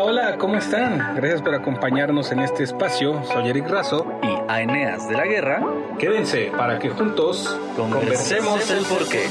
hola, 0.04 0.38
¿cómo 0.38 0.56
están? 0.56 1.16
Gracias 1.16 1.42
por 1.42 1.54
acompañarnos 1.54 2.32
en 2.32 2.38
este 2.38 2.62
espacio. 2.62 3.22
Soy 3.24 3.50
Eric 3.50 3.68
Razo 3.68 4.06
y 4.22 4.28
Aeneas 4.50 5.06
de 5.06 5.16
la 5.16 5.26
Guerra. 5.26 5.62
Quédense 5.98 6.50
para 6.56 6.78
que 6.78 6.88
juntos 6.88 7.58
conversemos 7.76 8.70
el 8.70 8.86
porqué. 8.86 9.26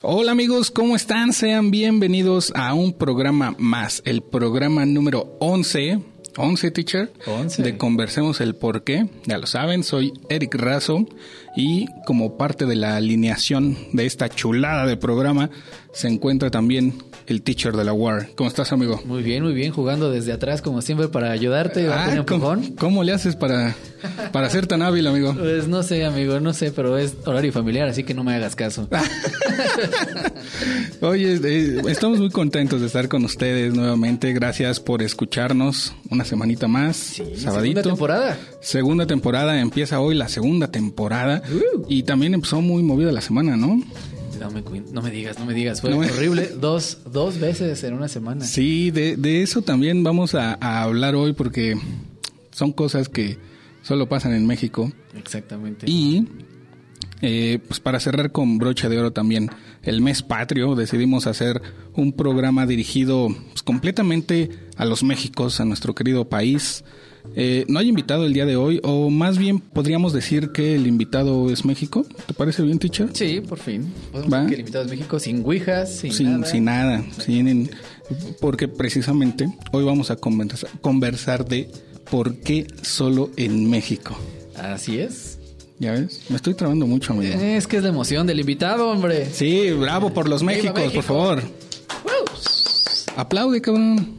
Hola 0.00 0.32
amigos, 0.32 0.70
¿cómo 0.70 0.96
están? 0.96 1.34
Sean 1.34 1.70
bienvenidos 1.70 2.52
a 2.54 2.72
un 2.72 2.94
programa 2.94 3.54
más, 3.58 4.00
el 4.06 4.22
programa 4.22 4.86
número 4.86 5.36
11 5.40 6.17
11, 6.38 6.70
teacher. 6.70 7.12
11. 7.26 7.62
De 7.62 7.76
Conversemos 7.76 8.40
el 8.40 8.54
Porqué. 8.54 9.08
Ya 9.26 9.38
lo 9.38 9.46
saben, 9.46 9.82
soy 9.82 10.12
Eric 10.28 10.54
Razo 10.54 11.06
y 11.56 11.86
como 12.06 12.38
parte 12.38 12.64
de 12.64 12.76
la 12.76 12.96
alineación 12.96 13.76
de 13.92 14.06
esta 14.06 14.28
chulada 14.28 14.86
de 14.86 14.96
programa 14.96 15.50
se 15.92 16.06
encuentra 16.06 16.50
también 16.50 17.02
el 17.26 17.42
teacher 17.42 17.76
de 17.76 17.84
la 17.84 17.92
War. 17.92 18.28
¿Cómo 18.36 18.48
estás, 18.48 18.72
amigo? 18.72 19.02
Muy 19.04 19.22
bien, 19.22 19.42
muy 19.42 19.52
bien, 19.52 19.72
jugando 19.72 20.10
desde 20.10 20.32
atrás 20.32 20.62
como 20.62 20.80
siempre 20.80 21.08
para 21.08 21.30
ayudarte. 21.32 21.88
Ah, 21.88 22.24
¿cómo, 22.26 22.56
¿cómo, 22.78 23.04
le 23.04 23.12
haces 23.12 23.36
para, 23.36 23.74
para 24.32 24.48
ser 24.48 24.66
tan 24.66 24.80
hábil, 24.82 25.06
amigo? 25.06 25.34
Pues 25.34 25.66
no 25.66 25.82
sé, 25.82 26.04
amigo, 26.04 26.40
no 26.40 26.54
sé, 26.54 26.70
pero 26.70 26.96
es 26.96 27.16
horario 27.26 27.52
familiar, 27.52 27.88
así 27.88 28.04
que 28.04 28.14
no 28.14 28.24
me 28.24 28.34
hagas 28.34 28.54
caso. 28.54 28.88
Oye, 31.00 31.38
eh, 31.42 31.82
estamos 31.88 32.18
muy 32.18 32.30
contentos 32.30 32.80
de 32.80 32.86
estar 32.86 33.08
con 33.08 33.24
ustedes 33.24 33.74
nuevamente. 33.74 34.32
Gracias 34.32 34.80
por 34.80 35.02
escucharnos 35.02 35.94
una 36.10 36.24
semanita 36.24 36.68
más. 36.68 36.96
Sí, 36.96 37.24
sabadito. 37.36 37.82
Segunda 37.82 37.82
temporada. 37.82 38.38
Segunda 38.60 39.06
temporada, 39.06 39.60
empieza 39.60 40.00
hoy 40.00 40.14
la 40.14 40.28
segunda 40.28 40.70
temporada. 40.70 41.42
Uh. 41.50 41.84
Y 41.88 42.02
también 42.02 42.34
empezó 42.34 42.60
muy 42.60 42.82
movida 42.82 43.12
la 43.12 43.20
semana, 43.20 43.56
¿no? 43.56 43.82
No 44.38 44.50
me, 44.52 44.62
no 44.92 45.02
me 45.02 45.10
digas, 45.10 45.38
no 45.38 45.46
me 45.46 45.54
digas. 45.54 45.80
Fue 45.80 45.92
horrible. 45.92 46.50
dos, 46.60 46.98
dos 47.10 47.40
veces 47.40 47.82
en 47.82 47.94
una 47.94 48.08
semana. 48.08 48.44
Sí, 48.44 48.90
de, 48.90 49.16
de 49.16 49.42
eso 49.42 49.62
también 49.62 50.04
vamos 50.04 50.34
a, 50.34 50.56
a, 50.60 50.82
hablar 50.82 51.16
hoy 51.16 51.32
porque 51.32 51.76
son 52.52 52.72
cosas 52.72 53.08
que 53.08 53.36
solo 53.82 54.08
pasan 54.08 54.34
en 54.34 54.46
México. 54.46 54.92
Exactamente. 55.16 55.86
Y 55.90 56.28
eh, 57.20 57.58
pues 57.66 57.80
para 57.80 57.98
cerrar 57.98 58.30
con 58.30 58.58
brocha 58.58 58.88
de 58.88 58.98
oro 58.98 59.12
también 59.12 59.50
el 59.82 60.00
mes 60.00 60.22
patrio 60.22 60.74
decidimos 60.74 61.26
hacer 61.26 61.62
un 61.94 62.12
programa 62.12 62.66
dirigido 62.66 63.28
pues, 63.50 63.62
completamente 63.62 64.50
a 64.76 64.84
los 64.84 65.02
Méxicos, 65.02 65.60
a 65.60 65.64
nuestro 65.64 65.94
querido 65.94 66.28
país. 66.28 66.84
Eh, 67.36 67.64
no 67.68 67.78
hay 67.78 67.88
invitado 67.88 68.24
el 68.24 68.32
día 68.32 68.46
de 68.46 68.56
hoy, 68.56 68.80
o 68.82 69.10
más 69.10 69.38
bien 69.38 69.58
podríamos 69.58 70.12
decir 70.12 70.50
que 70.50 70.74
el 70.74 70.86
invitado 70.86 71.50
es 71.50 71.64
México. 71.64 72.06
¿Te 72.26 72.32
parece 72.32 72.62
bien, 72.62 72.78
teacher? 72.78 73.10
Sí, 73.12 73.40
por 73.40 73.58
fin. 73.58 73.92
¿Va? 74.32 74.46
que 74.46 74.54
el 74.54 74.60
invitado 74.60 74.84
es 74.84 74.90
México 74.90 75.18
sin 75.18 75.44
ouijas, 75.44 75.94
sin, 75.94 76.12
sin 76.12 76.30
nada. 76.32 76.46
Sin 76.46 76.64
nada, 76.64 77.04
sin, 77.18 77.70
porque 78.40 78.68
precisamente 78.68 79.48
hoy 79.72 79.84
vamos 79.84 80.10
a 80.10 80.16
conversar 80.16 81.44
de 81.46 81.70
por 82.10 82.36
qué 82.38 82.66
solo 82.82 83.30
en 83.36 83.68
México. 83.68 84.18
Así 84.56 84.98
es. 84.98 85.37
¿Ya 85.78 85.92
ves? 85.92 86.22
Me 86.28 86.36
estoy 86.36 86.54
trabando 86.54 86.86
mucho, 86.86 87.12
amigo. 87.12 87.38
Es 87.38 87.66
que 87.66 87.76
es 87.76 87.82
la 87.82 87.90
emoción 87.90 88.26
del 88.26 88.40
invitado, 88.40 88.90
hombre. 88.90 89.26
Sí, 89.32 89.70
bravo 89.72 90.12
por 90.12 90.28
los 90.28 90.42
Méxicos, 90.42 90.92
por 90.92 91.04
favor. 91.04 91.42
Aplaude, 93.16 93.60
cabrón 93.60 94.18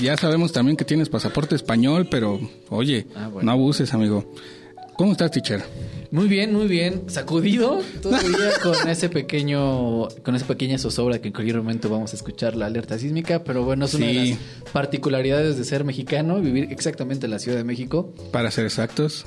ya 0.00 0.16
sabemos 0.16 0.52
también 0.52 0.76
que 0.76 0.84
tienes 0.84 1.08
pasaporte 1.08 1.54
español, 1.54 2.08
pero 2.10 2.40
oye, 2.68 3.06
ah, 3.16 3.30
no 3.42 3.52
abuses, 3.52 3.92
amigo. 3.94 4.32
¿Cómo 4.96 5.12
estás, 5.12 5.30
teacher? 5.30 5.62
Muy 6.10 6.26
bien, 6.26 6.54
muy 6.54 6.66
bien. 6.66 7.02
Sacudido 7.08 7.80
todavía 8.00 8.50
con 8.62 8.88
ese 8.88 9.08
pequeño, 9.08 10.08
con 10.22 10.34
esa 10.34 10.46
pequeña 10.46 10.78
zozobra 10.78 11.20
que 11.20 11.28
en 11.28 11.34
cualquier 11.34 11.58
momento 11.58 11.90
vamos 11.90 12.12
a 12.12 12.16
escuchar 12.16 12.56
la 12.56 12.66
alerta 12.66 12.98
sísmica, 12.98 13.44
pero 13.44 13.64
bueno, 13.64 13.84
es 13.84 13.94
una 13.94 14.06
de 14.06 14.14
las 14.14 14.38
particularidades 14.72 15.58
de 15.58 15.64
ser 15.64 15.84
mexicano, 15.84 16.40
vivir 16.40 16.68
exactamente 16.70 17.26
en 17.26 17.32
la 17.32 17.38
Ciudad 17.38 17.58
de 17.58 17.64
México. 17.64 18.12
Para 18.32 18.50
ser 18.50 18.64
exactos. 18.64 19.26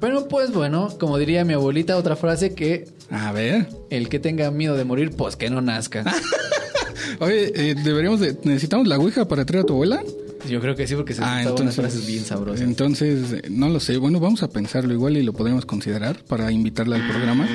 Pero 0.00 0.28
pues 0.28 0.52
bueno, 0.52 0.88
como 0.98 1.18
diría 1.18 1.44
mi 1.44 1.54
abuelita, 1.54 1.96
otra 1.96 2.14
frase 2.14 2.54
que... 2.54 2.88
A 3.10 3.32
ver. 3.32 3.68
El 3.88 4.08
que 4.08 4.20
tenga 4.20 4.50
miedo 4.50 4.76
de 4.76 4.84
morir, 4.84 5.10
pues 5.10 5.36
que 5.36 5.50
no 5.50 5.60
nazca. 5.60 6.04
Oye, 7.18 7.52
eh, 7.54 7.74
deberíamos 7.74 8.20
de, 8.20 8.36
necesitamos 8.44 8.86
la 8.86 8.98
ouija 8.98 9.26
para 9.26 9.44
traer 9.44 9.64
a 9.64 9.66
tu 9.66 9.72
abuela. 9.72 10.02
Yo 10.48 10.60
creo 10.60 10.74
que 10.74 10.86
sí, 10.86 10.94
porque 10.94 11.14
se 11.14 11.22
ah, 11.22 11.42
entonces, 11.42 11.76
frases 11.76 12.06
bien 12.06 12.24
sabrosas. 12.24 12.62
Entonces, 12.62 13.50
no 13.50 13.68
lo 13.68 13.80
sé. 13.80 13.96
Bueno, 13.96 14.20
vamos 14.20 14.42
a 14.42 14.48
pensarlo 14.48 14.92
igual 14.92 15.16
y 15.16 15.22
lo 15.22 15.32
podemos 15.32 15.66
considerar 15.66 16.22
para 16.24 16.50
invitarla 16.50 16.96
al 16.96 17.08
programa. 17.08 17.48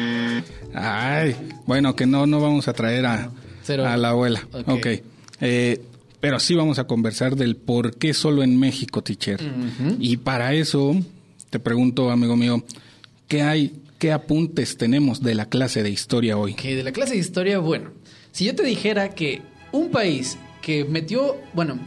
Ay, 0.73 1.35
bueno, 1.65 1.95
que 1.95 2.05
no, 2.05 2.25
no 2.27 2.39
vamos 2.39 2.67
a 2.67 2.73
traer 2.73 3.05
a, 3.05 3.31
a 3.67 3.97
la 3.97 4.09
abuela. 4.09 4.47
Ok. 4.67 4.87
Eh, 5.41 5.81
pero 6.19 6.39
sí 6.39 6.55
vamos 6.55 6.79
a 6.79 6.85
conversar 6.85 7.35
del 7.35 7.55
por 7.55 7.97
qué 7.97 8.13
solo 8.13 8.43
en 8.43 8.59
México, 8.59 9.03
teacher. 9.03 9.39
Y 9.99 10.17
para 10.17 10.53
eso, 10.53 10.95
te 11.49 11.59
pregunto, 11.59 12.09
amigo 12.09 12.35
mío, 12.35 12.63
¿qué 13.27 13.43
hay, 13.43 13.73
qué 13.99 14.11
apuntes 14.11 14.77
tenemos 14.77 15.21
de 15.21 15.35
la 15.35 15.49
clase 15.49 15.83
de 15.83 15.91
historia 15.91 16.37
hoy? 16.37 16.55
Que 16.55 16.75
de 16.75 16.83
la 16.83 16.91
clase 16.91 17.13
de 17.13 17.19
historia, 17.19 17.59
bueno, 17.59 17.91
si 18.31 18.45
yo 18.45 18.55
te 18.55 18.63
dijera 18.63 19.09
que 19.09 19.41
un 19.71 19.91
país 19.91 20.37
que 20.61 20.83
metió, 20.83 21.37
bueno, 21.53 21.77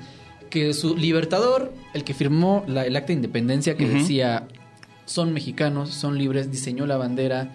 que 0.48 0.75
su 0.75 0.97
libertador, 0.97 1.72
el 1.94 2.04
que 2.04 2.14
firmó 2.14 2.64
el 2.66 2.97
acta 2.97 3.09
de 3.09 3.14
independencia 3.14 3.76
que 3.76 3.88
decía 3.88 4.48
son 5.04 5.32
mexicanos, 5.32 5.91
son 5.91 6.19
libres, 6.19 6.50
diseñó 6.50 6.86
la 6.86 6.97
bandera 6.97 7.53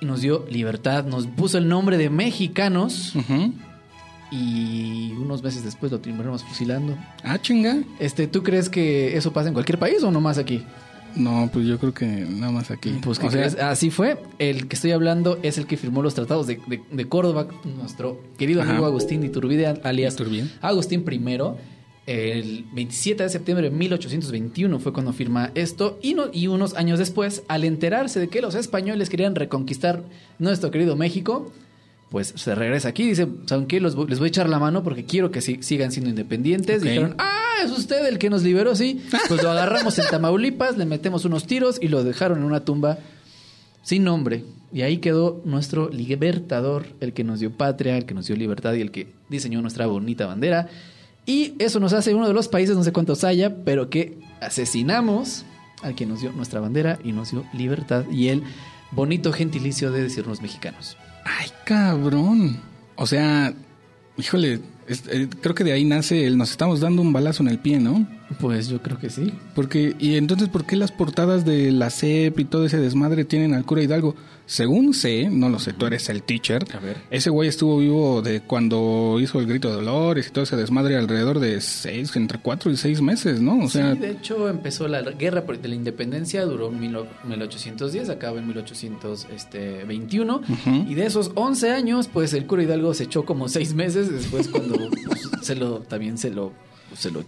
y 0.00 0.06
nos 0.06 0.20
dio 0.20 0.44
libertad, 0.50 1.04
nos 1.04 1.26
puso 1.26 1.58
el 1.58 1.68
nombre 1.68 1.98
de 1.98 2.10
mexicanos. 2.10 3.14
Y 4.30 5.12
unos 5.12 5.42
meses 5.42 5.64
después 5.64 5.92
lo 5.92 6.00
terminamos 6.00 6.42
fusilando. 6.42 6.96
Ah, 7.22 7.38
chinga. 7.40 7.78
Este, 8.00 8.26
¿tú 8.26 8.42
crees 8.42 8.68
que 8.68 9.16
eso 9.16 9.32
pasa 9.32 9.48
en 9.48 9.54
cualquier 9.54 9.78
país 9.78 10.02
o 10.02 10.10
nomás 10.10 10.38
aquí? 10.38 10.64
No, 11.14 11.48
pues 11.52 11.66
yo 11.66 11.78
creo 11.78 11.94
que 11.94 12.06
nada 12.06 12.52
más 12.52 12.70
aquí. 12.70 12.98
Pues 13.02 13.18
así 13.58 13.90
fue. 13.90 14.18
El 14.38 14.68
que 14.68 14.76
estoy 14.76 14.92
hablando 14.92 15.38
es 15.42 15.58
el 15.58 15.66
que 15.66 15.76
firmó 15.76 16.02
los 16.02 16.14
tratados 16.14 16.46
de, 16.46 16.58
Córdoba, 17.08 17.48
nuestro 17.64 18.20
querido 18.36 18.62
amigo 18.62 18.84
Agustín 18.84 19.24
Iturbide, 19.24 19.66
alias 19.82 20.16
Agustín 20.60 21.04
I. 21.10 21.38
El 22.06 22.64
27 22.72 23.24
de 23.24 23.28
septiembre 23.28 23.68
de 23.68 23.76
1821 23.76 24.78
fue 24.78 24.92
cuando 24.92 25.12
firma 25.12 25.50
esto 25.56 25.98
y, 26.00 26.16
y 26.32 26.46
unos 26.46 26.74
años 26.74 27.00
después, 27.00 27.42
al 27.48 27.64
enterarse 27.64 28.20
de 28.20 28.28
que 28.28 28.40
los 28.40 28.54
españoles 28.54 29.10
querían 29.10 29.34
reconquistar 29.34 30.04
nuestro 30.38 30.70
querido 30.70 30.94
México, 30.94 31.52
pues 32.10 32.32
se 32.36 32.54
regresa 32.54 32.88
aquí 32.88 33.02
y 33.02 33.08
dice, 33.08 33.26
¿saben 33.46 33.66
qué? 33.66 33.80
les 33.80 33.96
voy 33.96 34.08
a 34.08 34.26
echar 34.26 34.48
la 34.48 34.60
mano 34.60 34.84
porque 34.84 35.04
quiero 35.04 35.32
que 35.32 35.40
sigan 35.40 35.90
siendo 35.90 36.08
independientes. 36.08 36.82
dijeron, 36.82 37.16
¡ah! 37.18 37.46
es 37.64 37.70
usted 37.72 38.06
el 38.06 38.18
que 38.18 38.30
nos 38.30 38.42
liberó, 38.42 38.74
sí. 38.74 39.02
Pues 39.28 39.42
lo 39.42 39.50
agarramos 39.50 39.98
en 39.98 40.06
Tamaulipas, 40.06 40.76
le 40.76 40.84
metemos 40.84 41.24
unos 41.24 41.46
tiros 41.46 41.78
y 41.80 41.88
lo 41.88 42.04
dejaron 42.04 42.38
en 42.38 42.44
una 42.44 42.64
tumba 42.64 42.98
sin 43.82 44.04
nombre. 44.04 44.44
Y 44.72 44.82
ahí 44.82 44.98
quedó 44.98 45.42
nuestro 45.44 45.88
libertador, 45.88 46.86
el 47.00 47.12
que 47.12 47.24
nos 47.24 47.40
dio 47.40 47.52
patria, 47.52 47.96
el 47.96 48.04
que 48.04 48.14
nos 48.14 48.26
dio 48.26 48.36
libertad 48.36 48.74
y 48.74 48.80
el 48.80 48.90
que 48.90 49.08
diseñó 49.28 49.62
nuestra 49.62 49.86
bonita 49.86 50.26
bandera. 50.26 50.68
Y 51.26 51.54
eso 51.58 51.80
nos 51.80 51.92
hace 51.92 52.14
uno 52.14 52.28
de 52.28 52.34
los 52.34 52.48
países, 52.48 52.76
no 52.76 52.84
sé 52.84 52.92
cuántos 52.92 53.24
haya, 53.24 53.64
pero 53.64 53.90
que 53.90 54.18
asesinamos 54.40 55.44
al 55.82 55.94
que 55.94 56.06
nos 56.06 56.20
dio 56.20 56.32
nuestra 56.32 56.60
bandera 56.60 56.98
y 57.02 57.12
nos 57.12 57.32
dio 57.32 57.44
libertad 57.52 58.04
y 58.10 58.28
el 58.28 58.44
bonito 58.92 59.32
gentilicio 59.32 59.90
de 59.90 60.04
decirnos 60.04 60.40
mexicanos. 60.40 60.96
Ay, 61.24 61.48
cabrón. 61.64 62.60
O 62.94 63.06
sea, 63.06 63.52
híjole, 64.16 64.60
eh, 64.88 65.28
creo 65.40 65.54
que 65.54 65.64
de 65.64 65.72
ahí 65.72 65.84
nace 65.84 66.26
el 66.26 66.38
nos 66.38 66.50
estamos 66.50 66.80
dando 66.80 67.02
un 67.02 67.12
balazo 67.12 67.42
en 67.42 67.48
el 67.48 67.58
pie, 67.58 67.80
¿no? 67.80 68.06
Pues 68.40 68.68
yo 68.68 68.80
creo 68.80 68.98
que 68.98 69.10
sí. 69.10 69.32
Porque, 69.54 69.96
y 69.98 70.16
entonces, 70.16 70.48
¿por 70.48 70.64
qué 70.64 70.76
las 70.76 70.92
portadas 70.92 71.44
de 71.44 71.72
la 71.72 71.90
CEP 71.90 72.40
y 72.40 72.44
todo 72.44 72.64
ese 72.64 72.78
desmadre 72.78 73.24
tienen 73.24 73.54
al 73.54 73.64
cura 73.64 73.82
Hidalgo? 73.82 74.14
Según 74.46 74.94
sé, 74.94 75.28
no 75.28 75.48
lo 75.48 75.58
sé, 75.58 75.72
tú 75.72 75.86
eres 75.86 76.08
el 76.08 76.22
teacher. 76.22 76.64
A 76.72 76.78
ver. 76.78 76.98
Ese 77.10 77.30
güey 77.30 77.48
estuvo 77.48 77.78
vivo 77.78 78.22
de 78.22 78.42
cuando 78.42 79.18
hizo 79.20 79.40
el 79.40 79.46
grito 79.46 79.68
de 79.68 79.74
Dolores 79.74 80.28
y 80.28 80.30
todo 80.30 80.44
ese 80.44 80.54
desmadre 80.56 80.96
alrededor 80.96 81.40
de 81.40 81.60
seis, 81.60 82.14
entre 82.14 82.38
cuatro 82.38 82.70
y 82.70 82.76
seis 82.76 83.02
meses, 83.02 83.40
¿no? 83.40 83.64
O 83.64 83.68
sea, 83.68 83.94
sí, 83.94 83.98
de 83.98 84.12
hecho 84.12 84.48
empezó 84.48 84.86
la 84.86 85.02
guerra 85.02 85.40
de 85.40 85.68
la 85.68 85.74
independencia, 85.74 86.44
duró 86.44 86.70
1810, 86.70 88.08
acaba 88.08 88.38
en 88.38 88.46
1821. 88.46 90.40
Y 90.88 90.94
de 90.94 91.06
esos 91.06 91.32
11 91.34 91.72
años, 91.72 92.08
pues 92.12 92.32
el 92.32 92.46
cura 92.46 92.62
Hidalgo 92.62 92.94
se 92.94 93.04
echó 93.04 93.24
como 93.24 93.48
seis 93.48 93.74
meses 93.74 94.12
después 94.12 94.46
cuando 94.48 94.76
pues, 95.06 95.28
se 95.42 95.56
lo, 95.56 95.80
también 95.80 96.18
se 96.18 96.30
lo, 96.30 96.52
se 96.96 97.10
lo 97.10 97.24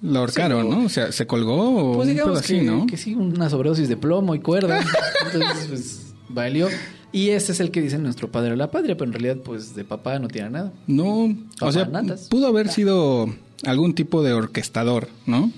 lo 0.00 0.18
ahorcaron, 0.18 0.68
¿no? 0.68 0.86
O 0.86 0.88
sea, 0.88 1.12
se 1.12 1.28
colgó. 1.28 1.92
Pues 1.94 2.08
digamos 2.08 2.40
así, 2.40 2.58
que, 2.58 2.62
¿no? 2.62 2.86
que 2.86 2.96
sí, 2.96 3.14
una 3.14 3.48
sobredosis 3.48 3.88
de 3.88 3.96
plomo 3.96 4.34
y 4.34 4.40
cuerda. 4.40 4.80
Entonces, 5.32 5.66
pues 5.68 6.01
valió. 6.32 6.68
Y 7.12 7.30
ese 7.30 7.52
es 7.52 7.60
el 7.60 7.70
que 7.70 7.82
dice 7.82 7.98
nuestro 7.98 8.30
padre 8.30 8.50
de 8.50 8.56
la 8.56 8.70
patria, 8.70 8.96
pero 8.96 9.10
en 9.10 9.12
realidad, 9.12 9.36
pues 9.44 9.74
de 9.74 9.84
papá 9.84 10.18
no 10.18 10.28
tiene 10.28 10.50
nada. 10.50 10.72
No, 10.86 11.34
o 11.60 11.72
sea, 11.72 11.90
pudo 12.30 12.46
haber 12.46 12.68
sido 12.68 13.28
algún 13.64 13.94
tipo 13.94 14.22
de 14.22 14.32
orquestador, 14.32 15.08
¿no? 15.26 15.52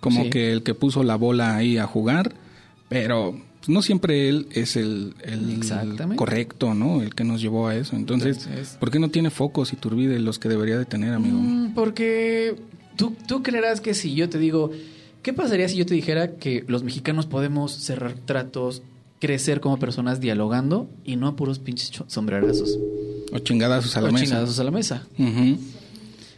como 0.00 0.30
que 0.30 0.50
el 0.52 0.62
que 0.62 0.74
puso 0.74 1.02
la 1.02 1.16
bola 1.16 1.56
ahí 1.56 1.78
a 1.78 1.86
jugar, 1.86 2.32
pero 2.88 3.38
no 3.68 3.82
siempre 3.82 4.28
él 4.28 4.48
es 4.50 4.76
el, 4.76 5.14
correcto, 6.16 6.74
¿no? 6.74 7.02
El 7.02 7.14
que 7.14 7.24
nos 7.24 7.40
llevó 7.40 7.68
a 7.68 7.76
eso. 7.76 7.94
Entonces, 7.94 8.48
¿por 8.80 8.90
qué 8.90 8.98
no 8.98 9.10
tiene 9.10 9.30
focos 9.30 9.72
y 9.72 9.76
turbide 9.76 10.18
los 10.18 10.38
que 10.38 10.48
debería 10.48 10.78
de 10.78 10.86
tener, 10.86 11.12
amigo? 11.12 11.38
Mm, 11.38 11.74
porque 11.74 12.56
tú, 12.96 13.14
tú 13.28 13.42
creerás 13.42 13.80
que 13.80 13.94
si 13.94 14.14
yo 14.14 14.28
te 14.28 14.38
digo, 14.38 14.70
¿qué 15.22 15.32
pasaría 15.32 15.68
si 15.68 15.76
yo 15.76 15.86
te 15.86 15.94
dijera 15.94 16.32
que 16.36 16.64
los 16.66 16.82
mexicanos 16.82 17.26
podemos 17.26 17.72
cerrar 17.72 18.14
tratos, 18.14 18.82
crecer 19.20 19.60
como 19.60 19.78
personas 19.78 20.20
dialogando 20.20 20.90
y 21.04 21.16
no 21.16 21.28
a 21.28 21.36
puros 21.36 21.60
pinches 21.60 21.92
sombrerazos? 22.08 22.78
O 23.32 23.38
chingadazos 23.38 23.96
a 23.96 24.00
la 24.00 24.08
o 24.08 24.12
mesa. 24.12 24.24
chingadazos 24.24 24.58
a 24.58 24.64
la 24.64 24.70
mesa. 24.72 25.06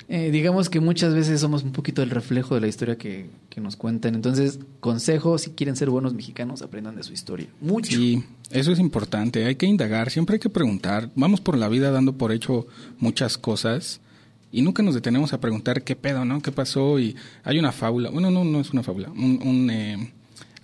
Eh, 0.09 0.31
digamos 0.31 0.69
que 0.69 0.79
muchas 0.79 1.15
veces 1.15 1.41
somos 1.41 1.63
un 1.63 1.73
poquito 1.73 2.03
el 2.03 2.11
reflejo 2.11 2.55
de 2.55 2.61
la 2.61 2.67
historia 2.67 2.99
que, 2.99 3.31
nos 3.57 3.77
cuentan. 3.77 4.15
Entonces, 4.15 4.59
consejo, 4.81 5.39
si 5.39 5.51
quieren 5.51 5.77
ser 5.77 5.89
buenos 5.89 6.13
mexicanos, 6.13 6.61
aprendan 6.61 6.97
de 6.97 7.03
su 7.03 7.13
historia. 7.15 7.47
Mucho. 7.61 7.97
Sí, 7.97 8.23
eso 8.51 8.73
es 8.73 8.79
importante. 8.79 9.47
Hay 9.47 9.55
que 9.55 9.67
indagar, 9.67 10.11
siempre 10.11 10.35
hay 10.35 10.41
que 10.41 10.51
preguntar. 10.51 11.11
Vamos 11.15 11.41
por 11.41 11.57
la 11.57 11.69
vida 11.69 11.91
dando 11.91 12.19
por 12.19 12.33
hecho 12.33 12.67
muchas 12.99 13.39
cosas 13.39 14.01
y 14.51 14.61
nunca 14.61 14.83
nos 14.83 14.95
detenemos 14.95 15.33
a 15.33 15.41
preguntar 15.41 15.83
qué 15.83 15.97
pedo, 15.97 16.27
¿no? 16.27 16.43
¿Qué 16.43 16.53
pasó? 16.53 17.01
Y 17.01 17.17
hay 17.43 17.59
una 17.59 17.73
fábula. 17.73 18.11
Bueno, 18.11 18.31
no, 18.31 18.45
no 18.45 18.61
es 18.61 18.71
una 18.71 18.83
fábula. 18.83 19.11
Un, 19.11 19.71
eh, 19.71 20.13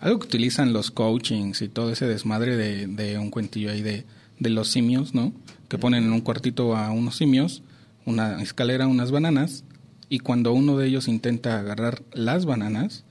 algo 0.01 0.19
que 0.19 0.27
utilizan 0.27 0.73
los 0.73 0.91
coachings 0.91 1.63
y 1.63 1.69
todo 1.69 1.91
ese 1.91 2.07
desmadre 2.07 2.57
de, 2.57 2.87
de 2.87 3.19
un 3.19 3.31
cuentillo 3.31 3.71
ahí 3.71 3.83
de, 3.83 4.05
de 4.39 4.51
los 4.51 4.69
simios, 4.69 5.15
¿no? 5.15 5.33
Que 5.69 5.79
ponen 5.79 6.05
en 6.05 6.13
un 6.13 6.21
cuartito 6.21 6.77
a 6.77 6.91
unos 6.91 7.17
simios 7.17 7.63
una 8.09 8.43
escalera, 8.43 8.87
unas 8.87 9.11
bananas, 9.11 9.65
y 10.09 10.21
cuando 10.21 10.53
uno 10.53 10.79
de 10.79 10.87
ellos 10.87 11.09
intenta 11.09 11.59
agarrar 11.59 12.03
las 12.13 12.47
bananas, 12.47 13.05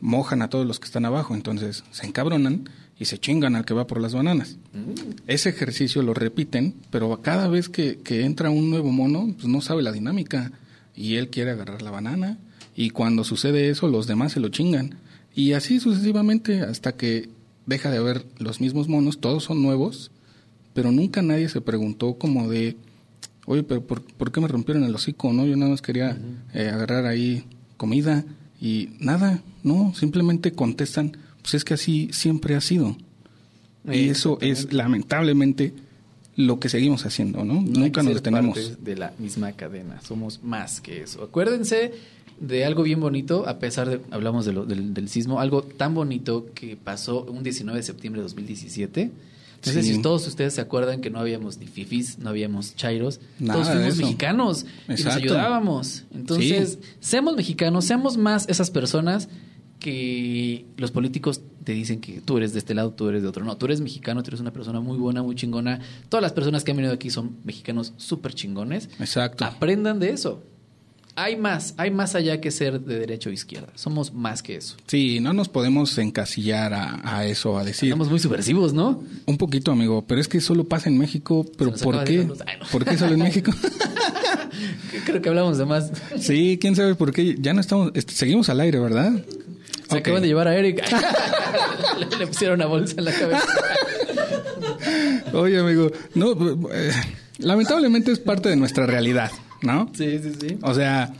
mojan 0.00 0.40
a 0.40 0.48
todos 0.48 0.66
los 0.66 0.78
que 0.78 0.86
están 0.86 1.04
abajo, 1.04 1.34
entonces 1.34 1.82
se 1.90 2.06
encabronan 2.06 2.70
y 2.98 3.06
se 3.06 3.18
chingan 3.18 3.56
al 3.56 3.64
que 3.64 3.74
va 3.74 3.88
por 3.88 4.00
las 4.00 4.14
bananas. 4.14 4.56
Mm. 4.72 5.16
Ese 5.26 5.48
ejercicio 5.48 6.02
lo 6.02 6.14
repiten, 6.14 6.74
pero 6.90 7.20
cada 7.22 7.48
vez 7.48 7.68
que, 7.68 7.98
que, 7.98 8.24
entra 8.24 8.50
un 8.50 8.70
nuevo 8.70 8.92
mono, 8.92 9.34
pues 9.34 9.48
no 9.48 9.60
sabe 9.60 9.82
la 9.82 9.92
dinámica 9.92 10.52
y 10.94 11.16
él 11.16 11.28
quiere 11.28 11.50
agarrar 11.50 11.82
la 11.82 11.90
banana 11.90 12.38
y 12.76 12.90
cuando 12.90 13.24
sucede 13.24 13.68
eso 13.68 13.88
los 13.88 14.06
demás 14.06 14.32
se 14.32 14.40
lo 14.40 14.48
chingan. 14.48 14.94
Y 15.36 15.52
así 15.52 15.78
sucesivamente 15.78 16.62
hasta 16.62 16.96
que 16.96 17.28
deja 17.66 17.90
de 17.90 17.98
haber 17.98 18.24
los 18.38 18.60
mismos 18.60 18.88
monos, 18.88 19.20
todos 19.20 19.44
son 19.44 19.62
nuevos, 19.62 20.10
pero 20.72 20.90
nunca 20.90 21.20
nadie 21.20 21.48
se 21.50 21.60
preguntó 21.60 22.14
como 22.14 22.48
de 22.48 22.76
oye, 23.44 23.62
pero 23.62 23.86
¿por, 23.86 24.32
qué 24.32 24.40
me 24.40 24.48
rompieron 24.48 24.82
el 24.84 24.94
hocico? 24.94 25.32
no 25.34 25.44
Yo 25.46 25.54
nada 25.56 25.70
más 25.70 25.82
quería 25.82 26.18
eh, 26.54 26.70
agarrar 26.70 27.04
ahí 27.04 27.44
comida 27.76 28.24
y 28.60 28.90
nada, 28.98 29.42
no, 29.62 29.92
simplemente 29.94 30.52
contestan, 30.52 31.16
pues 31.42 31.52
es 31.52 31.64
que 31.64 31.74
así 31.74 32.08
siempre 32.12 32.56
ha 32.56 32.60
sido. 32.62 32.96
Y 33.84 34.08
eso 34.08 34.38
es 34.40 34.72
lamentablemente 34.72 35.74
lo 36.34 36.58
que 36.58 36.68
seguimos 36.68 37.06
haciendo, 37.06 37.44
¿no? 37.44 37.60
Nunca 37.60 38.02
nos 38.02 38.14
detenemos. 38.14 38.82
de 38.82 38.96
la 38.96 39.12
misma 39.18 39.52
cadena, 39.52 40.00
somos 40.00 40.42
más 40.42 40.80
que 40.80 41.02
eso. 41.02 41.22
Acuérdense 41.22 41.92
de 42.40 42.64
algo 42.64 42.82
bien 42.82 43.00
bonito, 43.00 43.48
a 43.48 43.58
pesar 43.58 43.88
de, 43.88 44.00
hablamos 44.10 44.44
de 44.44 44.52
lo, 44.52 44.64
del, 44.64 44.94
del 44.94 45.08
sismo, 45.08 45.40
algo 45.40 45.62
tan 45.62 45.94
bonito 45.94 46.46
que 46.54 46.76
pasó 46.76 47.24
un 47.24 47.42
19 47.42 47.78
de 47.78 47.82
septiembre 47.82 48.20
de 48.20 48.24
2017 48.24 49.10
no 49.64 49.72
sé 49.72 49.82
si 49.82 49.98
todos 50.00 50.26
ustedes 50.26 50.54
se 50.54 50.60
acuerdan 50.60 51.00
que 51.00 51.10
no 51.10 51.18
habíamos 51.18 51.58
ni 51.58 51.66
fifis, 51.66 52.18
no 52.18 52.30
habíamos 52.30 52.76
chairos, 52.76 53.20
todos 53.44 53.68
fuimos 53.68 53.96
mexicanos 53.96 54.66
y 54.88 54.92
nos 54.92 55.06
ayudábamos. 55.06 56.04
Entonces, 56.14 56.78
seamos 57.00 57.36
mexicanos, 57.36 57.84
seamos 57.84 58.16
más 58.16 58.48
esas 58.48 58.70
personas 58.70 59.28
que 59.80 60.66
los 60.76 60.90
políticos 60.90 61.42
te 61.64 61.72
dicen 61.72 62.00
que 62.00 62.20
tú 62.20 62.38
eres 62.38 62.52
de 62.52 62.60
este 62.60 62.74
lado, 62.74 62.92
tú 62.92 63.08
eres 63.08 63.22
de 63.22 63.28
otro. 63.28 63.44
No, 63.44 63.56
tú 63.56 63.66
eres 63.66 63.80
mexicano, 63.80 64.22
tú 64.22 64.30
eres 64.30 64.40
una 64.40 64.52
persona 64.52 64.80
muy 64.80 64.98
buena, 64.98 65.22
muy 65.22 65.34
chingona. 65.34 65.80
Todas 66.08 66.22
las 66.22 66.32
personas 66.32 66.64
que 66.64 66.70
han 66.70 66.76
venido 66.76 66.94
aquí 66.94 67.10
son 67.10 67.36
mexicanos 67.44 67.92
súper 67.96 68.34
chingones. 68.34 68.88
Exacto. 68.98 69.44
Aprendan 69.44 69.98
de 69.98 70.10
eso 70.10 70.42
hay 71.16 71.36
más, 71.36 71.74
hay 71.76 71.90
más 71.90 72.14
allá 72.14 72.40
que 72.40 72.50
ser 72.50 72.80
de 72.80 72.98
derecha 72.98 73.30
o 73.30 73.32
izquierda. 73.32 73.68
Somos 73.74 74.12
más 74.12 74.42
que 74.42 74.56
eso. 74.56 74.76
Sí, 74.86 75.18
no 75.20 75.32
nos 75.32 75.48
podemos 75.48 75.96
encasillar 75.98 76.72
a, 76.74 77.26
eso, 77.26 77.58
a 77.58 77.64
decir. 77.64 77.90
Somos 77.90 78.10
muy 78.10 78.20
subversivos, 78.20 78.72
¿no? 78.72 79.02
Un 79.26 79.38
poquito, 79.38 79.72
amigo, 79.72 80.04
pero 80.06 80.20
es 80.20 80.28
que 80.28 80.40
solo 80.40 80.64
pasa 80.64 80.88
en 80.88 80.98
México. 80.98 81.44
¿Pero 81.58 81.74
por 81.74 82.04
qué? 82.04 82.28
¿Por 82.70 82.84
qué 82.84 82.96
solo 82.96 83.14
en 83.14 83.22
México? 83.22 83.52
Creo 85.04 85.22
que 85.22 85.28
hablamos 85.28 85.58
de 85.58 85.64
más. 85.64 85.90
Sí, 86.18 86.58
quién 86.60 86.76
sabe 86.76 86.94
por 86.94 87.12
qué. 87.12 87.36
Ya 87.38 87.52
no 87.52 87.60
estamos, 87.60 87.92
seguimos 88.08 88.48
al 88.48 88.60
aire, 88.60 88.78
¿verdad? 88.78 89.12
Se 89.88 89.98
acaban 89.98 90.22
de 90.22 90.28
llevar 90.28 90.48
a 90.48 90.56
Eric. 90.56 90.82
le, 92.18 92.26
pusieron 92.26 92.56
una 92.56 92.66
bolsa 92.66 92.94
en 92.98 93.04
la 93.04 93.12
cabeza. 93.12 93.46
Oye, 95.32 95.58
amigo, 95.58 95.90
no, 96.14 96.32
eh, 96.72 96.92
lamentablemente 97.38 98.10
es 98.10 98.18
parte 98.18 98.48
de 98.48 98.56
nuestra 98.56 98.86
realidad. 98.86 99.30
¿No? 99.62 99.90
Sí, 99.94 100.18
sí, 100.18 100.32
sí. 100.40 100.58
O 100.62 100.74
sea, 100.74 101.12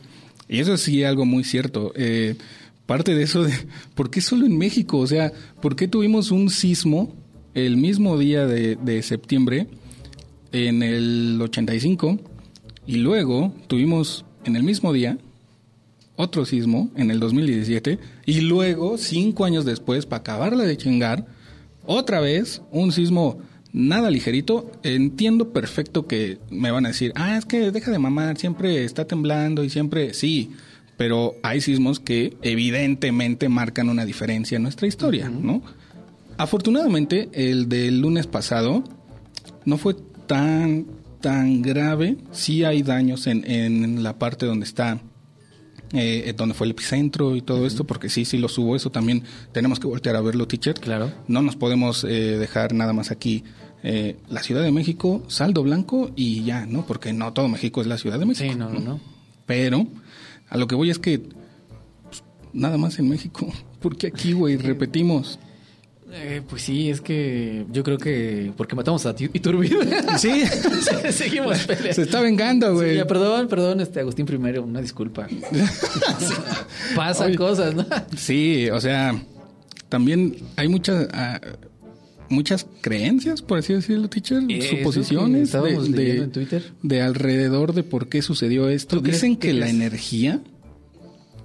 y 0.48 0.60
eso 0.60 0.76
sí 0.76 1.02
es 1.02 1.08
algo 1.08 1.24
muy 1.24 1.44
cierto. 1.44 1.92
Eh, 1.96 2.36
parte 2.86 3.14
de 3.14 3.22
eso 3.22 3.44
de, 3.44 3.52
¿por 3.94 4.10
qué 4.10 4.20
solo 4.20 4.46
en 4.46 4.56
México? 4.56 4.98
O 4.98 5.06
sea, 5.06 5.32
¿por 5.60 5.76
qué 5.76 5.88
tuvimos 5.88 6.30
un 6.30 6.50
sismo 6.50 7.14
el 7.54 7.76
mismo 7.76 8.18
día 8.18 8.46
de, 8.46 8.76
de 8.76 9.02
septiembre 9.02 9.66
en 10.52 10.82
el 10.82 11.38
85 11.40 12.18
y 12.86 12.96
luego 12.96 13.52
tuvimos 13.66 14.24
en 14.44 14.56
el 14.56 14.62
mismo 14.62 14.92
día 14.92 15.18
otro 16.16 16.44
sismo 16.44 16.90
en 16.96 17.10
el 17.10 17.20
2017 17.20 17.98
y 18.24 18.40
luego, 18.40 18.98
cinco 18.98 19.44
años 19.44 19.64
después, 19.64 20.06
para 20.06 20.20
acabarla 20.20 20.64
de 20.64 20.76
chingar, 20.76 21.26
otra 21.84 22.20
vez 22.20 22.62
un 22.70 22.90
sismo 22.92 23.38
nada 23.72 24.10
ligerito. 24.10 24.70
Entiendo 24.82 25.52
perfecto 25.52 26.06
que 26.06 26.38
me 26.50 26.70
van 26.70 26.86
a 26.86 26.88
decir, 26.88 27.12
ah, 27.14 27.36
es 27.36 27.44
que 27.44 27.70
deja 27.70 27.90
de 27.90 27.98
mamar, 27.98 28.38
siempre 28.38 28.84
está 28.84 29.06
temblando 29.06 29.64
y 29.64 29.70
siempre 29.70 30.14
sí, 30.14 30.52
pero 30.96 31.34
hay 31.42 31.60
sismos 31.60 32.00
que 32.00 32.36
evidentemente 32.42 33.48
marcan 33.48 33.88
una 33.88 34.04
diferencia 34.04 34.56
en 34.56 34.62
nuestra 34.62 34.86
historia, 34.86 35.28
¿no? 35.28 35.62
Afortunadamente, 36.38 37.28
el 37.32 37.68
del 37.68 38.00
lunes 38.00 38.26
pasado 38.26 38.84
no 39.64 39.78
fue 39.78 39.96
tan, 40.26 40.86
tan 41.20 41.62
grave. 41.62 42.16
Sí 42.32 42.64
hay 42.64 42.82
daños 42.82 43.26
en, 43.26 43.50
en 43.50 44.02
la 44.02 44.18
parte 44.18 44.46
donde 44.46 44.66
está 44.66 45.00
eh, 45.92 46.34
donde 46.36 46.54
fue 46.54 46.66
el 46.66 46.72
epicentro 46.72 47.36
y 47.36 47.42
todo 47.42 47.66
esto, 47.66 47.84
porque 47.84 48.08
sí, 48.08 48.24
sí 48.24 48.38
lo 48.38 48.48
subo, 48.48 48.76
eso 48.76 48.90
también 48.90 49.22
tenemos 49.52 49.78
que 49.78 49.86
voltear 49.86 50.16
a 50.16 50.20
verlo, 50.20 50.46
teacher. 50.48 50.74
Claro. 50.74 51.12
No 51.28 51.42
nos 51.42 51.56
podemos 51.56 52.04
eh, 52.04 52.38
dejar 52.38 52.72
nada 52.72 52.92
más 52.92 53.10
aquí 53.10 53.44
eh, 53.82 54.16
la 54.28 54.42
Ciudad 54.42 54.62
de 54.62 54.72
México, 54.72 55.22
saldo 55.28 55.62
blanco 55.62 56.10
y 56.16 56.42
ya, 56.44 56.66
¿no? 56.66 56.86
Porque 56.86 57.12
no 57.12 57.32
todo 57.32 57.48
México 57.48 57.80
es 57.80 57.86
la 57.86 57.98
Ciudad 57.98 58.18
de 58.18 58.26
México. 58.26 58.52
Sí, 58.52 58.58
no, 58.58 58.68
no, 58.68 58.80
no. 58.80 59.00
Pero 59.46 59.86
a 60.48 60.56
lo 60.56 60.66
que 60.66 60.74
voy 60.74 60.90
es 60.90 60.98
que 60.98 61.20
pues, 61.20 62.24
nada 62.52 62.78
más 62.78 62.98
en 62.98 63.08
México. 63.08 63.52
porque 63.80 64.08
aquí, 64.08 64.32
güey? 64.32 64.56
Repetimos. 64.56 65.38
Eh, 66.12 66.40
pues 66.48 66.62
sí, 66.62 66.88
es 66.88 67.00
que 67.00 67.66
yo 67.72 67.82
creo 67.82 67.98
que 67.98 68.52
porque 68.56 68.76
matamos 68.76 69.04
a 69.06 69.14
Iturbide. 69.18 69.76
Sí, 70.18 70.44
seguimos 71.10 71.58
peleando. 71.66 71.92
Se 71.94 72.02
está 72.02 72.20
vengando, 72.20 72.74
güey. 72.74 73.04
perdón, 73.06 73.48
perdón, 73.48 73.80
este 73.80 74.00
Agustín 74.00 74.24
primero, 74.24 74.62
una 74.62 74.80
disculpa. 74.80 75.26
Pasan 76.96 77.34
cosas, 77.34 77.74
¿no? 77.74 77.84
Sí, 78.16 78.70
o 78.70 78.80
sea, 78.80 79.20
también 79.88 80.36
hay 80.56 80.68
muchas 80.68 81.08
ah, 81.12 81.40
muchas 82.28 82.66
creencias, 82.80 83.42
por 83.42 83.58
así 83.58 83.74
decirlo, 83.74 84.08
teacher, 84.08 84.42
suposiciones 84.62 85.52
de, 85.52 86.18
en 86.18 86.30
Twitter. 86.30 86.72
de 86.82 87.02
alrededor 87.02 87.72
de 87.72 87.82
por 87.82 88.08
qué 88.08 88.22
sucedió 88.22 88.68
esto. 88.68 89.00
Dicen 89.00 89.36
que, 89.36 89.52
la 89.52 89.68
energía, 89.68 90.40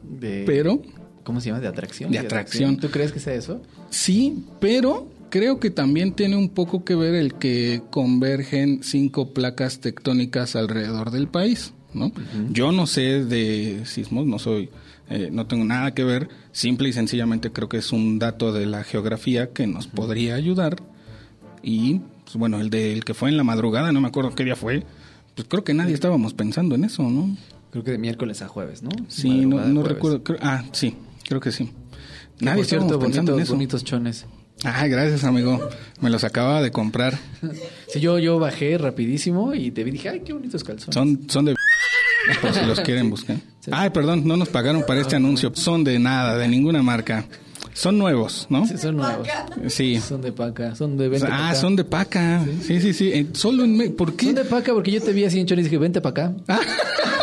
de, 0.03 0.43
pero 0.45 0.81
¿cómo 1.23 1.41
se 1.41 1.49
llama? 1.49 1.59
De 1.59 1.67
atracción. 1.67 2.11
De, 2.11 2.19
atracción. 2.19 2.77
¿Tú 2.77 2.89
crees 2.89 3.11
que 3.11 3.19
sea 3.19 3.33
eso? 3.33 3.61
Sí, 3.89 4.45
pero 4.59 5.07
creo 5.29 5.59
que 5.59 5.69
también 5.69 6.13
tiene 6.13 6.35
un 6.35 6.49
poco 6.49 6.83
que 6.83 6.95
ver 6.95 7.15
el 7.15 7.35
que 7.35 7.81
convergen 7.89 8.81
cinco 8.83 9.33
placas 9.33 9.79
tectónicas 9.79 10.55
alrededor 10.55 11.11
del 11.11 11.27
país, 11.27 11.73
¿no? 11.93 12.11
Yo 12.51 12.71
no 12.71 12.87
sé 12.87 13.25
de 13.25 13.81
sismos, 13.85 14.25
no 14.25 14.39
soy 14.39 14.69
eh, 15.13 15.29
no 15.29 15.45
tengo 15.45 15.65
nada 15.65 15.93
que 15.93 16.05
ver, 16.05 16.29
simple 16.53 16.87
y 16.87 16.93
sencillamente 16.93 17.51
creo 17.51 17.67
que 17.67 17.77
es 17.77 17.91
un 17.91 18.17
dato 18.17 18.53
de 18.53 18.65
la 18.65 18.85
geografía 18.85 19.51
que 19.51 19.67
nos 19.67 19.87
podría 19.87 20.35
ayudar. 20.35 20.77
Y, 21.61 21.99
pues, 22.23 22.37
bueno, 22.37 22.61
el 22.61 22.69
del 22.69 23.03
que 23.03 23.13
fue 23.13 23.27
en 23.27 23.35
la 23.35 23.43
madrugada, 23.43 23.91
no 23.91 23.99
me 23.99 24.07
acuerdo 24.07 24.33
qué 24.33 24.45
día 24.45 24.55
fue, 24.55 24.85
pues 25.35 25.49
creo 25.49 25.65
que 25.65 25.73
nadie 25.73 25.93
estábamos 25.93 26.33
pensando 26.33 26.75
en 26.75 26.85
eso, 26.85 27.03
¿no? 27.03 27.35
Creo 27.71 27.83
que 27.83 27.91
de 27.91 27.97
miércoles 27.97 28.41
a 28.41 28.47
jueves, 28.47 28.83
¿no? 28.83 28.89
Sí, 29.09 29.45
no, 29.45 29.83
recuerdo. 29.83 30.21
ah, 30.39 30.63
sí, 30.71 30.95
creo 31.31 31.39
que 31.39 31.53
sí. 31.53 31.71
Nadie 32.41 32.65
cierto, 32.65 32.99
pensando 32.99 33.35
en 33.35 33.39
eso. 33.39 33.53
bonitos 33.53 33.85
chones. 33.85 34.25
Ah, 34.65 34.85
gracias, 34.87 35.23
amigo. 35.23 35.65
Me 36.01 36.09
los 36.09 36.25
acababa 36.25 36.61
de 36.61 36.71
comprar. 36.71 37.17
sí, 37.87 38.01
yo, 38.01 38.19
yo 38.19 38.37
bajé 38.37 38.77
rapidísimo 38.77 39.53
y 39.53 39.71
te 39.71 39.85
vi 39.85 39.91
dije, 39.91 40.09
ay, 40.09 40.23
qué 40.25 40.33
bonitos 40.33 40.61
calzones. 40.65 40.93
Son, 40.93 41.29
son 41.29 41.45
de... 41.45 41.55
por 42.41 42.53
si 42.53 42.65
los 42.65 42.81
quieren 42.81 43.09
buscar. 43.09 43.37
Ay, 43.71 43.91
perdón, 43.91 44.27
no 44.27 44.35
nos 44.35 44.49
pagaron 44.49 44.83
para 44.85 44.99
este 44.99 45.15
anuncio. 45.15 45.53
Son 45.55 45.85
de 45.85 45.99
nada, 45.99 46.37
de 46.37 46.49
ninguna 46.49 46.83
marca. 46.83 47.23
Son 47.73 47.97
nuevos, 47.97 48.47
¿no? 48.49 48.67
Sí, 48.67 48.77
son 48.77 48.97
nuevos. 48.97 49.25
Sí. 49.69 50.01
Son 50.01 50.21
de 50.21 50.33
paca, 50.33 50.75
son 50.75 50.97
de 50.97 51.07
vente 51.07 51.27
Ah, 51.31 51.55
son 51.55 51.77
de 51.77 51.85
paca. 51.85 52.43
Sí, 52.61 52.81
sí, 52.81 52.91
sí. 52.91 53.29
Solo 53.31 53.63
en... 53.63 53.95
¿Por 53.95 54.17
qué? 54.17 54.25
Son 54.25 54.35
de 54.35 54.43
paca 54.43 54.73
porque 54.73 54.91
yo 54.91 55.01
te 55.01 55.13
vi 55.13 55.23
así 55.23 55.39
en 55.39 55.45
Chori 55.45 55.61
y 55.61 55.63
dije, 55.63 55.77
vente 55.77 56.01
para 56.01 56.25
acá. 56.25 56.35
Ah. 56.49 56.59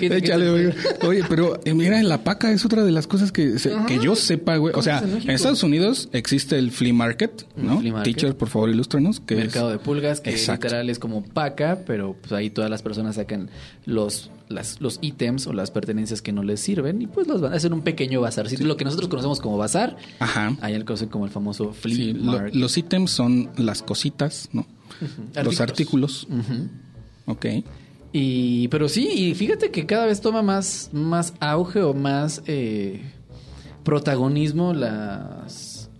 Échale, 0.00 0.48
oye. 0.48 0.74
oye, 1.02 1.24
pero 1.28 1.60
eh, 1.64 1.74
mira, 1.74 2.02
la 2.02 2.24
paca 2.24 2.50
es 2.52 2.64
otra 2.64 2.84
de 2.84 2.92
las 2.92 3.06
cosas 3.06 3.32
que, 3.32 3.56
que 3.86 3.98
yo 3.98 4.16
sepa, 4.16 4.56
güey. 4.56 4.74
O 4.76 4.82
sea, 4.82 5.02
en, 5.02 5.30
Estados 5.30 5.62
Unidos 5.62 6.08
existe 6.12 6.58
el 6.58 6.70
flea 6.70 6.94
market, 6.94 7.46
¿no? 7.56 7.80
Teacher, 8.02 8.36
por 8.36 8.48
favor, 8.48 8.70
ilústranos. 8.70 9.20
Que 9.20 9.36
Mercado 9.36 9.70
de 9.70 9.78
pulgas, 9.78 10.20
que 10.20 10.32
literal 10.32 10.90
es 10.90 10.98
como 10.98 11.22
paca, 11.24 11.80
pero 11.86 12.16
pues 12.20 12.32
ahí 12.32 12.50
todas 12.50 12.70
las 12.70 12.82
personas 12.82 13.16
sacan 13.16 13.50
los 13.84 14.30
las, 14.48 14.80
los 14.80 14.98
ítems 15.00 15.46
o 15.46 15.52
las 15.52 15.70
pertenencias 15.70 16.22
que 16.22 16.32
no 16.32 16.42
les 16.42 16.60
sirven 16.60 17.02
y 17.02 17.06
pues 17.06 17.26
los 17.26 17.40
van 17.40 17.52
a 17.52 17.56
hacer 17.56 17.72
un 17.72 17.82
pequeño 17.82 18.20
bazar. 18.20 18.46
Lo 18.60 18.76
que 18.76 18.84
nosotros 18.84 19.08
conocemos 19.08 19.40
como 19.40 19.58
bazar, 19.58 19.96
Ajá. 20.20 20.56
hay 20.60 20.74
algo 20.74 20.94
como 21.10 21.24
el 21.24 21.30
famoso 21.30 21.72
flea 21.72 22.14
market. 22.14 22.54
los 22.54 22.76
ítems 22.78 23.10
son 23.10 23.50
las 23.56 23.82
cositas, 23.82 24.48
¿no? 24.52 24.66
Los 25.42 25.60
artículos. 25.60 26.28
Ok. 27.26 27.46
Y, 28.18 28.68
pero 28.68 28.88
sí, 28.88 29.10
y 29.12 29.34
fíjate 29.34 29.70
que 29.70 29.84
cada 29.84 30.06
vez 30.06 30.22
toma 30.22 30.40
más, 30.40 30.88
más 30.94 31.34
auge 31.38 31.82
o 31.82 31.92
más 31.92 32.42
eh, 32.46 33.02
protagonismo 33.84 34.72
las 34.72 35.90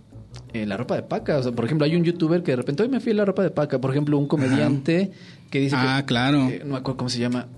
eh, 0.51 0.65
la 0.65 0.77
ropa 0.77 0.95
de 0.95 1.03
paca. 1.03 1.37
O 1.37 1.43
sea, 1.43 1.51
por 1.51 1.65
ejemplo, 1.65 1.85
hay 1.85 1.95
un 1.95 2.03
youtuber 2.03 2.41
que 2.41 2.53
de 2.53 2.55
repente 2.55 2.81
hoy 2.81 2.89
me 2.89 3.01
fui 3.01 3.11
a 3.11 3.15
la 3.15 3.25
ropa 3.25 3.43
de 3.43 3.51
paca. 3.51 3.79
Por 3.79 3.91
ejemplo, 3.91 4.17
un 4.17 4.25
comediante 4.25 5.11
que 5.51 5.59
dice 5.59 5.75
ah, 5.77 6.05
claro. 6.07 6.49
no 6.65 6.73
me 6.73 6.77
acuerdo 6.77 6.97
cómo 6.97 7.09
se 7.09 7.19
llama. 7.19 7.49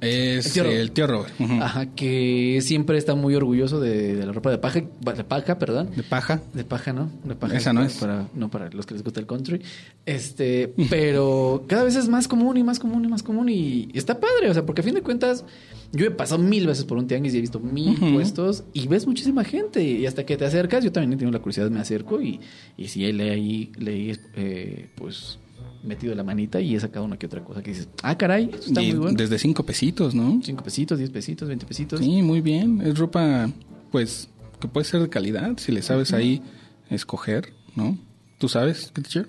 Es 0.00 0.56
el 0.56 0.92
tío, 0.92 1.06
Robert. 1.06 1.32
Ajá, 1.60 1.86
que 1.86 2.60
siempre 2.62 2.98
está 2.98 3.14
muy 3.14 3.34
orgulloso 3.34 3.80
de, 3.80 4.14
la 4.14 4.32
ropa 4.32 4.50
de 4.50 4.58
paja, 4.58 4.80
de 4.80 5.24
paja, 5.24 5.58
perdón. 5.58 5.90
De 5.96 6.02
paja. 6.02 6.40
De 6.54 6.64
paja, 6.64 6.92
¿no? 6.92 7.10
De 7.24 7.34
paja. 7.34 7.56
Esa 7.56 7.72
no 7.72 7.82
es. 7.82 7.94
Para, 7.94 8.28
no 8.34 8.48
para 8.48 8.70
los 8.70 8.86
que 8.86 8.94
les 8.94 9.02
gusta 9.02 9.18
el 9.18 9.26
country. 9.26 9.60
Este, 10.06 10.72
pero 10.90 11.64
cada 11.66 11.82
vez 11.84 11.96
es 11.96 12.08
más 12.08 12.28
común 12.28 12.56
y 12.56 12.62
más 12.62 12.78
común 12.78 13.04
y 13.04 13.08
más 13.08 13.22
común 13.22 13.48
y, 13.48 13.88
está 13.94 14.20
padre, 14.20 14.50
o 14.50 14.54
sea, 14.54 14.64
porque 14.64 14.82
a 14.82 14.84
fin 14.84 14.94
de 14.94 15.02
cuentas 15.02 15.44
yo 15.92 16.06
he 16.06 16.10
pasado 16.10 16.42
mil 16.42 16.66
veces 16.66 16.84
por 16.84 16.98
un 16.98 17.06
tianguis 17.06 17.34
y 17.34 17.38
he 17.38 17.40
visto 17.40 17.58
mil 17.58 17.98
puestos 18.12 18.64
y 18.72 18.86
ves 18.86 19.06
muchísima 19.06 19.42
gente 19.42 19.82
y 19.82 20.06
hasta 20.06 20.24
que 20.24 20.36
te 20.36 20.44
acercas, 20.44 20.84
yo 20.84 20.92
también 20.92 21.18
tengo 21.18 21.32
la 21.32 21.38
curiosidad, 21.38 21.70
me 21.70 21.80
acerco 21.80 22.20
y, 22.20 22.40
y 22.76 22.88
si 22.88 23.10
leí, 23.10 23.72
leí, 23.78 24.16
eh, 24.36 24.88
pues 24.94 25.38
metido 25.82 26.14
la 26.14 26.24
manita 26.24 26.60
y 26.60 26.74
he 26.74 26.80
sacado 26.80 27.04
una 27.04 27.18
que 27.18 27.26
otra 27.26 27.44
cosa 27.44 27.62
que 27.62 27.70
dices, 27.70 27.88
ah, 28.02 28.16
caray, 28.16 28.50
está 28.52 28.80
muy 28.80 28.92
bueno. 28.92 29.16
Desde 29.16 29.38
cinco 29.38 29.64
pesitos, 29.64 30.14
¿no? 30.14 30.40
Cinco 30.42 30.64
pesitos, 30.64 30.98
diez 30.98 31.10
pesitos, 31.10 31.48
veinte 31.48 31.66
pesitos. 31.66 32.00
Sí, 32.00 32.22
muy 32.22 32.40
bien. 32.40 32.80
Es 32.82 32.98
ropa, 32.98 33.50
pues, 33.90 34.28
que 34.60 34.68
puede 34.68 34.84
ser 34.84 35.00
de 35.00 35.08
calidad, 35.08 35.56
si 35.58 35.72
le 35.72 35.82
sabes 35.82 36.12
ahí 36.12 36.42
escoger, 36.90 37.52
¿no? 37.76 37.96
¿Tú 38.38 38.48
sabes, 38.48 38.92
teacher? 38.92 39.28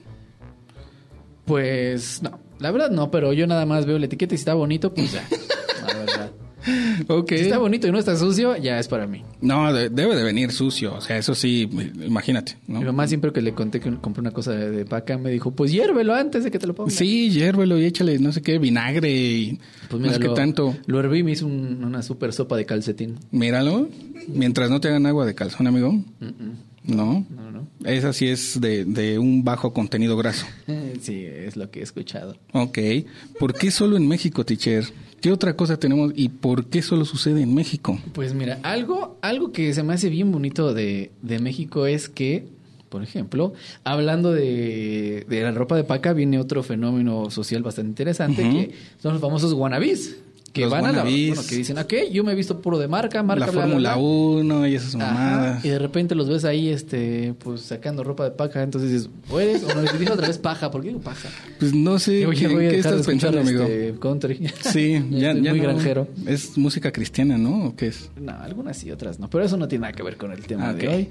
Pues, 1.46 2.22
no. 2.22 2.40
La 2.60 2.72
verdad 2.72 2.92
no, 2.92 3.10
pero 3.10 3.32
yo 3.34 3.48
nada 3.48 3.66
más 3.66 3.86
veo 3.86 3.98
la 3.98 4.06
etiqueta 4.06 4.36
y 4.36 4.38
si 4.38 4.42
está 4.42 4.54
bonito, 4.54 4.94
pues 4.94 5.14
ya. 5.14 5.26
La 5.88 5.94
verdad. 5.94 6.32
Si 7.30 7.36
está 7.36 7.58
bonito 7.58 7.88
y 7.88 7.92
no 7.92 8.00
está 8.00 8.16
sucio, 8.16 8.56
ya 8.58 8.80
es 8.80 8.88
para 8.88 9.08
mí. 9.08 9.24
No, 9.42 9.74
debe 9.74 10.16
de 10.16 10.24
venir 10.24 10.52
sucio. 10.52 10.96
O 10.96 11.02
sea, 11.02 11.18
eso 11.18 11.36
sí, 11.36 11.70
imagínate. 12.06 12.58
¿no? 12.68 12.80
Mi 12.80 12.86
mamá 12.86 13.08
siempre 13.08 13.32
que 13.32 13.42
le 13.42 13.54
conté 13.54 13.80
que 13.80 13.96
compré 13.98 14.22
una 14.22 14.32
cosa 14.32 14.52
de, 14.54 14.86
paca, 14.86 15.18
me 15.18 15.30
dijo, 15.30 15.52
pues 15.52 15.72
hiérvelo 15.72 16.14
antes 16.14 16.44
de 16.44 16.52
que 16.52 16.60
te 16.60 16.68
lo 16.68 16.76
pongas. 16.76 16.94
Sí, 16.94 17.30
hiérvelo 17.30 17.78
y 17.80 17.86
échale 17.86 18.20
no 18.20 18.32
sé 18.32 18.42
qué, 18.42 18.58
vinagre 18.58 19.12
y 19.12 19.60
pues 19.90 20.02
no 20.02 20.12
sé 20.12 20.20
qué 20.20 20.30
tanto. 20.30 20.76
Lo 20.86 21.00
herví 21.00 21.20
y 21.20 21.24
me 21.24 21.32
hizo 21.32 21.48
una 21.48 22.02
super 22.02 22.34
sopa 22.34 22.58
de 22.58 22.66
calcetín. 22.66 23.20
Míralo. 23.32 23.90
Mientras 24.28 24.70
no 24.70 24.80
te 24.80 24.90
hagan 24.90 25.06
agua 25.06 25.26
de 25.26 25.36
calzón, 25.36 25.68
amigo. 25.68 25.94
No, 26.84 27.26
no. 27.30 27.49
Esa 27.86 28.12
sí 28.12 28.28
es 28.28 28.60
de, 28.60 28.86
de, 28.86 29.20
un 29.20 29.44
bajo 29.44 29.74
contenido 29.74 30.18
graso. 30.18 30.46
sí, 31.02 31.26
es 31.26 31.56
lo 31.56 31.72
que 31.72 31.80
he 31.80 31.84
escuchado. 31.84 32.36
Ok. 32.54 32.78
¿Por 33.40 33.54
qué 33.54 33.72
solo 33.72 33.98
en 33.98 34.08
México, 34.08 34.46
teacher? 34.46 34.86
¿Qué 35.22 35.32
otra 35.32 35.56
cosa 35.56 35.78
tenemos 35.78 36.14
y 36.16 36.30
por 36.30 36.66
qué 36.66 36.82
solo 36.82 37.06
sucede 37.06 37.42
en 37.42 37.54
México? 37.54 38.00
Pues 38.14 38.34
mira, 38.34 38.60
algo, 38.64 39.18
algo 39.22 39.52
que 39.52 39.74
se 39.74 39.84
me 39.84 39.94
hace 39.94 40.10
bien 40.10 40.32
bonito 40.32 40.74
de, 40.74 41.12
de 41.22 41.40
México 41.40 41.86
es 41.86 42.08
que, 42.08 42.46
por 42.90 43.04
ejemplo, 43.04 43.54
hablando 43.84 44.32
de, 44.32 45.26
de, 45.28 45.42
la 45.42 45.52
ropa 45.52 45.76
de 45.76 45.84
paca, 45.84 46.14
viene 46.14 46.40
otro 46.40 46.64
fenómeno 46.64 47.30
social 47.32 47.64
bastante 47.64 47.90
interesante, 47.90 48.42
que 48.44 48.72
son 49.02 49.14
los 49.14 49.22
famosos 49.22 49.54
wannabes 49.54 50.18
que 50.52 50.66
van 50.66 50.86
a 50.86 50.92
la 50.92 51.04
bueno, 51.04 51.42
que 51.48 51.56
dicen, 51.56 51.78
ok, 51.78 51.94
yo 52.12 52.24
me 52.24 52.32
he 52.32 52.36
visto 52.36 52.62
puro 52.62 52.78
de 52.78 52.88
marca, 52.88 53.22
marca 53.24 53.48
la 53.48 53.52
Fórmula 53.52 53.98
1 53.98 54.68
y 54.68 54.76
esas 54.76 54.96
mamadas. 54.96 55.64
Y 55.64 55.70
de 55.70 55.80
repente 55.80 56.16
los 56.16 56.30
ves 56.30 56.46
ahí 56.46 56.70
este 56.70 57.34
pues 57.40 57.62
sacando 57.62 58.04
ropa 58.04 58.24
de 58.24 58.32
paja, 58.32 58.64
entonces 58.64 58.92
dices, 58.92 59.10
¿puedes? 59.30 59.64
O 59.64 59.74
no 59.74 59.82
digo 59.82 60.14
otra 60.14 60.28
vez 60.28 60.38
paja, 60.38 60.72
¿por 60.72 60.82
qué 60.82 60.90
digo 60.90 61.02
paja? 61.02 61.30
Pues 61.60 61.74
no 61.74 62.00
sé, 62.00 62.28
¿qué, 62.32 62.48
¿qué 62.48 62.78
estás 62.78 63.06
pensando, 63.06 63.40
amigo? 63.40 63.64
Este, 63.64 64.00
country. 64.00 64.50
Sí, 64.72 65.04
ya, 65.12 65.34
ya 65.34 65.52
muy 65.52 65.60
granjero. 65.60 66.08
Es 66.26 66.58
música 66.58 66.92
cristiana, 66.92 67.38
¿no? 67.38 67.68
¿O 67.68 67.76
qué 67.76 67.88
es? 67.88 68.12
No, 68.20 68.34
algunas 68.34 68.78
sí, 68.78 68.92
otras 68.92 69.20
no, 69.20 69.30
pero 69.30 69.44
eso 69.44 69.58
no 69.58 69.68
tiene 69.68 69.84
nada 69.84 69.94
que 69.94 70.04
ver 70.04 70.18
con 70.18 70.32
el 70.32 70.42
tema 70.46 70.74
de 70.74 70.88
hoy. 70.88 71.10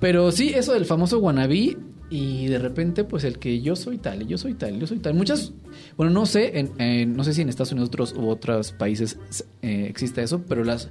Pero 0.00 0.32
sí, 0.32 0.52
eso 0.54 0.72
del 0.72 0.86
famoso 0.86 1.18
wannabe 1.18 1.76
y 2.10 2.46
de 2.46 2.58
repente 2.58 3.04
pues 3.04 3.22
el 3.24 3.38
que 3.38 3.60
yo 3.60 3.76
soy 3.76 3.98
tal, 3.98 4.26
yo 4.26 4.36
soy 4.36 4.54
tal, 4.54 4.78
yo 4.80 4.86
soy 4.86 4.98
tal. 4.98 5.14
Muchas, 5.14 5.52
bueno, 5.96 6.12
no 6.12 6.26
sé, 6.26 6.58
en, 6.78 7.16
no 7.16 7.24
sé 7.24 7.34
si 7.34 7.42
en 7.42 7.48
Estados 7.48 7.72
Unidos 7.72 7.88
otros, 7.88 8.14
u 8.14 8.28
otros 8.28 8.72
países 8.72 9.18
eh, 9.62 9.86
existe 9.88 10.22
eso, 10.22 10.42
pero 10.48 10.64
las 10.64 10.88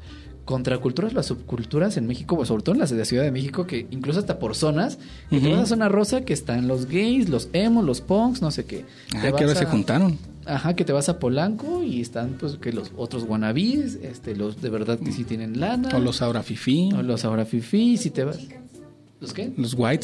contraculturas, 0.49 1.13
las 1.13 1.27
subculturas 1.27 1.95
en 1.97 2.07
México, 2.07 2.43
sobre 2.43 2.63
todo 2.63 2.73
en 2.73 2.81
la 2.81 2.87
Ciudad 2.87 3.23
de 3.23 3.31
México, 3.31 3.67
que 3.67 3.85
incluso 3.91 4.19
hasta 4.19 4.39
por 4.39 4.55
zonas, 4.55 4.97
que 5.29 5.39
te 5.39 5.47
vas 5.47 5.59
a 5.59 5.65
zona 5.67 5.89
rosa 5.89 6.21
que 6.21 6.33
están 6.33 6.67
los 6.67 6.87
gays, 6.87 7.29
los 7.29 7.49
emos, 7.53 7.85
los 7.85 8.01
punks, 8.01 8.41
no 8.41 8.49
sé 8.49 8.65
qué. 8.65 8.83
Ah, 9.15 9.21
que 9.21 9.43
ahora 9.43 9.53
se 9.53 9.65
juntaron. 9.65 10.17
Ajá, 10.47 10.73
que 10.75 10.83
te 10.85 10.91
vas 10.91 11.07
a 11.07 11.19
Polanco 11.19 11.83
y 11.83 12.01
están 12.01 12.37
pues 12.39 12.55
que 12.55 12.73
los 12.73 12.91
otros 12.97 13.25
wannabes, 13.27 13.99
este, 14.01 14.35
los 14.35 14.59
de 14.59 14.71
verdad 14.71 14.97
que 14.97 15.11
sí 15.11 15.23
tienen 15.23 15.59
lana. 15.59 15.89
O 15.95 15.99
los 15.99 16.23
ahora 16.23 16.41
fifi. 16.41 16.89
O 16.97 17.03
los 17.03 17.25
ahora 17.25 17.45
fifi, 17.45 17.97
si 17.97 18.09
te 18.09 18.23
vas... 18.23 18.39
¿Los 19.21 19.33
qué? 19.33 19.53
Los 19.55 19.75
white 19.77 20.03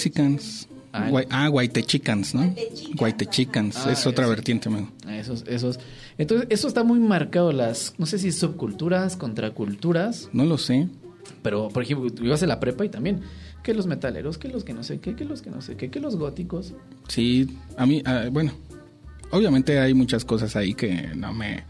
Ah, 0.98 1.12
ah 1.30 1.48
Guaitechicans, 1.50 2.36
¿no? 2.36 2.56
Guaitechicans, 2.94 3.86
ah, 3.86 3.92
es 3.92 4.08
otra 4.08 4.28
vertiente, 4.28 4.70
amigo. 4.70 4.90
Esos, 5.10 5.44
esos. 5.46 5.78
Entonces, 6.18 6.48
eso 6.50 6.70
está 6.70 6.86
muy 6.86 7.00
marcado, 7.00 7.52
las, 7.52 7.94
no 7.98 8.06
sé 8.06 8.18
si 8.18 8.32
subculturas, 8.32 9.18
contraculturas. 9.18 10.30
No 10.32 10.46
lo 10.46 10.58
sé. 10.58 10.88
Pero, 11.42 11.68
por 11.68 11.84
ejemplo, 11.84 12.08
ibas 12.24 12.42
a 12.44 12.48
la 12.48 12.62
prepa 12.62 12.86
y 12.86 12.90
también, 12.90 13.22
que 13.62 13.74
los 13.74 13.88
metaleros, 13.88 14.38
que 14.38 14.48
los 14.48 14.64
que 14.64 14.74
no 14.74 14.84
sé 14.84 15.00
qué, 15.00 15.16
que 15.16 15.26
los 15.26 15.42
que 15.42 15.50
no 15.50 15.62
sé 15.62 15.76
qué, 15.76 15.90
que 15.90 16.00
los 16.00 16.16
góticos. 16.16 16.74
Sí, 17.10 17.58
a 17.76 17.86
mí, 17.86 18.02
ah, 18.06 18.30
bueno, 18.32 18.54
obviamente 19.32 19.78
hay 19.80 19.94
muchas 19.94 20.24
cosas 20.24 20.56
ahí 20.56 20.74
que 20.74 21.12
no 21.14 21.34
me... 21.34 21.66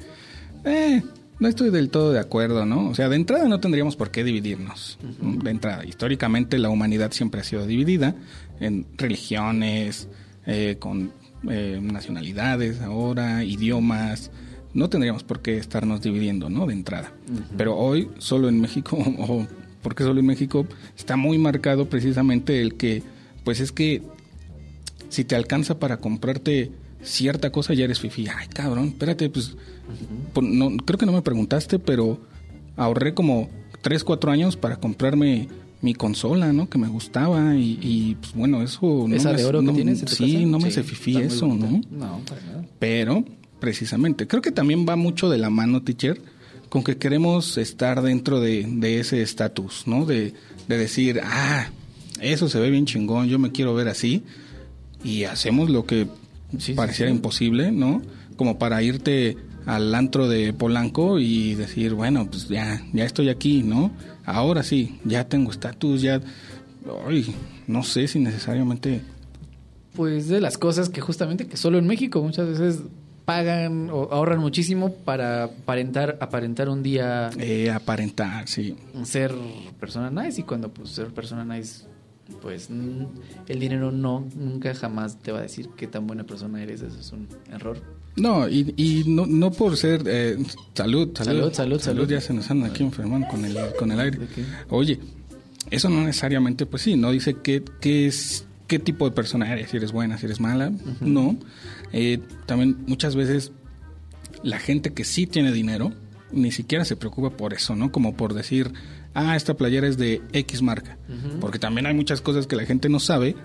Eh, 0.65 1.01
no 1.39 1.47
estoy 1.47 1.69
del 1.69 1.89
todo 1.89 2.13
de 2.13 2.19
acuerdo, 2.19 2.65
¿no? 2.65 2.89
O 2.89 2.95
sea, 2.95 3.09
de 3.09 3.15
entrada 3.15 3.47
no 3.47 3.59
tendríamos 3.59 3.95
por 3.95 4.11
qué 4.11 4.23
dividirnos. 4.23 4.97
De 5.21 5.51
entrada, 5.51 5.85
históricamente 5.85 6.57
la 6.57 6.69
humanidad 6.69 7.11
siempre 7.11 7.41
ha 7.41 7.43
sido 7.43 7.65
dividida 7.65 8.15
en 8.59 8.85
religiones, 8.97 10.07
eh, 10.45 10.77
con 10.79 11.11
eh, 11.49 11.79
nacionalidades 11.81 12.81
ahora, 12.81 13.43
idiomas. 13.43 14.31
No 14.73 14.89
tendríamos 14.89 15.23
por 15.23 15.41
qué 15.41 15.57
estarnos 15.57 16.01
dividiendo, 16.01 16.49
¿no? 16.49 16.65
De 16.65 16.73
entrada. 16.73 17.11
Pero 17.57 17.75
hoy, 17.75 18.09
solo 18.17 18.49
en 18.49 18.61
México, 18.61 18.97
o 19.19 19.45
porque 19.81 20.03
solo 20.03 20.19
en 20.19 20.25
México, 20.25 20.65
está 20.97 21.15
muy 21.15 21.37
marcado 21.37 21.89
precisamente 21.89 22.61
el 22.61 22.75
que, 22.75 23.03
pues 23.43 23.59
es 23.59 23.71
que 23.71 24.01
si 25.09 25.23
te 25.25 25.35
alcanza 25.35 25.79
para 25.79 25.97
comprarte 25.97 26.71
cierta 27.03 27.51
cosa, 27.51 27.73
ya 27.73 27.85
eres 27.85 27.99
fifi. 27.99 28.27
Ay, 28.27 28.47
cabrón, 28.47 28.87
espérate, 28.87 29.29
pues, 29.29 29.55
no, 30.41 30.77
creo 30.77 30.97
que 30.97 31.05
no 31.05 31.11
me 31.11 31.21
preguntaste, 31.21 31.79
pero 31.79 32.19
ahorré 32.75 33.13
como 33.13 33.49
3, 33.81 34.03
4 34.03 34.31
años 34.31 34.57
para 34.57 34.77
comprarme 34.77 35.47
mi 35.81 35.93
consola, 35.93 36.51
¿no? 36.51 36.69
Que 36.69 36.77
me 36.77 36.87
gustaba 36.87 37.55
y, 37.55 38.17
pues 38.19 38.33
bueno, 38.33 38.63
eso... 38.63 39.07
¿Esa 39.11 39.31
no 39.31 39.37
de 39.37 39.45
oro 39.45 39.61
que 39.63 39.71
tienes 39.71 40.03
Sí, 40.07 40.45
no 40.45 40.59
me 40.59 40.69
hace 40.69 40.83
fifí 40.83 41.17
eso, 41.17 41.47
¿no? 41.47 41.81
No, 41.91 42.21
para 42.27 42.41
nada. 42.41 42.65
Pero, 42.79 43.23
precisamente, 43.59 44.27
creo 44.27 44.41
que 44.41 44.51
también 44.51 44.85
va 44.87 44.95
mucho 44.95 45.29
de 45.29 45.37
la 45.37 45.49
mano, 45.49 45.83
teacher, 45.83 46.21
con 46.69 46.83
que 46.83 46.97
queremos 46.97 47.57
estar 47.57 48.01
dentro 48.01 48.39
de, 48.41 48.99
ese 48.99 49.21
estatus, 49.21 49.83
¿no? 49.85 50.05
De, 50.05 50.33
de 50.67 50.77
decir, 50.77 51.21
ah, 51.23 51.69
eso 52.19 52.49
se 52.49 52.59
ve 52.59 52.69
bien 52.71 52.85
chingón, 52.85 53.27
yo 53.27 53.37
me 53.37 53.51
quiero 53.51 53.75
ver 53.75 53.87
así. 53.87 54.23
Y 55.03 55.25
hacemos 55.25 55.69
lo 55.69 55.85
que 55.85 56.07
pareciera 56.75 57.11
imposible, 57.11 57.71
¿no? 57.71 58.01
Como 58.37 58.57
para 58.57 58.81
irte 58.81 59.37
al 59.65 59.93
antro 59.95 60.27
de 60.27 60.53
Polanco 60.53 61.19
y 61.19 61.55
decir, 61.55 61.93
bueno, 61.93 62.27
pues 62.29 62.47
ya, 62.47 62.81
ya 62.93 63.05
estoy 63.05 63.29
aquí, 63.29 63.63
¿no? 63.63 63.91
ahora 64.25 64.63
sí, 64.63 64.99
ya 65.03 65.27
tengo 65.27 65.51
estatus, 65.51 66.01
ya... 66.01 66.21
Ay, 67.07 67.33
no 67.67 67.83
sé 67.83 68.07
si 68.07 68.19
necesariamente... 68.19 69.01
Pues 69.95 70.27
de 70.27 70.41
las 70.41 70.57
cosas 70.57 70.89
que 70.89 70.99
justamente 70.99 71.47
que 71.47 71.57
solo 71.57 71.77
en 71.77 71.87
México 71.87 72.21
muchas 72.21 72.49
veces 72.49 72.81
pagan 73.23 73.89
o 73.89 74.09
ahorran 74.11 74.39
muchísimo 74.39 74.93
para 74.93 75.45
aparentar, 75.45 76.17
aparentar 76.19 76.69
un 76.69 76.83
día. 76.83 77.29
Eh, 77.39 77.71
aparentar, 77.71 78.47
sí. 78.47 78.75
Ser 79.03 79.33
persona 79.79 80.09
nice 80.11 80.41
y 80.41 80.43
cuando 80.43 80.69
pues 80.69 80.89
ser 80.89 81.07
persona 81.07 81.45
nice, 81.45 81.85
pues 82.41 82.69
el 82.69 83.59
dinero 83.59 83.91
no, 83.91 84.27
nunca 84.35 84.75
jamás 84.75 85.17
te 85.17 85.31
va 85.31 85.39
a 85.39 85.43
decir 85.43 85.69
qué 85.77 85.87
tan 85.87 86.07
buena 86.07 86.25
persona 86.25 86.61
eres. 86.61 86.81
Eso 86.81 86.99
es 86.99 87.11
un 87.13 87.27
error. 87.51 87.81
No, 88.15 88.47
y, 88.47 88.73
y 88.77 89.03
no, 89.07 89.25
no 89.25 89.51
por 89.51 89.75
ser... 89.77 90.03
Eh, 90.05 90.37
salud, 90.73 91.09
salud, 91.15 91.51
salud, 91.53 91.79
salud, 91.79 92.07
Ya 92.07 92.21
se 92.21 92.33
nos 92.33 92.49
andan 92.49 92.71
aquí 92.71 92.83
enfermando 92.83 93.27
con 93.27 93.43
el, 93.43 93.57
con 93.77 93.91
el 93.91 93.99
aire. 93.99 94.19
Oye, 94.69 94.99
eso 95.69 95.89
no 95.89 96.01
necesariamente, 96.01 96.65
pues 96.65 96.83
sí, 96.83 96.95
no 96.95 97.11
dice 97.11 97.37
qué, 97.41 97.63
qué, 97.81 98.07
es, 98.07 98.45
qué 98.67 98.79
tipo 98.79 99.05
de 99.05 99.11
persona 99.15 99.51
eres, 99.51 99.69
si 99.71 99.77
eres 99.77 99.91
buena, 99.91 100.17
si 100.17 100.25
eres 100.25 100.39
mala. 100.39 100.71
No. 101.01 101.37
Eh, 101.91 102.19
también 102.45 102.77
muchas 102.87 103.15
veces 103.15 103.51
la 104.43 104.59
gente 104.59 104.93
que 104.93 105.03
sí 105.03 105.27
tiene 105.27 105.51
dinero 105.51 105.91
ni 106.31 106.51
siquiera 106.51 106.85
se 106.85 106.95
preocupa 106.95 107.31
por 107.31 107.53
eso, 107.53 107.75
¿no? 107.75 107.91
Como 107.91 108.15
por 108.15 108.33
decir, 108.33 108.71
ah, 109.13 109.35
esta 109.35 109.55
playera 109.55 109.87
es 109.87 109.97
de 109.97 110.21
X 110.33 110.61
marca. 110.61 110.97
Porque 111.39 111.59
también 111.59 111.85
hay 111.85 111.93
muchas 111.93 112.21
cosas 112.21 112.47
que 112.47 112.55
la 112.55 112.65
gente 112.65 112.89
no 112.89 112.99
sabe, 112.99 113.35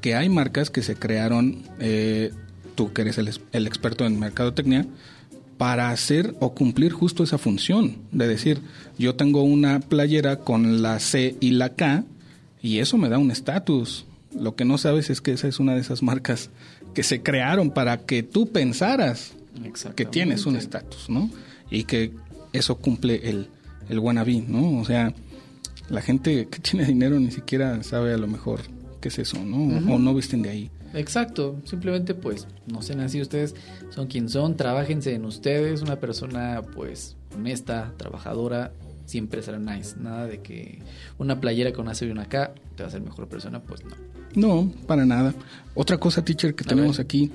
que 0.00 0.14
hay 0.14 0.28
marcas 0.28 0.70
que 0.70 0.82
se 0.82 0.96
crearon, 0.96 1.62
eh, 1.80 2.32
tú 2.76 2.92
que 2.92 3.02
eres 3.02 3.18
el, 3.18 3.28
el 3.50 3.66
experto 3.66 4.06
en 4.06 4.20
mercadotecnia, 4.20 4.86
para 5.58 5.90
hacer 5.90 6.34
o 6.38 6.54
cumplir 6.54 6.92
justo 6.92 7.24
esa 7.24 7.38
función, 7.38 7.96
de 8.12 8.28
decir, 8.28 8.60
yo 8.98 9.16
tengo 9.16 9.42
una 9.42 9.80
playera 9.80 10.36
con 10.36 10.82
la 10.82 11.00
C 11.00 11.34
y 11.40 11.52
la 11.52 11.70
K, 11.70 12.04
y 12.62 12.78
eso 12.78 12.98
me 12.98 13.08
da 13.08 13.18
un 13.18 13.30
estatus. 13.30 14.04
Lo 14.38 14.54
que 14.54 14.64
no 14.64 14.76
sabes 14.76 15.08
es 15.08 15.20
que 15.20 15.32
esa 15.32 15.48
es 15.48 15.58
una 15.58 15.74
de 15.74 15.80
esas 15.80 16.02
marcas 16.02 16.50
que 16.94 17.02
se 17.02 17.22
crearon 17.22 17.70
para 17.70 17.98
que 17.98 18.22
tú 18.22 18.48
pensaras 18.48 19.32
que 19.94 20.04
tienes 20.04 20.46
un 20.46 20.56
estatus, 20.56 21.08
¿no? 21.08 21.30
Y 21.70 21.84
que 21.84 22.12
eso 22.52 22.76
cumple 22.76 23.28
el, 23.28 23.48
el 23.88 23.98
wannabe, 23.98 24.44
¿no? 24.46 24.78
O 24.78 24.84
sea, 24.84 25.14
la 25.88 26.02
gente 26.02 26.48
que 26.48 26.58
tiene 26.58 26.84
dinero 26.84 27.18
ni 27.18 27.30
siquiera 27.30 27.82
sabe 27.82 28.12
a 28.12 28.18
lo 28.18 28.26
mejor 28.26 28.60
qué 29.00 29.08
es 29.08 29.18
eso, 29.18 29.42
¿no? 29.42 29.94
O 29.94 29.98
no 29.98 30.14
visten 30.14 30.42
de 30.42 30.50
ahí. 30.50 30.70
Exacto, 30.96 31.56
simplemente 31.64 32.14
pues 32.14 32.48
no 32.66 32.80
sean 32.80 33.00
así 33.00 33.20
ustedes, 33.20 33.54
son 33.90 34.06
quien 34.06 34.30
son, 34.30 34.56
trabajense 34.56 35.14
en 35.14 35.26
ustedes, 35.26 35.82
una 35.82 35.96
persona 35.96 36.62
pues 36.74 37.16
honesta, 37.34 37.92
trabajadora, 37.98 38.72
siempre 39.04 39.42
será 39.42 39.58
nice, 39.58 39.96
nada 40.00 40.26
de 40.26 40.40
que 40.40 40.80
una 41.18 41.38
playera 41.38 41.72
con 41.72 41.94
C 41.94 42.06
y 42.06 42.10
una 42.10 42.24
K 42.24 42.54
te 42.76 42.82
va 42.82 42.86
a 42.86 42.88
hacer 42.88 43.02
mejor 43.02 43.28
persona, 43.28 43.60
pues 43.60 43.82
no. 43.84 43.94
No, 44.34 44.72
para 44.86 45.04
nada. 45.04 45.34
Otra 45.74 45.98
cosa, 45.98 46.24
teacher, 46.24 46.54
que 46.54 46.64
tenemos 46.64 46.98
aquí, 46.98 47.30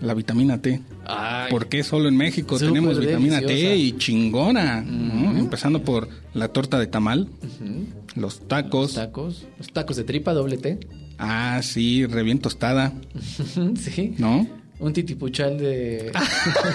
la 0.00 0.14
vitamina 0.14 0.60
T. 0.60 0.80
Ay, 1.04 1.50
¿Por 1.50 1.68
qué 1.68 1.82
solo 1.82 2.08
en 2.08 2.16
México 2.16 2.58
tenemos 2.58 2.98
vitamina 2.98 3.40
T 3.40 3.76
y 3.76 3.92
chingona? 3.98 4.78
Empezando 4.78 5.82
por 5.82 6.08
la 6.34 6.48
torta 6.48 6.78
de 6.78 6.88
tamal, 6.88 7.28
los 8.16 8.40
tacos. 8.48 8.94
Los 8.94 8.94
tacos, 8.94 9.46
los 9.58 9.72
tacos 9.72 9.96
de 9.96 10.04
tripa, 10.04 10.32
doble 10.32 10.58
T. 10.58 10.78
Ah, 11.18 11.60
sí, 11.62 12.06
re 12.06 12.22
bien 12.22 12.38
tostada. 12.38 12.92
sí. 13.76 14.14
¿No? 14.18 14.46
Un 14.78 14.92
titipuchal 14.92 15.56
de, 15.56 16.12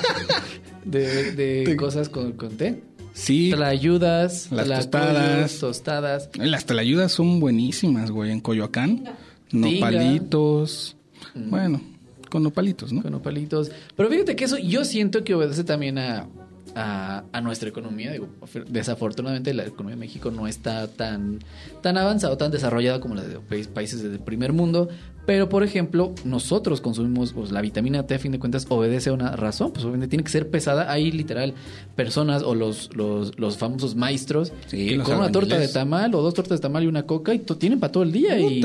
de, 0.86 1.32
de, 1.34 1.76
cosas 1.76 2.10
con, 2.10 2.32
con 2.34 2.58
té. 2.58 2.82
Sí. 3.14 3.52
Tlayudas, 3.54 4.52
las 4.52 4.68
tostadas. 4.68 5.60
tostadas. 5.60 6.30
Las 6.36 6.66
tlayudas 6.66 7.12
son 7.12 7.40
buenísimas, 7.40 8.10
güey. 8.10 8.32
En 8.32 8.40
Coyoacán, 8.40 9.04
nopalitos. 9.52 10.96
Mm. 11.36 11.50
Bueno, 11.50 11.82
con 12.30 12.42
nopalitos, 12.42 12.92
¿no? 12.94 13.04
Con 13.04 13.12
nopalitos. 13.12 13.72
Pero 13.96 14.10
fíjate 14.10 14.36
que 14.36 14.46
eso 14.46 14.58
yo 14.58 14.86
siento 14.86 15.24
que 15.24 15.36
obedece 15.36 15.64
también 15.64 16.00
a, 16.00 16.28
a, 16.76 17.42
nuestra 17.42 17.70
economía. 17.70 18.12
Digo, 18.12 18.30
desafortunadamente 18.68 19.54
la 19.54 19.66
economía 19.66 19.96
de 19.96 20.00
México 20.00 20.32
no 20.32 20.48
está 20.48 20.88
tan, 20.88 21.40
tan 21.82 21.98
avanzada 21.98 22.34
o 22.34 22.38
tan 22.38 22.52
desarrollada 22.52 23.00
como 23.00 23.16
la 23.16 23.24
de 23.24 23.40
países 23.66 24.04
del 24.04 24.20
primer 24.20 24.54
mundo. 24.54 24.90
Pero, 25.26 25.50
por 25.50 25.64
ejemplo, 25.64 26.16
nosotros 26.26 26.82
consumimos 26.82 27.34
pues, 27.34 27.52
la 27.52 27.62
vitamina 27.62 28.08
T, 28.08 28.16
a 28.16 28.20
fin 28.20 28.32
de 28.32 28.40
cuentas, 28.40 28.66
obedece 28.70 29.12
a 29.12 29.14
una 29.14 29.36
razón. 29.36 29.72
Pues 29.72 29.86
obviamente 29.86 30.08
tiene 30.08 30.24
que 30.24 30.32
ser 30.32 30.50
pesada. 30.50 30.92
Hay 30.92 31.12
literal 31.12 31.54
personas 31.96 32.42
o 32.44 32.56
los, 32.56 32.90
los, 32.96 33.58
famosos 33.58 33.96
maestros 33.96 34.52
que 34.70 34.98
con 35.00 35.18
una 35.18 35.32
torta 35.32 35.60
de 35.60 35.68
tamal 35.68 36.16
o 36.16 36.22
dos 36.22 36.34
tortas 36.34 36.60
de 36.60 36.62
tamal 36.64 36.84
y 36.84 36.88
una 36.88 37.04
coca 37.04 37.34
y 37.34 37.40
tienen 37.40 37.80
para 37.80 37.92
todo 37.92 38.04
el 38.04 38.12
día. 38.12 38.40
Y, 38.40 38.64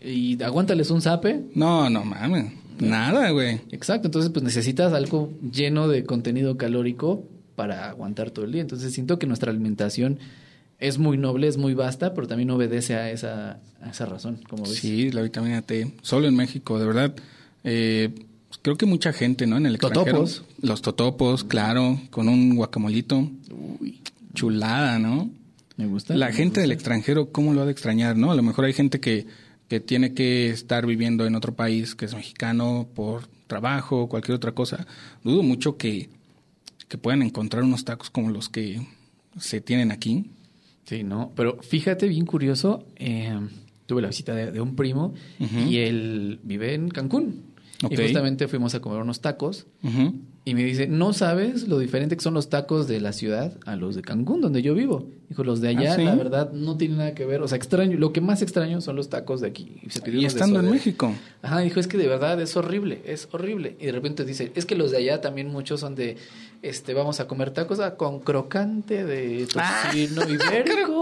y 0.00 0.42
aguántales 0.42 0.90
un 0.90 1.02
zape. 1.02 1.44
No, 1.54 1.88
no 1.88 2.04
mames. 2.04 2.52
Nada, 2.78 3.30
güey. 3.30 3.60
Exacto, 3.70 4.08
entonces 4.08 4.30
pues 4.30 4.44
necesitas 4.44 4.92
algo 4.92 5.32
lleno 5.50 5.88
de 5.88 6.04
contenido 6.04 6.56
calórico 6.56 7.24
para 7.56 7.90
aguantar 7.90 8.30
todo 8.30 8.44
el 8.44 8.52
día. 8.52 8.62
Entonces 8.62 8.92
siento 8.92 9.18
que 9.18 9.26
nuestra 9.26 9.50
alimentación 9.50 10.18
es 10.78 10.98
muy 10.98 11.18
noble, 11.18 11.48
es 11.48 11.56
muy 11.56 11.74
vasta, 11.74 12.14
pero 12.14 12.28
también 12.28 12.50
obedece 12.50 12.94
a 12.94 13.10
esa, 13.10 13.58
a 13.82 13.90
esa 13.90 14.06
razón, 14.06 14.40
como 14.48 14.62
ves. 14.62 14.74
Sí, 14.74 15.10
la 15.10 15.22
vitamina 15.22 15.62
T. 15.62 15.92
Solo 16.02 16.28
en 16.28 16.36
México, 16.36 16.78
de 16.78 16.86
verdad. 16.86 17.14
Eh, 17.64 18.14
creo 18.62 18.76
que 18.76 18.86
mucha 18.86 19.12
gente, 19.12 19.46
¿no? 19.46 19.56
En 19.56 19.66
el 19.66 19.74
extranjero. 19.74 20.04
Totopos. 20.04 20.44
Los 20.60 20.82
totopos, 20.82 21.44
claro, 21.44 22.00
con 22.10 22.28
un 22.28 22.54
guacamolito. 22.54 23.28
Uy. 23.80 24.00
Chulada, 24.34 24.98
¿no? 24.98 25.30
Me 25.78 25.86
gusta. 25.86 26.14
La 26.14 26.30
gente 26.30 26.60
del 26.60 26.72
extranjero, 26.72 27.32
¿cómo 27.32 27.54
lo 27.54 27.62
ha 27.62 27.64
de 27.64 27.72
extrañar, 27.72 28.16
no? 28.16 28.30
A 28.30 28.34
lo 28.34 28.42
mejor 28.42 28.66
hay 28.66 28.74
gente 28.74 29.00
que 29.00 29.26
que 29.68 29.80
tiene 29.80 30.14
que 30.14 30.50
estar 30.50 30.86
viviendo 30.86 31.26
en 31.26 31.34
otro 31.34 31.54
país 31.54 31.94
que 31.94 32.04
es 32.04 32.14
mexicano 32.14 32.86
por 32.94 33.26
trabajo 33.46 34.02
o 34.02 34.08
cualquier 34.08 34.36
otra 34.36 34.52
cosa, 34.52 34.86
dudo 35.22 35.42
mucho 35.42 35.76
que, 35.76 36.08
que 36.88 36.98
puedan 36.98 37.22
encontrar 37.22 37.64
unos 37.64 37.84
tacos 37.84 38.10
como 38.10 38.30
los 38.30 38.48
que 38.48 38.86
se 39.38 39.60
tienen 39.60 39.90
aquí. 39.90 40.30
Sí, 40.84 41.02
no, 41.02 41.32
pero 41.34 41.58
fíjate, 41.62 42.06
bien 42.08 42.26
curioso, 42.26 42.86
eh, 42.96 43.38
tuve 43.86 44.02
la 44.02 44.08
visita 44.08 44.34
de, 44.34 44.60
un 44.60 44.76
primo 44.76 45.14
y 45.38 45.78
él 45.78 46.40
vive 46.44 46.74
en 46.74 46.88
Cancún. 46.88 47.56
Y 47.90 47.96
justamente 47.96 48.48
fuimos 48.48 48.74
a 48.74 48.80
comer 48.80 49.00
unos 49.00 49.20
tacos 49.20 49.66
y 50.44 50.54
me 50.54 50.64
dice, 50.64 50.86
no 50.86 51.12
sabes 51.12 51.66
lo 51.66 51.78
diferente 51.78 52.16
que 52.16 52.22
son 52.22 52.32
los 52.32 52.48
tacos 52.48 52.86
de 52.86 53.00
la 53.00 53.12
ciudad 53.12 53.58
a 53.66 53.74
los 53.74 53.96
de 53.96 54.02
Cancún, 54.02 54.40
donde 54.40 54.62
yo 54.62 54.74
vivo. 54.74 55.10
Dijo, 55.28 55.42
los 55.42 55.60
de 55.60 55.70
allá, 55.70 55.94
¿Ah, 55.94 55.98
la 55.98 56.14
verdad, 56.14 56.52
no 56.52 56.76
tienen 56.76 56.98
nada 56.98 57.14
que 57.14 57.26
ver. 57.26 57.42
O 57.42 57.48
sea, 57.48 57.56
extraño, 57.56 57.98
lo 57.98 58.12
que 58.12 58.20
más 58.20 58.42
extraño 58.42 58.80
son 58.80 58.94
los 58.94 59.10
tacos 59.10 59.40
de 59.40 59.48
aquí. 59.48 59.80
Y, 59.82 60.24
estando 60.24 60.60
en 60.60 60.70
México. 60.70 61.12
Ajá, 61.42 61.60
dijo, 61.60 61.80
es 61.80 61.88
que 61.88 61.98
de 61.98 62.06
verdad 62.06 62.40
es 62.40 62.56
horrible, 62.56 63.02
es 63.06 63.28
horrible. 63.32 63.76
Y 63.80 63.86
de 63.86 63.92
repente 63.92 64.24
dice, 64.24 64.52
es 64.54 64.66
que 64.66 64.76
los 64.76 64.92
de 64.92 64.98
allá 64.98 65.20
también 65.20 65.48
muchos 65.48 65.80
son 65.80 65.96
de, 65.96 66.16
este, 66.62 66.94
vamos 66.94 67.20
a 67.20 67.26
comer 67.26 67.50
tacos 67.50 67.80
ah, 67.80 67.96
con 67.96 68.20
crocante 68.20 69.04
de 69.04 69.46
tocino 69.46 70.22
ah, 70.22 70.28
ibérico. 70.28 71.00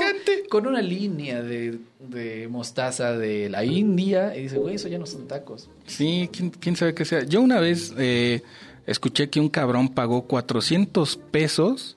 Con 0.48 0.66
una 0.66 0.82
línea 0.82 1.42
de, 1.42 1.78
de, 1.98 2.48
mostaza 2.48 3.12
de 3.16 3.48
la 3.48 3.64
India. 3.64 4.36
Y 4.36 4.42
dice, 4.42 4.58
güey, 4.58 4.76
eso 4.76 4.88
ya 4.88 4.98
no 4.98 5.06
son 5.06 5.26
tacos. 5.26 5.68
Sí, 5.86 6.28
quién, 6.32 6.50
quién 6.50 6.76
sabe 6.76 6.94
qué 6.94 7.04
sea. 7.04 7.24
Yo 7.24 7.40
una 7.40 7.60
vez... 7.60 7.92
Eh, 7.98 8.42
escuché 8.86 9.30
que 9.30 9.40
un 9.40 9.48
cabrón 9.48 9.88
pagó 9.88 10.22
400 10.26 11.16
pesos 11.30 11.96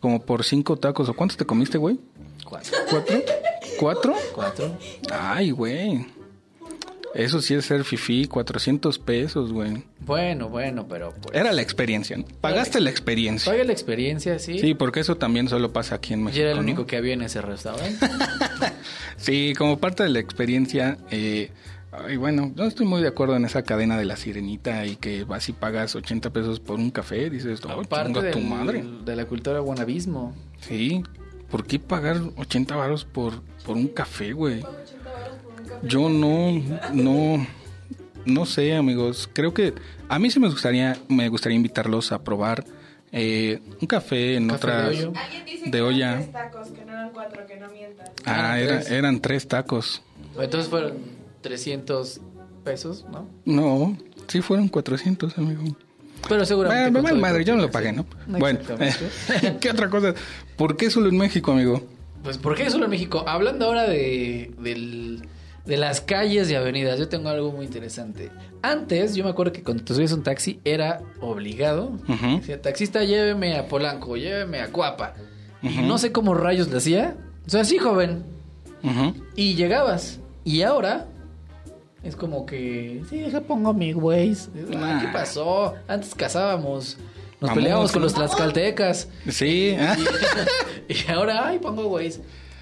como 0.00 0.20
por 0.20 0.44
cinco 0.44 0.76
tacos. 0.76 1.08
¿O 1.08 1.14
cuántos 1.14 1.36
te 1.36 1.44
comiste, 1.44 1.78
güey? 1.78 1.98
Cuatro. 2.44 2.78
¿Cuatro? 2.88 3.22
¿Cuatro? 3.78 4.14
Cuatro. 4.34 4.78
Ay, 5.10 5.50
güey. 5.50 6.06
Eso 7.14 7.40
sí 7.40 7.54
es 7.54 7.64
ser 7.64 7.84
fifi, 7.84 8.26
400 8.26 8.98
pesos, 8.98 9.52
güey. 9.52 9.84
Bueno, 10.00 10.48
bueno, 10.48 10.86
pero 10.88 11.12
pues... 11.20 11.34
Era 11.34 11.52
la 11.52 11.62
experiencia, 11.62 12.16
¿no? 12.16 12.24
Pagaste 12.40 12.80
la 12.80 12.90
experiencia. 12.90 13.50
Pagué 13.50 13.64
la 13.64 13.72
experiencia, 13.72 14.38
sí. 14.38 14.58
Sí, 14.58 14.74
porque 14.74 15.00
eso 15.00 15.16
también 15.16 15.48
solo 15.48 15.72
pasa 15.72 15.96
aquí 15.96 16.14
en 16.14 16.24
México. 16.24 16.38
Yo 16.38 16.44
era 16.44 16.52
el 16.52 16.58
único 16.58 16.86
que 16.86 16.96
había 16.96 17.14
en 17.14 17.22
ese 17.22 17.40
restaurante. 17.40 18.06
sí, 19.16 19.54
como 19.56 19.78
parte 19.78 20.02
de 20.02 20.10
la 20.10 20.18
experiencia, 20.18 20.98
eh, 21.10 21.50
y 22.10 22.16
bueno, 22.16 22.52
no 22.54 22.64
estoy 22.64 22.86
muy 22.86 23.00
de 23.00 23.08
acuerdo 23.08 23.36
en 23.36 23.44
esa 23.44 23.62
cadena 23.62 23.96
de 23.96 24.04
la 24.04 24.16
sirenita 24.16 24.84
y 24.84 24.96
que 24.96 25.24
vas 25.24 25.48
y 25.48 25.52
pagas 25.52 25.96
80 25.96 26.30
pesos 26.30 26.60
por 26.60 26.78
un 26.78 26.90
café. 26.90 27.30
Dices, 27.30 27.60
oh, 27.64 27.82
tu 28.32 28.40
madre. 28.40 28.84
De 29.04 29.16
la 29.16 29.24
cultura 29.24 29.60
guanabismo. 29.60 30.34
Sí, 30.60 31.02
¿por 31.50 31.66
qué 31.66 31.78
pagar 31.78 32.20
80 32.36 32.76
baros 32.76 33.04
por, 33.04 33.42
por 33.64 33.76
un 33.76 33.88
café, 33.88 34.32
güey? 34.32 34.62
Yo 35.82 36.08
no, 36.08 36.62
no, 36.92 37.46
no 38.24 38.46
sé, 38.46 38.76
amigos. 38.76 39.28
Creo 39.32 39.54
que 39.54 39.74
a 40.08 40.18
mí 40.18 40.30
sí 40.30 40.40
me 40.40 40.48
gustaría, 40.48 40.96
me 41.08 41.28
gustaría 41.28 41.56
invitarlos 41.56 42.12
a 42.12 42.22
probar 42.22 42.64
eh, 43.12 43.60
un 43.80 43.86
café 43.86 44.36
en 44.36 44.50
otra 44.50 44.88
de, 44.90 45.10
de 45.66 45.82
olla. 45.82 46.16
Tres 46.16 46.32
tacos, 46.32 46.68
que 46.68 46.84
no 46.84 46.92
eran 46.92 47.10
cuatro, 47.10 47.46
que 47.46 47.56
no 47.56 47.70
mientan. 47.70 48.06
Ah, 48.24 48.58
eran 48.58 49.20
tres 49.20 49.46
tacos. 49.46 50.02
Entonces 50.38 50.70
fueron 50.70 50.94
300 51.40 52.20
pesos, 52.64 53.06
¿no? 53.10 53.28
No, 53.44 53.96
sí 54.28 54.40
fueron 54.40 54.68
400, 54.68 55.36
amigo. 55.38 55.76
Pero 56.28 56.44
seguramente. 56.44 57.00
Bueno, 57.00 57.18
madre, 57.18 57.44
yo 57.44 57.56
no 57.56 57.62
lo 57.62 57.70
pagué, 57.70 57.92
¿no? 57.92 58.04
Bueno, 58.26 58.60
¿qué 59.60 59.70
otra 59.70 59.88
cosa? 59.88 60.14
¿Por 60.56 60.76
qué 60.76 60.90
solo 60.90 61.08
en 61.08 61.16
México, 61.16 61.52
amigo? 61.52 61.82
Pues, 62.22 62.38
¿por 62.38 62.56
qué 62.56 62.68
solo 62.70 62.84
en 62.84 62.90
México? 62.90 63.24
Hablando 63.26 63.66
ahora 63.66 63.84
de, 63.88 64.52
del, 64.58 65.26
de 65.68 65.76
las 65.76 66.00
calles 66.00 66.50
y 66.50 66.54
avenidas, 66.54 66.98
yo 66.98 67.08
tengo 67.08 67.28
algo 67.28 67.52
muy 67.52 67.66
interesante. 67.66 68.30
Antes, 68.62 69.14
yo 69.14 69.22
me 69.22 69.30
acuerdo 69.30 69.52
que 69.52 69.62
cuando 69.62 69.84
te 69.84 69.94
subías 69.94 70.12
un 70.12 70.22
taxi 70.22 70.60
era 70.64 71.02
obligado. 71.20 71.92
Decía, 72.38 72.60
taxista, 72.62 73.04
lléveme 73.04 73.54
a 73.56 73.68
Polanco, 73.68 74.16
lléveme 74.16 74.60
a 74.60 74.72
Cuapa. 74.72 75.12
No 75.62 75.98
sé 75.98 76.10
cómo 76.10 76.32
rayos 76.32 76.68
le 76.68 76.78
hacía. 76.78 77.16
O 77.46 77.50
sea, 77.50 77.64
sí, 77.64 77.76
joven. 77.76 78.24
Y 79.36 79.54
llegabas. 79.56 80.20
Y 80.42 80.62
ahora 80.62 81.06
es 82.02 82.16
como 82.16 82.46
que, 82.46 83.02
sí, 83.10 83.18
deja 83.18 83.42
pongo 83.42 83.74
mi 83.74 83.92
güey. 83.92 84.34
¿Qué 84.34 85.08
pasó? 85.12 85.74
Antes 85.86 86.14
cazábamos. 86.14 86.96
Nos 87.42 87.50
peleábamos 87.52 87.92
con 87.92 88.00
los 88.02 88.14
tlaxcaltecas. 88.14 89.08
Sí. 89.28 89.76
Y, 90.88 91.10
ahora, 91.10 91.46
ay, 91.46 91.58
pongo 91.58 91.84
güey. 91.84 92.10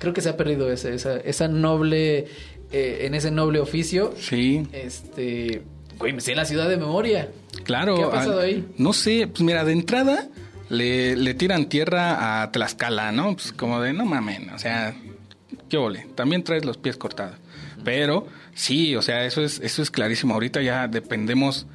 Creo 0.01 0.13
que 0.13 0.21
se 0.21 0.29
ha 0.29 0.37
perdido 0.37 0.69
esa, 0.73 0.91
esa, 0.91 1.47
noble, 1.47 2.27
eh, 2.73 2.99
en 3.03 3.15
ese 3.15 3.31
noble 3.31 3.61
oficio. 3.61 4.15
Sí. 4.19 4.67
Este, 4.73 5.63
güey, 5.99 6.13
me 6.13 6.21
sé 6.21 6.35
la 6.35 6.45
ciudad 6.45 6.69
de 6.69 6.77
memoria. 6.77 7.31
Claro. 7.65 7.97
¿Qué 7.97 8.03
ha 8.03 8.11
pasado 8.11 8.41
ahí? 8.41 8.67
No 8.79 8.93
sé, 8.93 9.27
pues 9.29 9.43
mira, 9.43 9.65
de 9.65 9.73
entrada 9.73 10.29
le, 10.69 11.17
le 11.17 11.35
tiran 11.35 11.69
tierra 11.69 12.43
a 12.43 12.51
Tlaxcala, 12.53 13.13
¿no? 13.13 13.35
Pues 13.35 13.53
como 13.53 13.81
de, 13.81 13.93
no 13.93 14.05
mamen, 14.05 14.51
o 14.51 14.59
sea, 14.59 14.95
qué 15.69 15.77
ole, 15.77 16.07
también 16.15 16.43
traes 16.43 16.65
los 16.65 16.77
pies 16.77 16.97
cortados. 16.97 17.37
Pero 17.85 18.27
sí, 18.55 18.97
o 18.97 19.03
sea, 19.03 19.25
eso 19.25 19.43
es, 19.43 19.61
eso 19.61 19.81
es 19.81 19.91
clarísimo. 19.91 20.35
Ahorita 20.35 20.61
ya 20.61 20.89
dependemos 20.89 21.67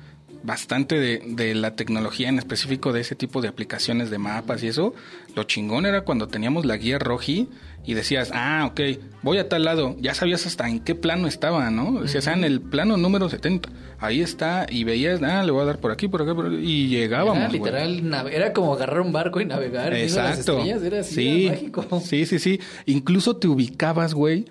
bastante 0.43 0.99
de, 0.99 1.21
de, 1.25 1.55
la 1.55 1.75
tecnología, 1.75 2.29
en 2.29 2.39
específico 2.39 2.93
de 2.93 3.01
ese 3.01 3.15
tipo 3.15 3.41
de 3.41 3.47
aplicaciones 3.47 4.09
de 4.09 4.17
mapas 4.17 4.63
y 4.63 4.67
eso. 4.67 4.93
Lo 5.35 5.43
chingón 5.43 5.85
era 5.85 6.01
cuando 6.01 6.27
teníamos 6.27 6.65
la 6.65 6.77
guía 6.77 6.99
Roji 6.99 7.47
y 7.85 7.93
decías, 7.93 8.31
ah, 8.33 8.67
ok, 8.69 8.81
voy 9.23 9.37
a 9.39 9.49
tal 9.49 9.63
lado. 9.63 9.95
Ya 9.99 10.13
sabías 10.13 10.45
hasta 10.45 10.69
en 10.69 10.79
qué 10.79 10.93
plano 10.93 11.27
estaba, 11.27 11.69
¿no? 11.71 12.01
Decías, 12.01 12.27
ah, 12.27 12.33
en 12.33 12.43
el 12.43 12.61
plano 12.61 12.97
número 12.97 13.29
70. 13.29 13.69
Ahí 13.99 14.21
está. 14.21 14.65
Y 14.69 14.83
veías, 14.83 15.21
ah, 15.23 15.43
le 15.43 15.51
voy 15.51 15.61
a 15.61 15.65
dar 15.65 15.79
por 15.79 15.91
aquí, 15.91 16.07
por 16.07 16.21
acá, 16.21 16.35
por 16.35 16.47
aquí. 16.47 16.57
Y 16.57 16.87
llegábamos. 16.89 17.37
Era 17.37 17.49
literal, 17.49 18.29
era 18.31 18.53
como 18.53 18.73
agarrar 18.73 19.01
un 19.01 19.11
barco 19.11 19.41
y 19.41 19.45
navegar. 19.45 19.93
Exacto. 19.93 20.63
Las 20.63 20.83
era 20.83 20.99
así, 20.99 21.13
sí, 21.13 21.47
mágico. 21.49 22.01
sí, 22.03 22.25
sí, 22.25 22.39
sí. 22.39 22.59
Incluso 22.85 23.37
te 23.37 23.47
ubicabas, 23.47 24.13
güey 24.13 24.45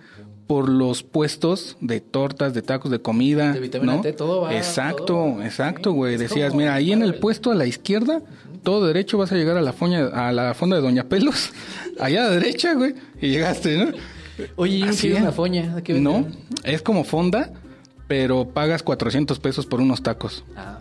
por 0.50 0.68
los 0.68 1.04
puestos 1.04 1.76
de 1.80 2.00
tortas, 2.00 2.54
de 2.54 2.62
tacos, 2.62 2.90
de 2.90 3.00
comida. 3.00 3.52
De 3.52 3.60
vitamina 3.60 3.94
¿no? 3.94 4.00
T, 4.00 4.12
todo 4.12 4.40
va. 4.40 4.56
Exacto, 4.56 5.40
exacto, 5.44 5.92
güey. 5.92 6.16
Decías, 6.16 6.56
mira, 6.56 6.74
ahí 6.74 6.90
en 6.90 7.02
el 7.02 7.14
puesto 7.14 7.52
a 7.52 7.54
la 7.54 7.66
izquierda, 7.66 8.20
todo 8.64 8.84
derecho 8.84 9.16
vas 9.16 9.30
a 9.30 9.36
llegar 9.36 9.56
a 9.56 9.60
la, 9.60 9.72
foña, 9.72 10.08
a 10.08 10.32
la 10.32 10.52
fonda 10.54 10.74
de 10.74 10.82
Doña 10.82 11.04
Pelos. 11.04 11.52
Allá 12.00 12.22
a 12.22 12.24
la 12.24 12.30
derecha, 12.30 12.74
güey. 12.74 12.96
Y 13.20 13.28
llegaste, 13.28 13.76
¿no? 13.76 13.92
Oye, 14.56 14.78
¿y 14.78 14.96
qué 14.96 15.14
una 15.14 15.30
foña? 15.30 15.72
no, 16.00 16.26
es 16.64 16.82
como 16.82 17.04
fonda, 17.04 17.52
pero 18.08 18.48
pagas 18.48 18.82
400 18.82 19.38
pesos 19.38 19.66
por 19.66 19.80
unos 19.80 20.02
tacos. 20.02 20.42
Ah. 20.56 20.80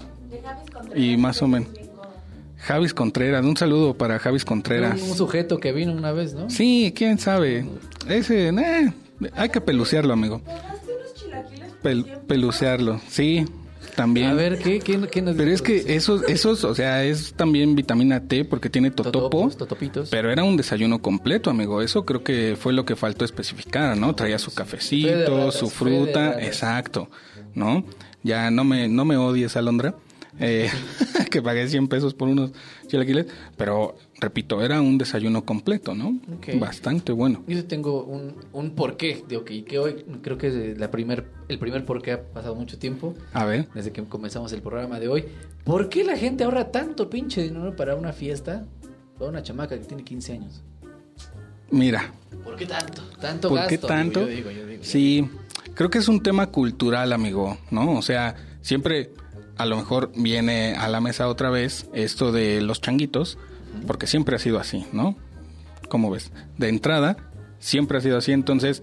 Y 0.95 1.15
más 1.17 1.43
o 1.43 1.47
menos. 1.47 1.69
Javis 2.58 2.95
Contreras, 2.95 3.45
un 3.45 3.55
saludo 3.55 3.93
para 3.93 4.17
Javis 4.17 4.45
Contreras. 4.45 4.99
Un, 4.99 5.15
sujeto 5.15 5.60
que 5.60 5.73
vino 5.73 5.91
una 5.91 6.12
vez, 6.12 6.34
¿no? 6.34 6.49
Sí, 6.49 6.91
quién 6.95 7.19
sabe. 7.19 7.67
Ese, 8.08 8.49
eh, 8.49 8.93
hay 9.36 9.49
que 9.49 9.62
pelucearlo, 9.62 10.13
amigo. 10.13 10.41
pelucearlo, 12.27 12.99
sí, 13.08 13.45
también. 13.95 14.27
A 14.27 14.34
ver, 14.34 14.60
¿qué, 14.60 14.79
qué, 14.79 14.97
nos 15.21 15.36
Pero 15.36 15.51
es 15.51 15.62
que 15.62 15.95
esos, 15.95 16.23
esos, 16.23 16.63
o 16.63 16.73
sea, 16.73 17.03
es 17.03 17.34
también 17.34 17.75
vitamina 17.75 18.21
T 18.21 18.45
porque 18.45 18.69
tiene 18.69 18.91
totopo. 18.91 19.49
totopitos. 19.49 20.10
Pero 20.10 20.32
era 20.32 20.43
un 20.43 20.58
desayuno 20.58 21.01
completo, 21.01 21.49
amigo. 21.49 21.82
Eso 21.82 22.05
creo 22.05 22.23
que 22.23 22.55
fue 22.60 22.73
lo 22.73 22.86
que 22.86 22.95
faltó 22.95 23.25
especificar, 23.25 23.97
¿no? 23.97 24.15
Traía 24.15 24.39
su 24.39 24.53
cafecito, 24.53 25.51
su 25.51 25.69
fruta, 25.69 26.41
exacto, 26.41 27.10
¿no? 27.55 27.84
Ya 28.23 28.51
no 28.51 28.63
me, 28.63 28.88
no 28.88 29.05
me 29.05 29.17
odies, 29.17 29.55
Alondra. 29.55 29.95
Eh, 30.39 30.69
que 31.32 31.41
pagué 31.41 31.67
100 31.67 31.88
pesos 31.88 32.13
por 32.13 32.28
unos 32.28 32.52
chilaquiles, 32.88 33.28
pero 33.58 33.95
repito, 34.19 34.62
era 34.62 34.82
un 34.82 34.97
desayuno 34.97 35.45
completo, 35.45 35.93
¿no? 35.93 36.17
Bastante 36.60 37.12
bueno. 37.12 37.43
Yo 37.47 37.65
tengo 37.65 38.04
un, 38.04 38.36
un 38.54 38.71
porqué, 38.71 39.23
de 39.28 39.38
ok, 39.38 39.52
que 39.67 39.80
hoy 39.80 40.06
creo 40.21 40.38
que 40.38 40.47
es 40.47 40.80
la 40.80 40.89
primer, 40.91 41.25
el 41.47 41.60
primer 41.60 41.86
porqué 41.86 42.13
ha 42.13 42.23
pasado 42.23 42.56
mucho 42.56 42.78
tiempo. 42.80 43.13
A 43.34 43.45
ver. 43.45 43.67
Desde 43.73 43.91
que 43.91 44.04
comenzamos 44.04 44.54
el 44.54 44.62
programa 44.62 44.99
de 44.99 45.08
hoy. 45.08 45.25
¿Por 45.63 45.89
qué 45.89 46.04
la 46.04 46.17
gente 46.17 46.43
ahorra 46.43 46.71
tanto 46.71 47.10
pinche 47.10 47.43
dinero 47.43 47.75
para 47.75 47.95
una 47.95 48.13
fiesta? 48.13 48.65
Para 49.17 49.30
una 49.30 49.43
chamaca 49.43 49.78
que 49.78 49.86
tiene 49.86 50.04
15 50.04 50.34
años. 50.34 50.63
Mira. 51.71 52.12
¿Por 52.43 52.56
qué 52.56 52.65
tanto? 52.65 53.02
Tanto 53.19 53.49
¿Por 53.49 53.67
qué 53.67 53.78
tanto? 53.78 54.28
sí, 54.82 55.30
creo 55.75 55.89
que 55.89 55.99
es 55.99 56.08
un 56.08 56.23
tema 56.23 56.47
cultural, 56.47 57.13
amigo, 57.13 57.58
¿no? 57.69 57.97
O 57.97 58.02
sea, 58.02 58.36
siempre 58.62 59.12
a 59.60 59.65
lo 59.65 59.76
mejor 59.76 60.12
viene 60.15 60.74
a 60.76 60.88
la 60.88 61.02
mesa 61.02 61.28
otra 61.28 61.50
vez 61.50 61.89
esto 61.93 62.32
de 62.32 62.62
los 62.62 62.80
changuitos, 62.80 63.38
porque 63.86 64.08
siempre 64.08 64.38
ha 64.38 64.39
sido 64.39 64.58
así, 64.58 64.86
¿no? 64.93 65.17
Como 65.89 66.10
ves, 66.10 66.32
de 66.58 66.69
entrada, 66.69 67.17
siempre 67.60 67.98
ha 67.98 68.02
sido 68.02 68.17
así, 68.17 68.32
entonces, 68.32 68.82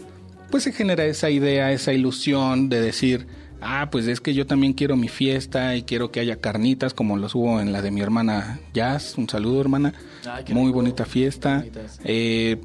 pues 0.50 0.64
se 0.64 0.72
genera 0.72 1.06
esa 1.06 1.30
idea, 1.30 1.72
esa 1.72 1.94
ilusión 1.94 2.68
de 2.68 2.82
decir, 2.82 3.26
ah, 3.62 3.88
pues 3.90 4.06
es 4.06 4.20
que 4.20 4.34
yo 4.34 4.46
también 4.46 4.74
quiero 4.74 4.96
mi 4.96 5.08
fiesta 5.08 5.74
y 5.76 5.82
quiero 5.82 6.10
que 6.10 6.20
haya 6.20 6.36
carnitas 6.42 6.92
como 6.92 7.16
los 7.16 7.34
hubo 7.34 7.58
en 7.58 7.72
la 7.72 7.80
de 7.80 7.90
mi 7.90 8.02
hermana 8.02 8.60
Jazz, 8.74 9.16
un 9.16 9.30
saludo 9.30 9.62
hermana, 9.62 9.94
muy 10.50 10.72
bonita 10.72 11.06
fiesta. 11.06 11.64
Eh, 12.04 12.60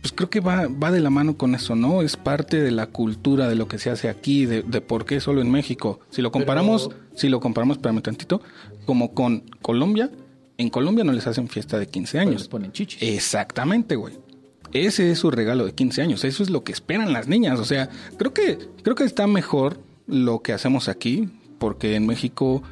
pues 0.00 0.12
creo 0.12 0.30
que 0.30 0.40
va, 0.40 0.68
va 0.68 0.90
de 0.90 1.00
la 1.00 1.10
mano 1.10 1.36
con 1.36 1.54
eso, 1.54 1.74
¿no? 1.74 2.02
Es 2.02 2.16
parte 2.16 2.62
de 2.62 2.70
la 2.70 2.86
cultura 2.86 3.48
de 3.48 3.54
lo 3.54 3.68
que 3.68 3.78
se 3.78 3.90
hace 3.90 4.08
aquí, 4.08 4.46
de, 4.46 4.62
por 4.80 5.04
qué 5.04 5.20
solo 5.20 5.40
en 5.40 5.50
México. 5.50 6.00
Si 6.10 6.22
lo 6.22 6.30
comparamos, 6.30 6.90
si 7.14 7.28
lo 7.28 7.40
comparamos, 7.40 7.78
espérame 7.78 8.02
tantito, 8.02 8.40
como 8.86 9.12
con 9.12 9.40
Colombia, 9.60 10.10
en 10.56 10.70
Colombia 10.70 11.04
no 11.04 11.12
les 11.12 11.26
hacen 11.26 11.48
fiesta 11.48 11.78
de 11.78 11.86
15 11.86 12.18
años. 12.18 12.34
les 12.34 12.48
ponen 12.48 12.72
chichis. 12.72 13.02
Exactamente, 13.02 13.96
güey. 13.96 14.14
Ese 14.72 15.10
es 15.10 15.18
su 15.18 15.30
regalo 15.30 15.64
de 15.64 15.72
15 15.72 16.02
años. 16.02 16.24
Eso 16.24 16.42
es 16.42 16.50
lo 16.50 16.62
que 16.62 16.72
esperan 16.72 17.12
las 17.12 17.26
niñas. 17.26 17.58
O 17.58 17.64
sea, 17.64 17.88
creo 18.18 18.34
que, 18.34 18.58
creo 18.82 18.94
que 18.94 19.04
está 19.04 19.26
mejor 19.26 19.80
lo 20.06 20.42
que 20.42 20.52
hacemos 20.52 20.88
aquí, 20.88 21.28
porque 21.58 21.94
en 21.94 22.06
México 22.06 22.62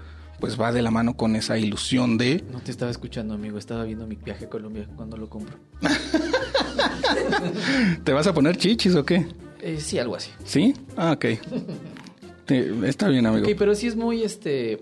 pues 0.40 0.60
va 0.60 0.72
de 0.72 0.82
la 0.82 0.90
mano 0.90 1.16
con 1.16 1.34
esa 1.34 1.58
ilusión 1.58 2.18
de... 2.18 2.44
No 2.52 2.60
te 2.60 2.70
estaba 2.70 2.90
escuchando, 2.90 3.34
amigo. 3.34 3.56
Estaba 3.56 3.84
viendo 3.84 4.06
mi 4.06 4.16
viaje 4.16 4.44
a 4.44 4.48
Colombia 4.50 4.86
cuando 4.94 5.16
lo 5.16 5.30
compro. 5.30 5.56
¿Te 8.04 8.12
vas 8.12 8.26
a 8.26 8.34
poner 8.34 8.56
chichis 8.56 8.94
o 8.94 9.04
qué? 9.04 9.26
Eh, 9.60 9.78
sí, 9.80 9.98
algo 9.98 10.16
así. 10.16 10.30
¿Sí? 10.44 10.74
Ah, 10.96 11.12
ok. 11.12 11.24
está 12.84 13.08
bien, 13.08 13.26
amigo. 13.26 13.46
Ok, 13.46 13.54
pero 13.58 13.74
sí 13.74 13.86
es 13.86 13.96
muy, 13.96 14.22
este, 14.22 14.80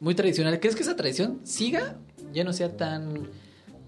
muy 0.00 0.14
tradicional. 0.14 0.58
¿Crees 0.60 0.76
que 0.76 0.82
esa 0.82 0.96
tradición 0.96 1.40
siga? 1.44 1.96
Ya 2.32 2.44
no 2.44 2.52
sea 2.52 2.76
tan, 2.76 3.28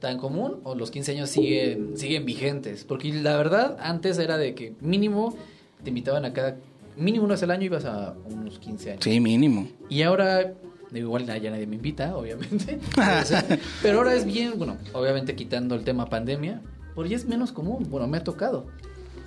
tan 0.00 0.18
común 0.18 0.60
o 0.64 0.74
los 0.74 0.90
15 0.90 1.12
años 1.12 1.30
siguen, 1.30 1.96
siguen 1.96 2.24
vigentes. 2.24 2.84
Porque 2.84 3.12
la 3.12 3.36
verdad, 3.36 3.76
antes 3.80 4.18
era 4.18 4.36
de 4.38 4.54
que 4.54 4.74
mínimo 4.80 5.36
te 5.82 5.90
invitaban 5.90 6.24
a 6.24 6.32
cada... 6.32 6.56
Mínimo 6.96 7.24
una 7.24 7.34
vez 7.34 7.42
al 7.42 7.50
año 7.50 7.64
ibas 7.64 7.84
a 7.84 8.14
unos 8.24 8.58
15 8.58 8.90
años. 8.92 9.04
Sí, 9.04 9.20
mínimo. 9.20 9.68
Y 9.90 10.02
ahora 10.02 10.54
Igual 10.94 11.26
ya 11.26 11.50
nadie 11.50 11.66
me 11.66 11.76
invita, 11.76 12.16
obviamente. 12.16 12.78
Pero 13.82 13.98
ahora 13.98 14.14
es 14.14 14.24
bien, 14.24 14.54
bueno, 14.56 14.78
obviamente 14.92 15.34
quitando 15.34 15.74
el 15.74 15.84
tema 15.84 16.08
pandemia, 16.08 16.62
porque 16.96 17.14
es 17.14 17.26
menos 17.26 17.52
común. 17.52 17.86
Bueno, 17.88 18.08
me 18.08 18.16
ha 18.16 18.24
tocado. 18.24 18.66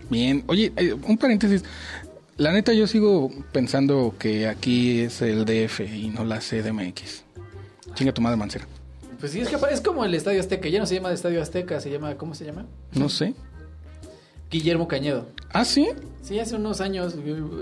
Bien, 0.10 0.44
oye, 0.48 0.74
eh, 0.76 0.94
un 0.94 1.18
paréntesis. 1.18 1.64
La 2.36 2.52
neta, 2.52 2.74
yo 2.74 2.88
sigo 2.88 3.30
pensando 3.52 4.16
que 4.18 4.48
aquí 4.48 5.02
es 5.02 5.22
el 5.22 5.46
DF 5.46 5.82
y 5.82 6.10
no 6.10 6.26
la 6.26 6.40
CDMX. 6.40 7.24
Chinga 7.94 8.12
tu 8.12 8.22
madre, 8.22 8.38
Mancera. 8.38 8.66
Pues 9.20 9.34
sí, 9.34 9.42
es 9.42 9.50
que 9.50 9.58
es 9.72 9.82
como 9.82 10.04
el 10.04 10.16
Estadio 10.16 10.40
Azteca. 10.40 10.68
Ya 10.68 10.80
no 10.80 10.86
se 10.86 10.96
llama 10.96 11.12
Estadio 11.12 11.42
Azteca, 11.42 11.80
se 11.80 11.92
llama, 11.92 12.16
¿cómo 12.16 12.34
se 12.34 12.46
llama? 12.46 12.66
No 12.94 13.08
sé. 13.08 13.36
Guillermo 14.50 14.88
Cañedo. 14.88 15.28
¿Ah, 15.52 15.64
sí? 15.64 15.90
Sí, 16.24 16.40
hace 16.40 16.56
unos 16.56 16.82
años 16.82 17.16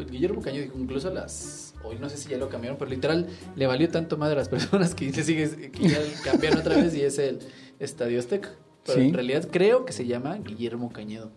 Guillermo 0.10 0.42
Cañedo, 0.42 0.72
incluso 0.78 1.12
las 1.12 1.74
hoy 1.84 1.98
no 2.00 2.10
sé 2.10 2.18
si 2.18 2.30
ya 2.30 2.38
lo 2.38 2.50
cambiaron, 2.50 2.78
pero 2.78 2.90
literal 2.90 3.28
le 3.56 3.68
valió 3.68 3.90
tanto 3.90 4.18
más 4.18 4.32
a 4.32 4.36
las 4.36 4.50
personas 4.50 4.96
que 4.96 5.12
le 5.12 5.24
sigues 5.24 5.56
que 5.56 5.90
ya 5.90 6.00
cambiaron 6.24 6.60
otra 6.60 6.76
vez 6.76 6.96
y 6.96 7.02
es 7.02 7.18
el 7.20 7.40
Estadio 7.80 8.20
Azteca. 8.20 8.52
Pero 8.88 9.02
en 9.02 9.14
realidad 9.14 9.48
creo 9.52 9.86
que 9.86 9.94
se 9.94 10.06
llama 10.08 10.38
Guillermo 10.38 10.92
Cañedo. 10.92 11.30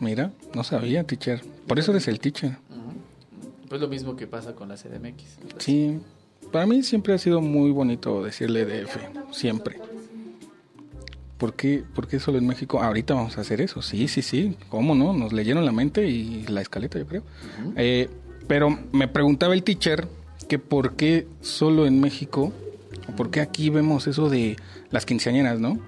Mira, 0.00 0.32
no 0.54 0.64
sabía, 0.64 1.04
teacher. 1.04 1.42
Por 1.66 1.78
eso 1.78 1.90
eres 1.92 2.08
el 2.08 2.18
teacher. 2.20 2.56
Pues 3.68 3.80
lo 3.80 3.88
mismo 3.88 4.16
que 4.16 4.26
pasa 4.26 4.54
con 4.54 4.68
la 4.68 4.76
CDMX. 4.76 5.38
Sí, 5.58 5.98
para 6.50 6.66
mí 6.66 6.82
siempre 6.82 7.12
ha 7.14 7.18
sido 7.18 7.40
muy 7.42 7.70
bonito 7.70 8.24
decirle 8.24 8.64
DF, 8.64 8.96
siempre. 9.32 9.78
¿Por 11.36 11.54
qué, 11.54 11.84
¿Por 11.94 12.08
qué 12.08 12.18
solo 12.18 12.38
en 12.38 12.46
México? 12.46 12.82
Ahorita 12.82 13.14
vamos 13.14 13.38
a 13.38 13.42
hacer 13.42 13.60
eso. 13.60 13.80
Sí, 13.82 14.08
sí, 14.08 14.22
sí. 14.22 14.56
¿Cómo 14.70 14.94
no? 14.94 15.12
Nos 15.12 15.32
leyeron 15.32 15.64
la 15.64 15.72
mente 15.72 16.08
y 16.08 16.44
la 16.48 16.60
escaleta, 16.62 16.98
yo 16.98 17.06
creo. 17.06 17.22
eh, 17.76 18.08
pero 18.48 18.76
me 18.92 19.06
preguntaba 19.08 19.52
el 19.54 19.62
teacher 19.62 20.08
que 20.48 20.58
por 20.58 20.96
qué 20.96 21.26
solo 21.42 21.86
en 21.86 22.00
México, 22.00 22.52
o 23.08 23.12
por 23.14 23.30
qué 23.30 23.40
aquí 23.42 23.68
vemos 23.68 24.06
eso 24.06 24.30
de 24.30 24.56
las 24.90 25.04
quinceañeras, 25.04 25.60
¿no? 25.60 25.78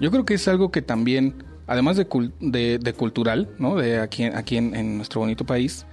Yo 0.00 0.10
creo 0.10 0.24
que 0.24 0.34
es 0.34 0.48
algo 0.48 0.70
que 0.70 0.82
también 0.82 1.44
además 1.70 1.96
de, 1.96 2.78
de, 2.80 2.92
cultural, 2.94 3.48
¿no? 3.60 3.76
De 3.76 4.00
aquí, 4.00 4.24
aquí 4.24 4.56
en, 4.56 4.96
nuestro 4.96 5.20
bonito 5.20 5.46
país, 5.46 5.86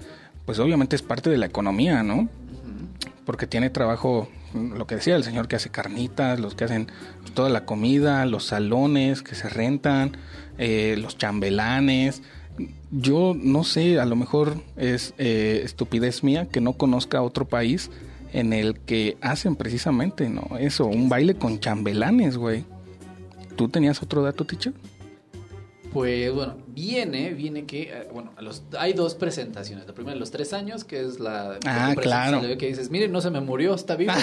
pues 0.43 0.57
obviamente 0.57 0.95
es 0.95 1.03
parte 1.03 1.29
de 1.29 1.37
la 1.37 1.45
economía, 1.45 2.01
¿no? 2.01 2.27
Porque 3.27 3.45
tiene 3.45 3.69
trabajo, 3.69 4.27
lo 4.55 4.87
que 4.87 4.95
decía 4.95 5.15
el 5.15 5.23
señor 5.23 5.47
que 5.47 5.55
hace 5.55 5.69
carnitas, 5.69 6.39
los 6.39 6.55
que 6.55 6.63
hacen 6.63 6.87
toda 7.35 7.49
la 7.49 7.65
comida, 7.65 8.25
los 8.25 8.45
salones 8.45 9.21
que 9.21 9.35
se 9.35 9.49
rentan, 9.49 10.17
eh, 10.57 10.95
los 10.97 11.15
chambelanes. 11.19 12.23
Yo 12.89 13.35
no 13.37 13.63
sé, 13.63 13.99
a 13.99 14.05
lo 14.05 14.15
mejor 14.15 14.63
es 14.77 15.13
eh, 15.19 15.61
estupidez 15.63 16.23
mía 16.23 16.47
que 16.47 16.59
no 16.59 16.73
conozca 16.73 17.21
otro 17.21 17.45
país 17.45 17.91
en 18.33 18.51
el 18.51 18.79
que 18.79 19.17
hacen 19.21 19.55
precisamente, 19.55 20.27
¿no? 20.27 20.57
Eso, 20.57 20.87
un 20.87 21.07
baile 21.07 21.35
con 21.35 21.59
chambelanes, 21.59 22.37
güey. 22.37 22.65
¿Tú 23.57 23.67
tenías 23.67 24.01
otro 24.03 24.21
dato, 24.21 24.45
teacher? 24.45 24.73
Pues 25.91 26.31
bueno, 26.31 26.57
viene, 26.67 27.33
viene 27.33 27.65
que, 27.65 27.83
eh, 27.83 28.07
bueno, 28.13 28.31
los, 28.39 28.61
hay 28.77 28.93
dos 28.93 29.15
presentaciones. 29.15 29.87
La 29.87 29.93
primera 29.93 30.13
de 30.13 30.19
los 30.19 30.29
tres 30.29 30.53
años, 30.53 30.83
que 30.83 31.01
es 31.01 31.19
la... 31.19 31.57
Ah, 31.65 31.95
claro. 31.99 32.41
Que 32.57 32.67
dices, 32.67 32.91
miren, 32.91 33.11
no 33.11 33.19
se 33.19 33.31
me 33.31 33.41
murió, 33.41 33.73
está 33.73 33.95
vivo. 33.95 34.13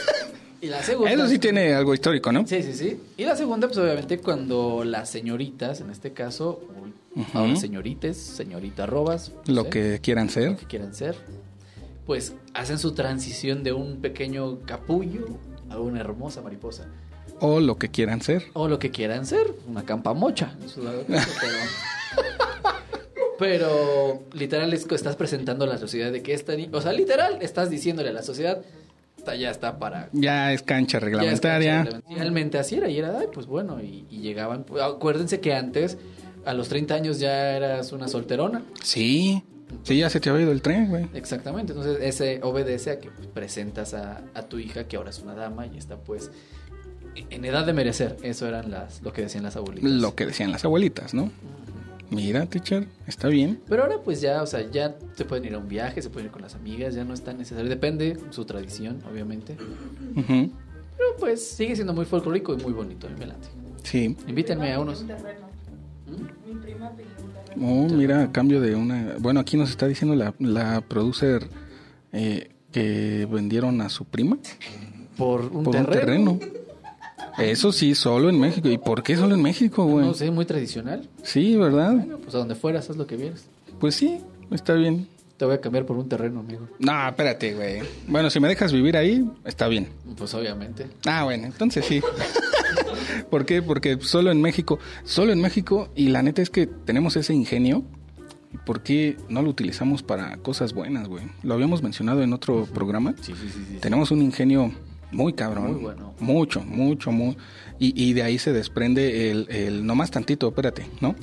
y 0.60 0.66
la 0.66 0.82
segunda... 0.82 1.10
Eso 1.10 1.26
sí 1.26 1.38
tiene 1.38 1.72
algo 1.72 1.94
histórico, 1.94 2.30
¿no? 2.30 2.46
Sí, 2.46 2.62
sí, 2.62 2.74
sí. 2.74 3.00
Y 3.16 3.24
la 3.24 3.36
segunda, 3.36 3.68
pues 3.68 3.78
obviamente 3.78 4.18
cuando 4.18 4.84
las 4.84 5.08
señoritas, 5.08 5.80
en 5.80 5.88
este 5.88 6.12
caso, 6.12 6.60
ahora 7.32 7.56
señorites, 7.56 8.18
señorita 8.18 8.84
robas. 8.84 9.32
lo 9.46 9.70
que 9.70 10.00
quieran 10.02 10.28
ser. 10.28 10.50
Lo 10.50 10.56
que 10.58 10.66
quieran 10.66 10.94
ser. 10.94 11.16
Pues 12.04 12.34
hacen 12.52 12.78
su 12.78 12.92
transición 12.92 13.62
de 13.62 13.72
un 13.72 14.02
pequeño 14.02 14.60
capullo 14.66 15.26
a 15.70 15.78
una 15.78 16.00
hermosa 16.00 16.42
mariposa. 16.42 16.86
O 17.46 17.60
lo 17.60 17.76
que 17.76 17.90
quieran 17.90 18.22
ser. 18.22 18.46
O 18.54 18.68
lo 18.68 18.78
que 18.78 18.90
quieran 18.90 19.26
ser, 19.26 19.54
una 19.68 19.84
campa 19.84 20.14
mocha. 20.14 20.54
Pero 23.38 24.22
literal 24.32 24.72
estás 24.72 25.14
presentando 25.14 25.66
a 25.66 25.68
la 25.68 25.76
sociedad 25.76 26.10
de 26.10 26.22
que 26.22 26.32
esta 26.32 26.54
o 26.72 26.80
sea, 26.80 26.94
literal 26.94 27.36
estás 27.42 27.68
diciéndole 27.68 28.08
a 28.08 28.12
la 28.14 28.22
sociedad 28.22 28.62
ya 29.38 29.50
está 29.50 29.78
para 29.78 30.08
ya 30.12 30.54
es 30.54 30.62
cancha 30.62 31.00
reglamentaria. 31.00 31.86
Realmente 32.08 32.58
así 32.58 32.76
era 32.76 32.88
y 32.88 32.98
era, 32.98 33.20
pues 33.32 33.46
bueno, 33.46 33.78
y, 33.82 34.06
llegaban, 34.10 34.64
acuérdense 34.82 35.40
que 35.40 35.52
antes 35.52 35.98
a 36.46 36.54
los 36.54 36.70
30 36.70 36.94
años 36.94 37.18
ya 37.18 37.56
eras 37.56 37.92
una 37.92 38.08
solterona. 38.08 38.62
Sí. 38.82 39.42
Sí, 39.82 39.98
ya 39.98 40.08
se 40.08 40.20
te 40.20 40.30
ha 40.30 40.34
oído 40.34 40.52
el 40.52 40.62
tren, 40.62 40.88
güey. 40.88 41.06
Exactamente, 41.14 41.72
entonces 41.72 41.98
ese 42.00 42.38
obedece 42.42 42.90
a 42.90 43.00
que 43.00 43.10
presentas 43.10 43.92
a, 43.92 44.22
a, 44.34 44.42
tu 44.42 44.58
hija 44.58 44.84
que 44.84 44.96
ahora 44.96 45.10
es 45.10 45.18
una 45.18 45.34
dama 45.34 45.66
y 45.66 45.76
está 45.76 45.96
pues 45.96 46.30
en 47.30 47.44
edad 47.44 47.66
de 47.66 47.72
merecer, 47.72 48.16
eso 48.22 48.46
eran 48.46 48.70
las, 48.70 49.02
lo 49.02 49.12
que 49.12 49.22
decían 49.22 49.44
las 49.44 49.56
abuelitas. 49.56 49.90
Lo 49.90 50.14
que 50.14 50.26
decían 50.26 50.50
las 50.52 50.64
abuelitas, 50.64 51.14
¿no? 51.14 51.30
Mira, 52.10 52.46
teacher, 52.46 52.86
está 53.06 53.28
bien. 53.28 53.60
Pero 53.68 53.82
ahora 53.82 53.98
pues 54.04 54.20
ya, 54.20 54.42
o 54.42 54.46
sea, 54.46 54.70
ya 54.70 54.94
se 55.14 55.24
pueden 55.24 55.44
ir 55.46 55.54
a 55.54 55.58
un 55.58 55.68
viaje, 55.68 56.00
se 56.02 56.10
pueden 56.10 56.26
ir 56.26 56.32
con 56.32 56.42
las 56.42 56.54
amigas, 56.54 56.94
ya 56.94 57.04
no 57.04 57.14
es 57.14 57.22
tan 57.22 57.38
necesario. 57.38 57.68
Depende 57.68 58.18
su 58.30 58.44
tradición, 58.44 59.02
obviamente. 59.10 59.56
Pero 60.14 61.16
pues 61.18 61.44
sigue 61.46 61.74
siendo 61.74 61.92
muy 61.92 62.04
folclórico 62.04 62.54
y 62.54 62.62
muy 62.62 62.72
bonito, 62.72 63.08
me 63.18 63.26
late. 63.26 63.48
Sí. 63.82 64.16
Invítenme 64.28 64.72
a 64.72 64.80
unos. 64.80 65.02
Mi 65.02 66.54
prima 66.62 66.92
Oh, 67.60 67.88
mira, 67.88 68.24
a 68.24 68.32
cambio 68.32 68.60
de 68.60 68.74
una... 68.74 69.14
Bueno, 69.18 69.38
aquí 69.40 69.56
nos 69.56 69.70
está 69.70 69.86
diciendo 69.86 70.16
la, 70.16 70.34
la 70.40 70.80
producer 70.80 71.48
eh, 72.12 72.50
que 72.72 73.28
vendieron 73.30 73.80
a 73.80 73.88
su 73.88 74.04
prima. 74.04 74.38
Por 75.16 75.46
un 75.46 75.70
terreno. 75.70 76.40
Eso 77.38 77.72
sí, 77.72 77.94
solo 77.94 78.28
en 78.28 78.38
México. 78.38 78.68
¿Y 78.68 78.78
por 78.78 79.02
qué 79.02 79.16
solo 79.16 79.34
en 79.34 79.42
México, 79.42 79.84
güey? 79.84 80.06
No 80.06 80.14
sé, 80.14 80.30
muy 80.30 80.44
tradicional. 80.44 81.08
Sí, 81.22 81.56
¿verdad? 81.56 81.92
Bueno, 81.94 82.18
pues 82.18 82.34
a 82.34 82.38
donde 82.38 82.54
fueras, 82.54 82.88
haz 82.90 82.96
lo 82.96 83.06
que 83.06 83.16
vienes. 83.16 83.46
Pues 83.80 83.94
sí, 83.94 84.20
está 84.50 84.74
bien. 84.74 85.08
Te 85.36 85.44
voy 85.44 85.54
a 85.54 85.60
cambiar 85.60 85.84
por 85.84 85.96
un 85.96 86.08
terreno, 86.08 86.40
amigo. 86.40 86.68
No, 86.78 87.08
espérate, 87.08 87.54
güey. 87.54 87.80
Bueno, 88.06 88.30
si 88.30 88.38
me 88.38 88.46
dejas 88.46 88.72
vivir 88.72 88.96
ahí, 88.96 89.28
está 89.44 89.66
bien. 89.66 89.88
Pues 90.16 90.32
obviamente. 90.34 90.86
Ah, 91.06 91.24
bueno, 91.24 91.46
entonces 91.46 91.84
sí. 91.84 92.00
¿Por 93.30 93.44
qué? 93.44 93.60
Porque 93.60 93.98
solo 94.00 94.30
en 94.30 94.40
México, 94.40 94.78
solo 95.02 95.32
en 95.32 95.40
México, 95.40 95.88
y 95.96 96.08
la 96.08 96.22
neta 96.22 96.40
es 96.40 96.50
que 96.50 96.66
tenemos 96.66 97.16
ese 97.16 97.34
ingenio. 97.34 97.82
¿Por 98.64 98.82
qué 98.82 99.16
no 99.28 99.42
lo 99.42 99.50
utilizamos 99.50 100.04
para 100.04 100.36
cosas 100.36 100.72
buenas, 100.72 101.08
güey? 101.08 101.24
Lo 101.42 101.54
habíamos 101.54 101.82
mencionado 101.82 102.22
en 102.22 102.32
otro 102.32 102.66
programa. 102.66 103.14
Sí, 103.20 103.34
sí, 103.34 103.48
sí, 103.52 103.78
Tenemos 103.80 104.12
un 104.12 104.22
ingenio 104.22 104.72
muy 105.14 105.32
cabrón. 105.32 105.72
Muy 105.72 105.80
bueno. 105.80 106.14
Mucho, 106.20 106.60
mucho, 106.62 107.12
muy. 107.12 107.36
Y, 107.78 108.02
y 108.02 108.12
de 108.12 108.22
ahí 108.22 108.38
se 108.38 108.52
desprende 108.52 109.30
el, 109.30 109.46
el, 109.50 109.86
no 109.86 109.94
más 109.94 110.10
tantito, 110.10 110.48
espérate, 110.48 110.86
¿no? 111.00 111.14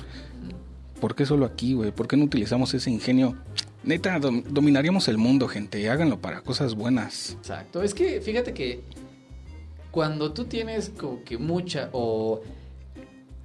¿Por 1.00 1.14
qué 1.14 1.26
solo 1.26 1.46
aquí, 1.46 1.74
güey? 1.74 1.90
¿Por 1.90 2.06
qué 2.06 2.16
no 2.16 2.24
utilizamos 2.24 2.74
ese 2.74 2.90
ingenio? 2.90 3.36
Neta, 3.84 4.20
dominaríamos 4.20 5.08
el 5.08 5.18
mundo, 5.18 5.48
gente. 5.48 5.90
Háganlo 5.90 6.20
para 6.20 6.42
cosas 6.42 6.74
buenas. 6.74 7.32
Exacto. 7.32 7.82
Es 7.82 7.94
que 7.94 8.20
fíjate 8.20 8.54
que 8.54 8.80
cuando 9.90 10.32
tú 10.32 10.44
tienes 10.44 10.90
como 10.90 11.24
que 11.24 11.38
mucha 11.38 11.90
o 11.92 12.40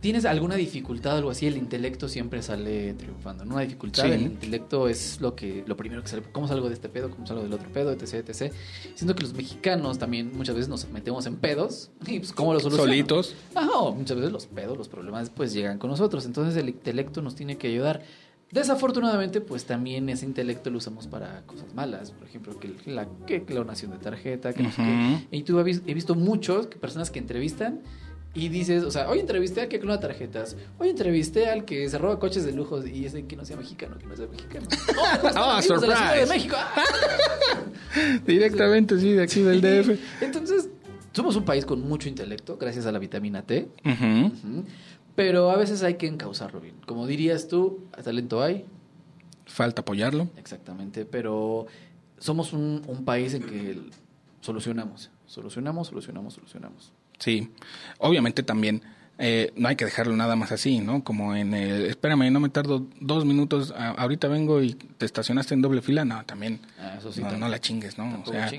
tienes 0.07 0.23
alguna 0.23 0.55
dificultad 0.55 1.15
o 1.15 1.17
algo 1.17 1.31
así, 1.31 1.47
el 1.47 1.57
intelecto 1.57 2.07
siempre 2.07 2.41
sale 2.41 2.93
triunfando. 2.93 3.43
¿no? 3.43 3.55
Una 3.55 3.63
dificultad, 3.63 4.05
el 4.05 4.21
intelecto 4.21 4.87
es 4.87 5.19
lo 5.19 5.35
que 5.35 5.65
lo 5.67 5.75
primero 5.75 6.01
que 6.01 6.07
sale. 6.07 6.23
¿Cómo 6.31 6.47
salgo 6.47 6.69
de 6.69 6.75
este 6.75 6.87
pedo? 6.87 7.11
¿Cómo 7.11 7.27
salgo 7.27 7.43
del 7.43 7.51
otro 7.51 7.69
pedo? 7.73 7.91
Etc, 7.91 8.13
etc. 8.13 8.53
Siendo 8.95 9.15
que 9.15 9.23
los 9.23 9.33
mexicanos 9.33 9.99
también 9.99 10.31
muchas 10.33 10.55
veces 10.55 10.69
nos 10.69 10.87
metemos 10.91 11.25
en 11.25 11.35
pedos. 11.35 11.91
Y 12.05 12.19
pues, 12.19 12.31
¿cómo 12.31 12.53
los 12.53 12.63
solucionamos? 12.63 12.95
Solitos. 12.95 13.35
Ah, 13.53 13.91
muchas 13.93 14.15
veces 14.15 14.31
los 14.31 14.45
pedos, 14.45 14.77
los 14.77 14.87
problemas, 14.87 15.29
pues 15.29 15.51
llegan 15.51 15.77
con 15.77 15.89
nosotros. 15.89 16.25
Entonces 16.25 16.55
el 16.55 16.69
intelecto 16.69 17.21
nos 17.21 17.35
tiene 17.35 17.57
que 17.57 17.67
ayudar. 17.67 18.01
Desafortunadamente, 18.49 19.41
pues 19.41 19.65
también 19.65 20.07
ese 20.07 20.25
intelecto 20.25 20.69
lo 20.69 20.77
usamos 20.77 21.07
para 21.07 21.41
cosas 21.41 21.73
malas. 21.73 22.11
Por 22.11 22.29
ejemplo, 22.29 22.57
que 22.57 22.73
la 22.85 23.09
que 23.25 23.43
clonación 23.43 23.91
de 23.91 23.97
tarjeta, 23.97 24.53
que 24.53 24.63
no 24.63 24.71
sé 24.71 24.83
qué. 24.83 25.37
Y 25.37 25.43
tú 25.43 25.59
he 25.59 25.63
visto 25.93 26.15
muchos 26.15 26.67
personas 26.67 27.11
que 27.11 27.19
entrevistan 27.19 27.81
y 28.33 28.49
dices, 28.49 28.83
o 28.83 28.91
sea, 28.91 29.09
hoy 29.09 29.19
entrevisté 29.19 29.61
al 29.61 29.67
que 29.67 29.79
clona 29.79 29.99
tarjetas, 29.99 30.55
hoy 30.77 30.89
entrevisté 30.89 31.47
al 31.47 31.65
que 31.65 31.89
se 31.89 31.97
roba 31.97 32.19
coches 32.19 32.45
de 32.45 32.51
lujo 32.51 32.85
y 32.85 33.05
ese 33.05 33.25
que 33.25 33.35
no 33.35 33.45
sea 33.45 33.57
mexicano, 33.57 33.97
que 33.97 34.05
no 34.05 34.15
sea 34.15 34.27
mexicano. 34.27 34.67
¡Oh, 35.39 35.61
surprise! 35.61 36.19
De, 36.19 36.25
México. 36.27 36.55
Directamente, 38.25 38.99
sí, 38.99 39.13
de 39.13 39.23
aquí 39.23 39.41
del 39.41 39.61
DF. 39.61 39.99
Entonces, 40.21 40.69
somos 41.13 41.35
un 41.35 41.45
país 41.45 41.65
con 41.65 41.81
mucho 41.81 42.09
intelecto, 42.09 42.57
gracias 42.57 42.85
a 42.85 42.91
la 42.91 42.99
vitamina 42.99 43.41
T. 43.41 43.69
Pero 45.15 45.49
a 45.49 45.57
veces 45.57 45.81
hay 45.81 45.95
que 45.95 46.05
encauzarlo 46.05 46.61
bien. 46.61 46.75
Como 46.85 47.07
dirías 47.07 47.47
tú, 47.47 47.87
talento 48.03 48.43
hay. 48.43 48.65
Falta 49.47 49.81
apoyarlo. 49.81 50.29
Exactamente, 50.37 51.05
pero 51.05 51.65
somos 52.19 52.53
un, 52.53 52.83
un 52.85 53.03
país 53.03 53.33
en 53.33 53.43
que 53.43 53.79
solucionamos, 54.41 55.09
solucionamos, 55.25 55.87
solucionamos, 55.87 56.35
solucionamos. 56.35 56.93
Sí, 57.19 57.49
obviamente 57.99 58.43
también 58.43 58.83
eh, 59.19 59.51
no 59.55 59.67
hay 59.67 59.75
que 59.75 59.85
dejarlo 59.85 60.15
nada 60.15 60.35
más 60.35 60.51
así, 60.51 60.79
¿no? 60.79 61.03
Como 61.03 61.35
en 61.35 61.53
el, 61.53 61.85
espérame, 61.85 62.31
no 62.31 62.39
me 62.39 62.49
tardo 62.49 62.85
dos 62.99 63.25
minutos, 63.25 63.73
ahorita 63.75 64.27
vengo 64.27 64.61
y 64.61 64.73
te 64.73 65.05
estacionaste 65.05 65.55
en 65.55 65.61
doble 65.61 65.81
fila, 65.81 66.05
no, 66.05 66.23
también, 66.25 66.59
ah, 66.79 66.99
no, 67.37 67.49
la 67.49 67.59
chingues, 67.59 67.97
¿no? 67.97 68.21
O 68.23 68.31
sea, 68.31 68.51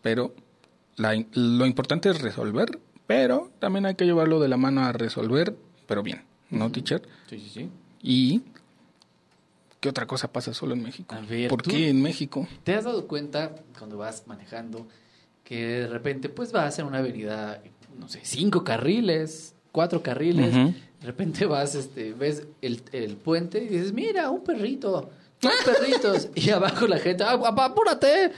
pero 0.00 0.34
lo 0.96 1.66
importante 1.66 2.08
es 2.08 2.22
resolver, 2.22 2.78
pero 3.06 3.50
también 3.58 3.84
hay 3.84 3.94
que 3.94 4.06
llevarlo 4.06 4.40
de 4.40 4.48
la 4.48 4.56
mano 4.56 4.82
a 4.82 4.92
resolver, 4.92 5.54
pero 5.86 6.02
bien, 6.02 6.22
¿no, 6.50 6.70
teacher? 6.70 7.02
Sí, 7.28 7.38
sí, 7.38 7.50
sí. 7.50 7.70
Y 8.02 8.42
¿Qué 9.82 9.88
otra 9.88 10.06
cosa 10.06 10.32
pasa 10.32 10.54
solo 10.54 10.74
en 10.74 10.82
México? 10.84 11.16
¿Por 11.48 11.60
qué 11.60 11.88
en 11.88 12.00
México? 12.00 12.46
¿Te 12.62 12.72
has 12.76 12.84
dado 12.84 13.08
cuenta 13.08 13.56
cuando 13.76 13.98
vas 13.98 14.28
manejando 14.28 14.86
que 15.42 15.66
de 15.66 15.88
repente 15.88 16.28
pues 16.28 16.52
vas 16.52 16.78
en 16.78 16.86
una 16.86 16.98
avenida 16.98 17.60
no 17.98 18.08
sé, 18.08 18.20
cinco 18.22 18.64
carriles, 18.64 19.54
cuatro 19.72 20.02
carriles. 20.02 20.54
De 20.54 21.06
repente 21.06 21.46
vas, 21.46 21.74
este, 21.74 22.12
ves 22.12 22.44
el, 22.60 22.80
el, 22.92 23.16
puente 23.16 23.58
y 23.58 23.68
dices, 23.68 23.92
mira, 23.92 24.30
un 24.30 24.44
perrito. 24.44 25.10
Dos 25.40 25.52
perritos. 25.64 26.28
y 26.36 26.50
abajo 26.50 26.86
la 26.86 26.98
gente, 26.98 27.24
ah, 27.24 27.32
apúrate. 27.32 28.30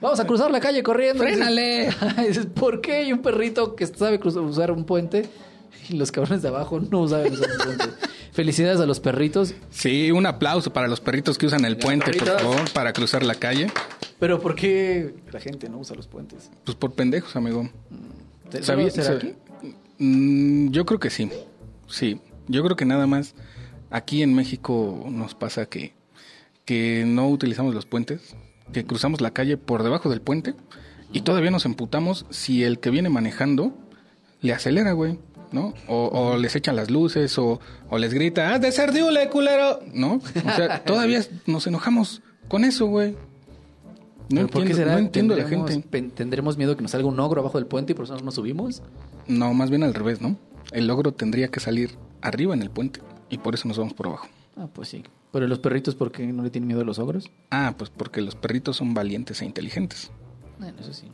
Vamos 0.00 0.18
a 0.18 0.26
cruzar 0.26 0.50
la 0.50 0.58
calle 0.58 0.82
corriendo. 0.82 1.22
Frénale. 1.22 1.90
dices, 2.26 2.46
¿por 2.46 2.80
qué 2.80 2.94
hay 2.94 3.12
un 3.12 3.22
perrito 3.22 3.76
que 3.76 3.86
sabe 3.86 4.18
cruzar, 4.18 4.42
usar 4.42 4.72
un 4.72 4.84
puente? 4.84 5.28
Y 5.88 5.94
los 5.94 6.10
cabrones 6.10 6.42
de 6.42 6.48
abajo 6.48 6.80
no 6.80 7.06
saben 7.06 7.32
usar 7.34 7.50
un 7.50 7.64
puente. 7.64 7.84
Felicidades 8.32 8.80
a 8.80 8.86
los 8.86 8.98
perritos. 8.98 9.54
Sí, 9.70 10.10
un 10.10 10.26
aplauso 10.26 10.72
para 10.72 10.88
los 10.88 11.00
perritos 11.00 11.38
que 11.38 11.46
usan 11.46 11.64
el 11.64 11.76
puente, 11.76 12.12
por 12.12 12.40
favor, 12.40 12.70
para 12.72 12.92
cruzar 12.92 13.24
la 13.24 13.36
calle. 13.36 13.68
Pero 14.18 14.40
¿por 14.40 14.56
qué 14.56 15.14
la 15.30 15.38
gente 15.38 15.68
no 15.68 15.78
usa 15.78 15.94
los 15.94 16.08
puentes? 16.08 16.50
Pues 16.64 16.76
por 16.76 16.92
pendejos, 16.92 17.36
amigo. 17.36 17.62
Mm. 17.62 18.17
¿Sabías 18.62 18.98
aquí? 19.08 19.34
Mm, 19.98 20.70
yo 20.70 20.86
creo 20.86 21.00
que 21.00 21.10
sí. 21.10 21.30
Sí. 21.88 22.20
Yo 22.46 22.62
creo 22.64 22.76
que 22.76 22.84
nada 22.84 23.06
más 23.06 23.34
aquí 23.90 24.22
en 24.22 24.34
México 24.34 25.06
nos 25.10 25.34
pasa 25.34 25.66
que, 25.66 25.92
que 26.64 27.04
no 27.06 27.28
utilizamos 27.28 27.74
los 27.74 27.86
puentes, 27.86 28.36
que 28.72 28.84
cruzamos 28.84 29.20
la 29.20 29.32
calle 29.32 29.56
por 29.56 29.82
debajo 29.82 30.08
del 30.08 30.20
puente 30.20 30.54
y 31.12 31.22
todavía 31.22 31.50
nos 31.50 31.64
emputamos 31.64 32.26
si 32.30 32.64
el 32.64 32.78
que 32.78 32.90
viene 32.90 33.08
manejando 33.08 33.74
le 34.40 34.52
acelera, 34.52 34.92
güey. 34.92 35.18
¿no? 35.52 35.72
O, 35.86 36.36
les 36.36 36.54
echan 36.56 36.76
las 36.76 36.90
luces, 36.90 37.38
o, 37.38 37.58
les 37.96 38.12
grita, 38.12 38.54
¡ah, 38.54 38.58
de 38.58 38.70
ser 38.72 38.92
diule, 38.92 39.28
culero! 39.30 39.80
¿No? 39.94 40.14
O 40.16 40.56
sea, 40.56 40.82
todavía 40.84 41.22
nos 41.46 41.66
enojamos 41.66 42.22
con 42.48 42.64
eso, 42.64 42.86
güey. 42.86 43.16
No 44.30 44.42
entiendo, 44.42 44.52
¿Por 44.52 44.64
qué 44.66 44.74
será? 44.74 44.92
No 44.92 44.98
entiendo 44.98 45.36
la 45.36 45.48
gente. 45.48 45.82
¿Tendremos 46.14 46.58
miedo 46.58 46.76
que 46.76 46.82
nos 46.82 46.90
salga 46.90 47.08
un 47.08 47.18
ogro 47.18 47.40
abajo 47.40 47.58
del 47.58 47.66
puente 47.66 47.92
y 47.92 47.94
por 47.94 48.04
eso 48.04 48.16
no 48.16 48.22
nos 48.22 48.34
subimos? 48.34 48.82
No, 49.26 49.54
más 49.54 49.70
bien 49.70 49.82
al 49.82 49.94
revés, 49.94 50.20
¿no? 50.20 50.36
El 50.72 50.90
ogro 50.90 51.12
tendría 51.12 51.48
que 51.48 51.60
salir 51.60 51.92
arriba 52.20 52.54
en 52.54 52.62
el 52.62 52.70
puente 52.70 53.00
y 53.30 53.38
por 53.38 53.54
eso 53.54 53.68
nos 53.68 53.78
vamos 53.78 53.94
por 53.94 54.08
abajo. 54.08 54.28
Ah, 54.56 54.68
pues 54.72 54.88
sí. 54.88 55.02
¿Pero 55.32 55.46
los 55.46 55.58
perritos 55.58 55.94
por 55.94 56.10
qué 56.10 56.26
no 56.26 56.42
le 56.42 56.50
tienen 56.50 56.66
miedo 56.68 56.80
a 56.82 56.84
los 56.84 56.98
ogros? 56.98 57.30
Ah, 57.50 57.74
pues 57.78 57.90
porque 57.90 58.20
los 58.20 58.34
perritos 58.34 58.76
son 58.76 58.92
valientes 58.92 59.40
e 59.40 59.44
inteligentes. 59.44 60.10
Bueno, 60.58 60.78
eso 60.80 60.92
sí. 60.92 61.06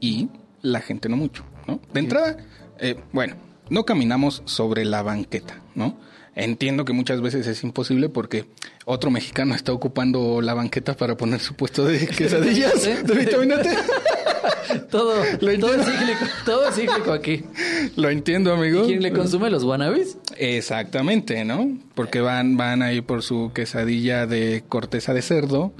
Y 0.00 0.28
la 0.62 0.80
gente 0.80 1.08
no 1.08 1.16
mucho, 1.16 1.44
¿no? 1.66 1.80
De 1.92 2.00
entrada, 2.00 2.36
eh, 2.78 2.96
bueno, 3.12 3.36
no 3.70 3.84
caminamos 3.84 4.42
sobre 4.44 4.84
la 4.84 5.02
banqueta, 5.02 5.60
¿no? 5.74 5.96
Entiendo 6.36 6.84
que 6.84 6.92
muchas 6.92 7.22
veces 7.22 7.46
es 7.46 7.64
imposible 7.64 8.10
porque 8.10 8.44
otro 8.84 9.10
mexicano 9.10 9.54
está 9.54 9.72
ocupando 9.72 10.42
la 10.42 10.52
banqueta 10.52 10.94
para 10.94 11.16
poner 11.16 11.40
su 11.40 11.54
puesto 11.54 11.86
de 11.86 12.06
quesadillas 12.18 12.82
de 12.82 13.14
vitamina 13.14 13.60
T. 13.62 13.70
todo, 14.90 15.14
todo, 15.40 15.74
es 15.74 15.86
cíclico, 15.86 16.24
todo 16.44 16.68
es 16.68 16.74
cíclico 16.74 17.12
aquí. 17.12 17.44
Lo 17.96 18.10
entiendo, 18.10 18.52
amigo. 18.52 18.84
¿Quién 18.84 19.02
le 19.02 19.12
consume 19.12 19.48
los 19.48 19.64
wannabes? 19.64 20.18
Exactamente, 20.36 21.44
¿no? 21.44 21.78
Porque 21.94 22.20
van, 22.20 22.58
van 22.58 22.82
ahí 22.82 23.00
por 23.00 23.22
su 23.22 23.52
quesadilla 23.54 24.26
de 24.26 24.62
corteza 24.68 25.14
de 25.14 25.22
cerdo, 25.22 25.72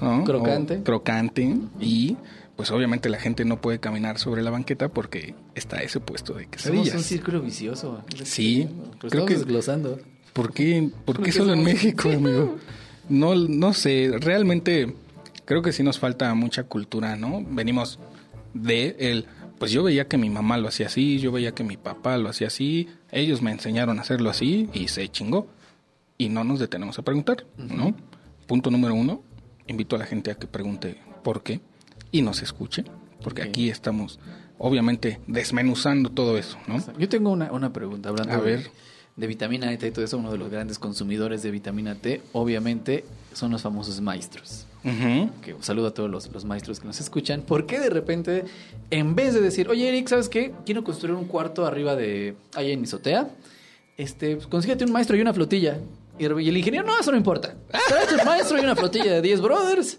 ¿no? 0.00 0.24
Crocante. 0.24 0.82
crocante 0.82 1.56
y 1.80 2.16
pues 2.60 2.70
obviamente 2.72 3.08
la 3.08 3.18
gente 3.18 3.46
no 3.46 3.58
puede 3.58 3.80
caminar 3.80 4.18
sobre 4.18 4.42
la 4.42 4.50
banqueta 4.50 4.90
porque 4.90 5.34
está 5.54 5.78
ese 5.78 5.98
puesto 5.98 6.34
de 6.34 6.46
quesadillas. 6.46 6.88
Somos 6.88 7.02
un 7.02 7.08
círculo 7.08 7.40
vicioso. 7.40 8.04
Sí, 8.22 8.68
creo 8.98 9.24
que 9.24 9.32
desglosando. 9.32 9.98
¿Por 10.34 10.52
qué, 10.52 10.90
por 11.06 11.22
qué 11.22 11.32
solo 11.32 11.54
en 11.54 11.64
México, 11.64 12.10
amigo? 12.14 12.58
No, 13.08 13.34
no 13.34 13.72
sé, 13.72 14.10
realmente 14.20 14.94
creo 15.46 15.62
que 15.62 15.72
sí 15.72 15.82
nos 15.82 15.98
falta 15.98 16.34
mucha 16.34 16.64
cultura, 16.64 17.16
¿no? 17.16 17.42
Venimos 17.48 17.98
de 18.52 18.94
el, 18.98 19.24
pues 19.58 19.72
yo 19.72 19.82
veía 19.82 20.06
que 20.06 20.18
mi 20.18 20.28
mamá 20.28 20.58
lo 20.58 20.68
hacía 20.68 20.88
así, 20.88 21.18
yo 21.18 21.32
veía 21.32 21.52
que 21.52 21.64
mi 21.64 21.78
papá 21.78 22.18
lo 22.18 22.28
hacía 22.28 22.48
así, 22.48 22.90
ellos 23.10 23.40
me 23.40 23.52
enseñaron 23.52 23.98
a 23.98 24.02
hacerlo 24.02 24.28
así 24.28 24.68
y 24.74 24.88
se 24.88 25.08
chingó. 25.08 25.46
Y 26.18 26.28
no 26.28 26.44
nos 26.44 26.58
detenemos 26.58 26.98
a 26.98 27.02
preguntar, 27.04 27.46
¿no? 27.56 27.94
Punto 28.46 28.70
número 28.70 28.94
uno, 28.94 29.22
invito 29.66 29.96
a 29.96 29.98
la 29.98 30.04
gente 30.04 30.30
a 30.30 30.34
que 30.34 30.46
pregunte 30.46 30.98
por 31.22 31.42
qué 31.42 31.62
y 32.12 32.22
nos 32.22 32.42
escuche, 32.42 32.84
porque 33.22 33.42
aquí 33.42 33.68
estamos 33.68 34.18
obviamente 34.58 35.18
desmenuzando 35.26 36.10
todo 36.10 36.36
eso, 36.36 36.58
¿no? 36.66 36.78
Yo 36.98 37.08
tengo 37.08 37.30
una, 37.30 37.50
una 37.50 37.72
pregunta 37.72 38.10
hablando 38.10 38.34
a 38.34 38.38
ver. 38.38 38.70
De, 39.16 39.26
vitamina 39.26 39.76
T 39.76 39.86
y 39.86 39.90
todo 39.90 40.04
eso, 40.04 40.16
uno 40.16 40.32
de 40.32 40.38
los 40.38 40.50
grandes 40.50 40.78
consumidores 40.78 41.42
de 41.42 41.50
vitamina 41.50 41.94
T, 41.94 42.22
obviamente, 42.32 43.04
son 43.34 43.50
los 43.50 43.60
famosos 43.60 44.00
maestros. 44.00 44.66
Que 44.82 45.54
saludo 45.60 45.88
a 45.88 45.94
todos 45.94 46.10
los, 46.10 46.32
los, 46.32 46.46
maestros 46.46 46.80
que 46.80 46.86
nos 46.86 47.00
escuchan. 47.00 47.42
¿Por 47.42 47.66
qué 47.66 47.80
de 47.80 47.90
repente, 47.90 48.44
en 48.90 49.14
vez 49.14 49.34
de 49.34 49.42
decir, 49.42 49.68
oye 49.68 49.88
Eric, 49.88 50.08
¿sabes 50.08 50.30
qué? 50.30 50.54
Quiero 50.64 50.84
construir 50.84 51.14
un 51.14 51.26
cuarto 51.26 51.66
arriba 51.66 51.96
de, 51.96 52.34
ahí 52.54 52.72
en 52.72 52.82
Isotea, 52.82 53.28
este, 53.98 54.36
pues, 54.36 54.46
consíguete 54.46 54.84
un 54.84 54.92
maestro 54.92 55.16
y 55.16 55.20
una 55.20 55.34
flotilla. 55.34 55.78
Y 56.18 56.24
el 56.24 56.56
ingeniero, 56.56 56.86
no, 56.86 56.98
eso 56.98 57.10
no 57.10 57.18
importa. 57.18 57.54
Tráete 57.88 58.14
un 58.14 58.24
maestro 58.24 58.58
y 58.58 58.60
una 58.60 58.76
flotilla 58.76 59.12
de 59.12 59.22
10 59.22 59.40
brothers 59.42 59.98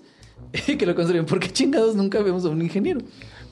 que 0.78 0.86
lo 0.86 0.96
construyen. 0.96 1.26
¿Por 1.26 1.40
qué 1.40 1.50
chingados 1.50 1.96
nunca 1.96 2.22
vemos 2.22 2.46
a 2.46 2.50
un 2.50 2.62
ingeniero? 2.62 3.02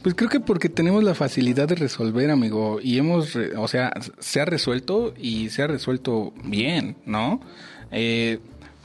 Pues 0.01 0.15
creo 0.15 0.29
que 0.29 0.39
porque 0.39 0.69
tenemos 0.69 1.03
la 1.03 1.13
facilidad 1.13 1.67
de 1.67 1.75
resolver, 1.75 2.31
amigo, 2.31 2.79
y 2.81 2.97
hemos, 2.97 3.35
o 3.35 3.67
sea, 3.67 3.91
se 4.19 4.39
ha 4.39 4.45
resuelto 4.45 5.13
y 5.17 5.49
se 5.49 5.61
ha 5.61 5.67
resuelto 5.67 6.33
bien, 6.43 6.95
¿no? 7.05 7.41
Eh, 7.91 8.39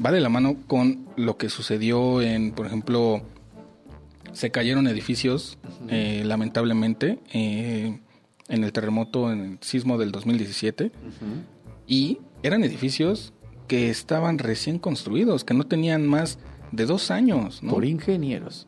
va 0.05 0.11
de 0.11 0.20
la 0.20 0.29
mano 0.29 0.57
con 0.66 1.07
lo 1.16 1.37
que 1.37 1.48
sucedió 1.50 2.20
en, 2.20 2.50
por 2.50 2.66
ejemplo, 2.66 3.22
se 4.33 4.50
cayeron 4.50 4.88
edificios, 4.88 5.57
eh, 5.88 6.22
lamentablemente, 6.24 7.20
eh, 7.33 8.00
en 8.48 8.64
el 8.64 8.72
terremoto, 8.72 9.33
en 9.33 9.40
el 9.40 9.59
sismo 9.61 9.98
del 9.98 10.11
2017, 10.11 10.90
y 11.87 12.18
eran 12.42 12.64
edificios 12.64 13.33
que 13.68 13.88
estaban 13.88 14.38
recién 14.38 14.79
construidos, 14.79 15.44
que 15.44 15.55
no 15.55 15.64
tenían 15.64 16.07
más 16.07 16.38
de 16.76 16.87
dos 16.87 17.10
años, 17.10 17.62
¿no? 17.62 17.72
Por 17.72 17.84
ingenieros. 17.84 18.66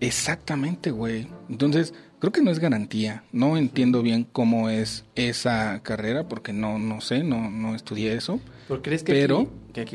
Exactamente, 0.00 0.90
güey. 0.90 1.28
Entonces, 1.48 1.94
creo 2.18 2.32
que 2.32 2.42
no 2.42 2.50
es 2.50 2.58
garantía. 2.58 3.24
No 3.32 3.56
entiendo 3.56 4.02
bien 4.02 4.26
cómo 4.30 4.68
es 4.68 5.04
esa 5.14 5.80
carrera, 5.82 6.28
porque 6.28 6.52
no, 6.52 6.78
no 6.78 7.00
sé, 7.00 7.22
no, 7.22 7.50
no 7.50 7.74
estudié 7.74 8.14
eso. 8.14 8.40
¿Pero 8.68 8.82
crees 8.82 9.02
que, 9.02 9.12
pero, 9.12 9.48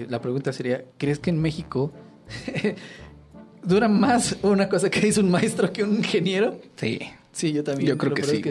la 0.08 0.22
pregunta 0.22 0.54
sería, 0.54 0.86
¿crees 0.98 1.20
que 1.20 1.30
en 1.30 1.42
México 1.42 1.92
dura 3.64 3.88
más 3.88 4.38
una 4.42 4.70
cosa 4.70 4.90
que 4.90 5.02
dice 5.02 5.20
un 5.20 5.32
maestro 5.32 5.72
que 5.74 5.84
un 5.84 5.98
ingeniero? 5.98 6.60
Sí. 6.76 7.00
Sí, 7.32 7.54
yo 7.54 7.64
también. 7.64 7.90
Yo 7.90 7.98
creo 7.98 8.14
que 8.14 8.24
sí, 8.24 8.42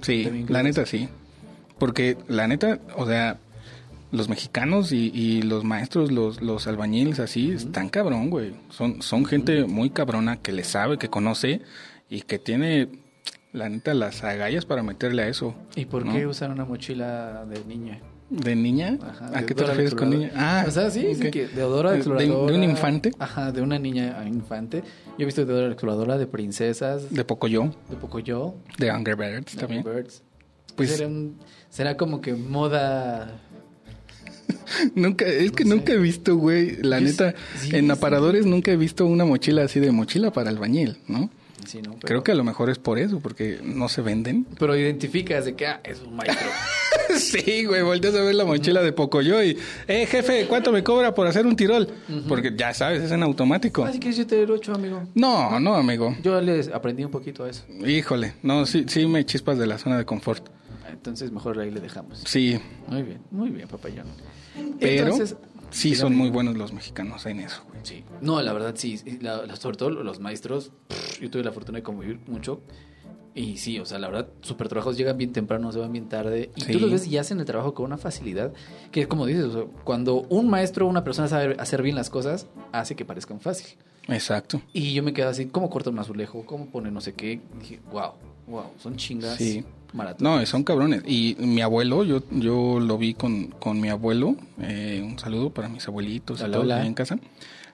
sí, 0.00 0.46
la 0.48 0.62
neta 0.62 0.86
sí. 0.86 1.08
Porque 1.78 2.16
la 2.28 2.48
neta, 2.48 2.80
o 2.96 3.06
sea, 3.06 3.38
los 4.12 4.28
mexicanos 4.28 4.92
y, 4.92 5.42
los 5.42 5.64
maestros, 5.64 6.12
los, 6.12 6.42
los 6.42 6.66
albañiles 6.66 7.18
así, 7.18 7.50
están 7.52 7.88
cabrón, 7.88 8.30
güey. 8.30 8.52
Son, 8.68 9.00
son 9.02 9.24
gente 9.24 9.64
muy 9.64 9.90
cabrona 9.90 10.36
que 10.36 10.52
le 10.52 10.64
sabe, 10.64 10.98
que 10.98 11.08
conoce 11.08 11.62
y 12.10 12.20
que 12.20 12.38
tiene, 12.38 12.88
la 13.52 13.70
neta, 13.70 13.94
las 13.94 14.22
agallas 14.22 14.66
para 14.66 14.82
meterle 14.82 15.22
a 15.22 15.28
eso. 15.28 15.54
¿Y 15.74 15.86
por 15.86 16.10
qué 16.12 16.26
usar 16.26 16.50
una 16.50 16.66
mochila 16.66 17.46
de 17.46 17.64
niña? 17.64 18.00
¿De 18.28 18.54
niña? 18.54 18.98
¿A 19.34 19.42
qué 19.44 19.54
te 19.54 19.64
refieres 19.64 19.94
con 19.94 20.10
niña? 20.10 20.30
Ah, 20.36 20.64
o 20.66 20.70
sea, 20.70 20.90
sí, 20.90 21.02
de 21.02 21.62
odora 21.64 21.92
de, 21.92 22.02
de, 22.02 22.30
un 22.30 22.64
infante? 22.64 23.12
Ajá, 23.18 23.50
de 23.50 23.62
una 23.62 23.78
niña 23.78 24.22
infante. 24.26 24.82
Yo 25.18 25.22
he 25.22 25.24
visto 25.24 25.44
de 25.44 25.52
odora 25.52 25.68
exploradora 25.68 26.18
de 26.18 26.26
princesas. 26.26 27.10
De 27.10 27.24
Pocoyo. 27.24 27.74
De 27.88 27.96
Pocoyo. 27.96 28.54
De 28.78 28.90
Angry 28.90 29.14
Birds 29.14 29.56
también. 29.56 29.82
Birds. 29.82 30.22
Pues 30.76 30.96
será, 30.96 31.10
será 31.68 31.96
como 31.98 32.22
que 32.22 32.32
moda 32.34 33.38
nunca, 34.94 35.26
es 35.26 35.52
que 35.52 35.64
nunca 35.64 35.92
he 35.92 35.98
visto, 35.98 36.36
güey, 36.36 36.76
la 36.82 37.00
neta, 37.00 37.34
en 37.70 37.90
aparadores 37.90 38.46
nunca 38.46 38.72
he 38.72 38.76
visto 38.76 39.06
una 39.06 39.24
mochila 39.24 39.64
así 39.64 39.80
de 39.80 39.92
mochila 39.92 40.32
para 40.32 40.50
albañil, 40.50 40.98
¿no? 41.08 41.30
Sí, 41.66 41.80
no 41.80 41.94
Creo 42.00 42.24
que 42.24 42.32
a 42.32 42.34
lo 42.34 42.44
mejor 42.44 42.70
es 42.70 42.78
por 42.78 42.98
eso, 42.98 43.20
porque 43.20 43.60
no 43.62 43.88
se 43.88 44.02
venden. 44.02 44.46
Pero 44.58 44.76
identificas 44.76 45.44
de 45.44 45.54
que 45.54 45.66
ah, 45.66 45.80
es 45.84 46.00
un 46.00 46.16
maestro. 46.16 46.48
sí, 47.16 47.64
güey, 47.64 47.82
volteas 47.82 48.14
a 48.14 48.22
ver 48.22 48.34
la 48.34 48.44
mochila 48.44 48.82
de 48.82 48.92
Pocoyo 48.92 49.42
y, 49.42 49.56
eh, 49.86 50.06
jefe, 50.06 50.46
¿cuánto 50.48 50.72
me 50.72 50.82
cobra 50.82 51.14
por 51.14 51.26
hacer 51.26 51.46
un 51.46 51.56
tirol? 51.56 51.88
Porque 52.28 52.52
ya 52.56 52.74
sabes, 52.74 53.02
es 53.02 53.12
en 53.12 53.22
automático. 53.22 53.84
Así 53.84 54.00
que 54.00 54.12
yo 54.12 54.26
te 54.26 54.46
lo 54.46 54.54
ocho, 54.54 54.74
amigo. 54.74 55.02
No, 55.14 55.60
no, 55.60 55.74
amigo. 55.74 56.16
Yo 56.22 56.40
les 56.40 56.68
aprendí 56.68 57.04
un 57.04 57.10
poquito 57.10 57.44
a 57.44 57.50
eso. 57.50 57.64
Híjole, 57.86 58.34
no, 58.42 58.66
sí, 58.66 58.84
sí 58.88 59.06
me 59.06 59.24
chispas 59.24 59.58
de 59.58 59.66
la 59.66 59.78
zona 59.78 59.98
de 59.98 60.04
confort. 60.04 60.48
Entonces 60.90 61.32
mejor 61.32 61.58
ahí 61.58 61.70
le 61.70 61.80
dejamos. 61.80 62.22
Sí. 62.26 62.58
Muy 62.88 63.02
bien, 63.02 63.20
muy 63.30 63.50
bien, 63.50 63.68
papayón. 63.68 64.06
Pero 64.80 65.16
sí 65.70 65.94
son 65.94 66.16
muy 66.16 66.30
buenos 66.30 66.56
los 66.56 66.72
mexicanos 66.72 67.26
en 67.26 67.40
eso. 67.40 67.62
Sí. 67.82 68.04
No, 68.20 68.40
la 68.42 68.52
verdad 68.52 68.74
sí. 68.76 68.98
sobre 69.58 69.76
todo 69.76 69.90
los 69.90 70.20
maestros, 70.20 70.72
yo 71.20 71.30
tuve 71.30 71.42
la 71.44 71.52
fortuna 71.52 71.78
de 71.78 71.82
convivir 71.82 72.20
mucho. 72.26 72.60
Y 73.34 73.56
sí, 73.56 73.78
o 73.78 73.86
sea, 73.86 73.98
la 73.98 74.08
verdad, 74.08 74.28
super 74.42 74.68
trabajos 74.68 74.98
llegan 74.98 75.16
bien 75.16 75.32
temprano, 75.32 75.72
se 75.72 75.78
van 75.78 75.90
bien 75.90 76.08
tarde. 76.08 76.50
Y 76.54 76.64
tú 76.70 76.78
los 76.78 76.90
ves 76.90 77.06
y 77.06 77.16
hacen 77.16 77.40
el 77.40 77.46
trabajo 77.46 77.72
con 77.72 77.86
una 77.86 77.96
facilidad 77.96 78.52
que, 78.90 79.08
como 79.08 79.24
dices, 79.24 79.46
cuando 79.84 80.26
un 80.28 80.50
maestro 80.50 80.86
o 80.86 80.90
una 80.90 81.02
persona 81.02 81.28
sabe 81.28 81.56
hacer 81.58 81.80
bien 81.80 81.96
las 81.96 82.10
cosas, 82.10 82.46
hace 82.72 82.94
que 82.94 83.06
parezcan 83.06 83.40
fácil. 83.40 83.78
Exacto. 84.08 84.60
Y 84.74 84.92
yo 84.92 85.02
me 85.02 85.14
quedo 85.14 85.30
así, 85.30 85.46
¿cómo 85.46 85.70
corta 85.70 85.88
un 85.88 85.98
azulejo? 85.98 86.44
¿Cómo 86.44 86.66
pone 86.66 86.90
no 86.90 87.00
sé 87.00 87.14
qué? 87.14 87.40
dije, 87.58 87.80
wow, 87.90 88.12
wow, 88.46 88.66
son 88.78 88.96
chingas. 88.96 89.36
Sí. 89.36 89.64
No, 90.18 90.44
son 90.46 90.64
cabrones. 90.64 91.02
Y 91.06 91.36
mi 91.38 91.60
abuelo, 91.60 92.04
yo, 92.04 92.22
yo 92.30 92.80
lo 92.80 92.96
vi 92.98 93.14
con, 93.14 93.48
con 93.48 93.80
mi 93.80 93.88
abuelo. 93.88 94.36
Eh, 94.60 95.02
un 95.04 95.18
saludo 95.18 95.50
para 95.50 95.68
mis 95.68 95.86
abuelitos 95.86 96.40
y 96.40 96.50
todos 96.50 96.70
en 96.70 96.94
casa. 96.94 97.18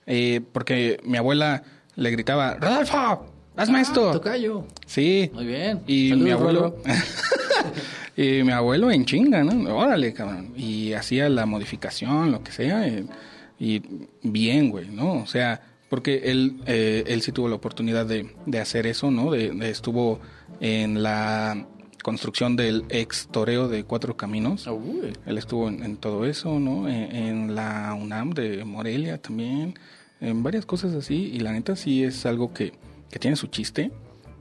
Eh, 0.06 0.40
porque 0.52 1.00
mi 1.04 1.16
abuela 1.16 1.62
le 1.94 2.10
gritaba, 2.10 2.54
Rodolfo, 2.54 3.26
hazme 3.56 3.78
ah, 3.78 3.82
esto. 3.82 4.12
Tocayo. 4.12 4.66
Sí. 4.86 5.30
Muy 5.32 5.46
bien. 5.46 5.80
Y 5.86 6.12
mi 6.14 6.30
abuelo... 6.30 6.76
y 8.16 8.42
mi 8.42 8.52
abuelo 8.52 8.90
en 8.90 9.04
chinga, 9.04 9.44
¿no? 9.44 9.76
Órale, 9.76 10.12
cabrón. 10.12 10.52
Y 10.56 10.94
hacía 10.94 11.28
la 11.28 11.46
modificación, 11.46 12.32
lo 12.32 12.42
que 12.42 12.50
sea. 12.50 12.86
Eh, 12.88 13.04
y, 13.60 13.82
bien, 14.22 14.70
güey, 14.70 14.88
¿no? 14.88 15.14
O 15.22 15.26
sea, 15.26 15.60
porque 15.88 16.22
él, 16.24 16.60
él 16.66 17.22
sí 17.22 17.30
tuvo 17.30 17.48
la 17.48 17.56
oportunidad 17.56 18.06
de, 18.06 18.28
de 18.44 18.58
hacer 18.58 18.86
eso, 18.86 19.10
¿no? 19.10 19.30
de, 19.30 19.52
estuvo 19.70 20.20
en 20.60 21.02
la 21.02 21.66
construcción 22.02 22.56
del 22.56 22.84
ex 22.88 23.28
toreo 23.30 23.68
de 23.68 23.84
Cuatro 23.84 24.16
Caminos. 24.16 24.66
Ah, 24.66 24.74
Él 25.26 25.38
estuvo 25.38 25.68
en, 25.68 25.96
todo 25.96 26.24
eso, 26.24 26.58
¿no? 26.58 26.88
En, 26.88 27.54
la 27.54 27.94
UNAM 27.94 28.30
de 28.30 28.64
Morelia 28.64 29.20
también, 29.20 29.78
en 30.20 30.42
varias 30.42 30.66
cosas 30.66 30.94
así. 30.94 31.30
Y 31.32 31.40
la 31.40 31.52
neta 31.52 31.76
sí 31.76 32.04
es 32.04 32.26
algo 32.26 32.52
que, 32.52 32.72
que 33.10 33.18
tiene 33.18 33.36
su 33.36 33.48
chiste. 33.48 33.90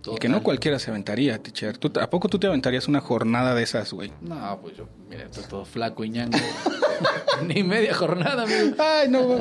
Y 0.09 0.17
que 0.17 0.29
no 0.29 0.41
cualquiera 0.41 0.79
se 0.79 0.89
aventaría, 0.89 1.37
teacher. 1.41 1.77
¿Tú, 1.77 1.91
¿A 1.99 2.09
poco 2.09 2.29
tú 2.29 2.39
te 2.39 2.47
aventarías 2.47 2.87
una 2.87 3.01
jornada 3.01 3.53
de 3.53 3.63
esas, 3.63 3.91
güey? 3.91 4.11
No, 4.21 4.59
pues 4.61 4.77
yo, 4.77 4.87
mira, 5.09 5.23
estoy 5.23 5.43
todo 5.49 5.65
flaco 5.65 6.05
y 6.05 6.09
ñango. 6.09 6.37
Ni 7.45 7.63
media 7.63 7.93
jornada, 7.93 8.43
amigo. 8.43 8.75
Ay, 8.79 9.09
no. 9.09 9.37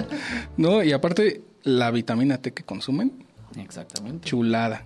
No, 0.56 0.82
y 0.82 0.92
aparte, 0.92 1.42
la 1.62 1.90
vitamina 1.90 2.38
T 2.38 2.52
que 2.52 2.64
consumen. 2.64 3.26
Exactamente. 3.56 4.28
Chulada. 4.28 4.84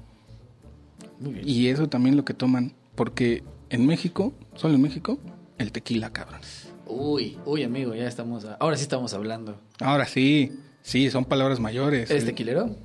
Muy 1.18 1.34
bien. 1.34 1.48
Y 1.48 1.68
eso 1.68 1.88
también 1.88 2.16
lo 2.16 2.24
que 2.24 2.34
toman. 2.34 2.74
Porque 3.00 3.42
en 3.70 3.86
México, 3.86 4.34
solo 4.54 4.74
en 4.74 4.82
México, 4.82 5.18
el 5.56 5.72
tequila, 5.72 6.12
cabrón. 6.12 6.42
Uy, 6.86 7.38
uy, 7.46 7.62
amigo, 7.62 7.94
ya 7.94 8.06
estamos. 8.06 8.46
Ahora 8.58 8.76
sí 8.76 8.82
estamos 8.82 9.14
hablando. 9.14 9.58
Ahora 9.78 10.04
sí. 10.04 10.52
Sí, 10.82 11.08
son 11.08 11.24
palabras 11.24 11.60
mayores. 11.60 12.10
¿Eres 12.10 12.26
tequilero? 12.26 12.76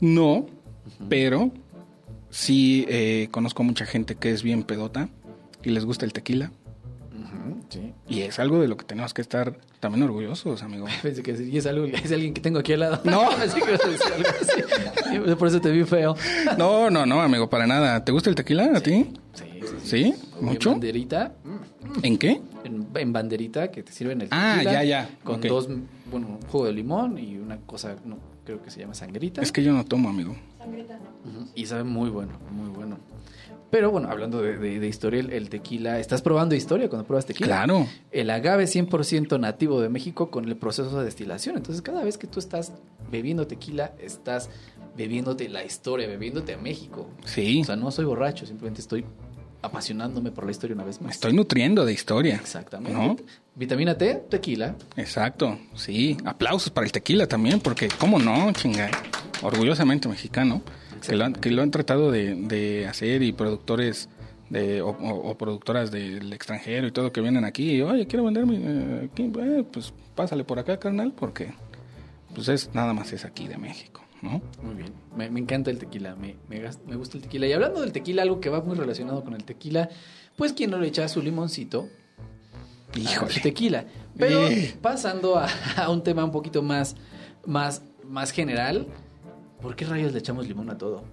No, 0.00 0.46
pero 1.10 1.52
sí 2.30 2.86
eh, 2.88 3.28
conozco 3.32 3.62
mucha 3.62 3.84
gente 3.84 4.14
que 4.14 4.30
es 4.30 4.42
bien 4.42 4.62
pedota 4.62 5.10
y 5.62 5.68
les 5.68 5.84
gusta 5.84 6.06
el 6.06 6.14
tequila. 6.14 6.52
Sí. 7.70 7.92
Y 8.08 8.20
es 8.20 8.38
algo 8.38 8.60
de 8.60 8.68
lo 8.68 8.76
que 8.76 8.84
tenemos 8.84 9.14
que 9.14 9.22
estar 9.22 9.56
también 9.80 10.04
orgullosos, 10.04 10.62
amigo. 10.62 10.86
Pensé 11.02 11.22
que 11.22 11.32
es, 11.32 11.66
algo, 11.66 11.86
es 11.86 12.12
alguien 12.12 12.34
que 12.34 12.40
tengo 12.40 12.58
aquí 12.58 12.74
al 12.74 12.80
lado. 12.80 13.00
No. 13.04 13.28
Por 15.38 15.48
eso 15.48 15.60
te 15.60 15.70
vi 15.70 15.84
feo. 15.84 16.14
no, 16.58 16.90
no, 16.90 17.06
no, 17.06 17.22
amigo, 17.22 17.48
para 17.48 17.66
nada. 17.66 18.04
¿Te 18.04 18.12
gusta 18.12 18.30
el 18.30 18.36
tequila 18.36 18.76
a 18.76 18.80
ti? 18.80 19.08
Sí. 19.32 19.44
¿Sí? 19.84 20.14
¿Mucho? 20.40 20.70
En 20.70 20.74
banderita. 20.74 21.32
¿En 22.02 22.18
qué? 22.18 22.40
En, 22.64 23.12
banderita 23.12 23.70
que 23.70 23.82
te 23.82 23.92
sirven 23.92 24.20
el 24.20 24.28
ah, 24.30 24.56
tequila. 24.58 24.70
Ah, 24.70 24.84
ya, 24.84 24.84
ya. 24.84 25.10
Con 25.24 25.40
dos, 25.40 25.68
bueno, 26.10 26.28
un 26.28 26.42
jugo 26.42 26.66
de 26.66 26.72
limón 26.72 27.18
y 27.18 27.36
una 27.36 27.58
cosa, 27.58 27.96
no, 28.04 28.18
creo 28.44 28.62
que 28.62 28.70
se 28.70 28.80
llama 28.80 28.94
sangrita. 28.94 29.42
Es 29.42 29.52
que 29.52 29.62
yo 29.62 29.72
no 29.72 29.84
tomo, 29.84 30.08
amigo. 30.08 30.36
Sangrita 30.58 30.98
no. 30.98 31.48
Y 31.54 31.66
sabe 31.66 31.84
muy 31.84 32.10
bueno, 32.10 32.32
muy 32.50 32.68
bueno. 32.68 32.98
Pero 33.70 33.90
bueno, 33.90 34.08
hablando 34.10 34.42
de, 34.42 34.86
historia, 34.86 35.20
el, 35.20 35.48
tequila, 35.48 36.00
¿estás 36.00 36.22
probando 36.22 36.54
historia 36.54 36.88
cuando 36.88 37.06
pruebas 37.06 37.26
tequila? 37.26 37.46
Claro. 37.46 37.86
El 38.10 38.30
agave 38.30 38.64
100% 38.64 39.38
nativo 39.38 39.80
de 39.80 39.88
México 39.88 40.30
con 40.30 40.46
el 40.46 40.56
proceso 40.56 40.98
de 40.98 41.04
destilación. 41.04 41.56
Entonces, 41.56 41.80
cada 41.80 42.02
vez 42.02 42.18
que 42.18 42.26
tú 42.26 42.40
estás 42.40 42.72
bebiendo 43.10 43.46
tequila, 43.46 43.92
estás 44.00 44.50
bebiéndote 44.96 45.48
la 45.48 45.64
historia, 45.64 46.08
bebiéndote 46.08 46.54
a 46.54 46.58
México. 46.58 47.08
Sí. 47.24 47.60
O 47.62 47.64
sea, 47.64 47.76
no 47.76 47.90
soy 47.92 48.06
borracho, 48.06 48.44
simplemente 48.44 48.80
estoy 48.80 49.04
apasionándome 49.62 50.30
por 50.30 50.44
la 50.44 50.50
historia 50.50 50.74
una 50.74 50.84
vez 50.84 51.00
más. 51.00 51.12
estoy 51.12 51.32
nutriendo 51.32 51.84
de 51.84 51.92
historia. 51.92 52.36
Exactamente. 52.36 53.24
Vitamina 53.54 53.96
T, 53.96 54.24
tequila. 54.28 54.74
Exacto, 54.96 55.58
sí. 55.74 56.16
Aplausos 56.24 56.70
para 56.70 56.86
el 56.86 56.92
tequila 56.92 57.26
también, 57.26 57.60
porque 57.60 57.88
cómo 57.98 58.18
no, 58.18 58.50
chinga. 58.52 58.90
Orgullosamente 59.42 60.08
mexicano. 60.08 60.62
Que 61.06 61.16
lo, 61.16 61.24
han, 61.24 61.32
que 61.32 61.50
lo 61.50 61.62
han 61.62 61.70
tratado 61.70 62.10
de, 62.10 62.86
hacer 62.88 63.22
y 63.22 63.32
productores 63.32 64.08
de, 64.48 64.82
o, 64.82 65.36
productoras 65.38 65.90
del 65.90 66.32
extranjero 66.32 66.86
y 66.86 66.92
todo 66.92 67.12
que 67.12 67.20
vienen 67.20 67.44
aquí 67.44 67.76
y, 67.76 67.82
oye, 67.82 68.06
quiero 68.06 68.24
vender 68.24 68.46
mi... 68.46 68.56
Eh, 68.56 69.08
eh, 69.16 69.64
pues 69.70 69.92
pásale 70.14 70.44
por 70.44 70.58
acá, 70.58 70.78
carnal, 70.78 71.12
porque 71.12 71.54
pues 72.34 72.48
es 72.48 72.70
nada 72.74 72.92
más 72.92 73.12
es 73.12 73.24
aquí 73.24 73.48
de 73.48 73.58
México. 73.58 74.02
¿no? 74.22 74.42
Muy 74.62 74.74
bien. 74.74 74.92
Me, 75.16 75.40
encanta 75.40 75.70
el 75.70 75.78
tequila, 75.78 76.14
me, 76.14 76.36
me, 76.48 76.96
gusta 76.96 77.16
el 77.16 77.22
tequila. 77.22 77.46
Y 77.46 77.52
hablando 77.52 77.80
del 77.80 77.92
tequila, 77.92 78.22
algo 78.22 78.40
que 78.40 78.50
va 78.50 78.60
muy 78.60 78.76
relacionado 78.76 79.24
con 79.24 79.34
el 79.34 79.44
tequila, 79.44 79.88
pues 80.36 80.52
quien 80.52 80.70
no 80.70 80.78
le 80.78 80.88
echa 80.88 81.08
su 81.08 81.22
limoncito 81.22 81.88
Híjole. 82.94 83.40
tequila. 83.40 83.84
Pero 84.16 84.48
pasando 84.82 85.38
a, 85.76 85.90
un 85.90 86.02
tema 86.02 86.24
un 86.24 86.32
poquito 86.32 86.62
más, 86.62 86.96
más, 87.46 87.82
más 88.04 88.30
general, 88.30 88.86
¿por 89.60 89.76
qué 89.76 89.84
rayos 89.84 90.12
le 90.12 90.18
echamos 90.18 90.46
limón 90.46 90.70
a 90.70 90.78
todo? 90.78 91.04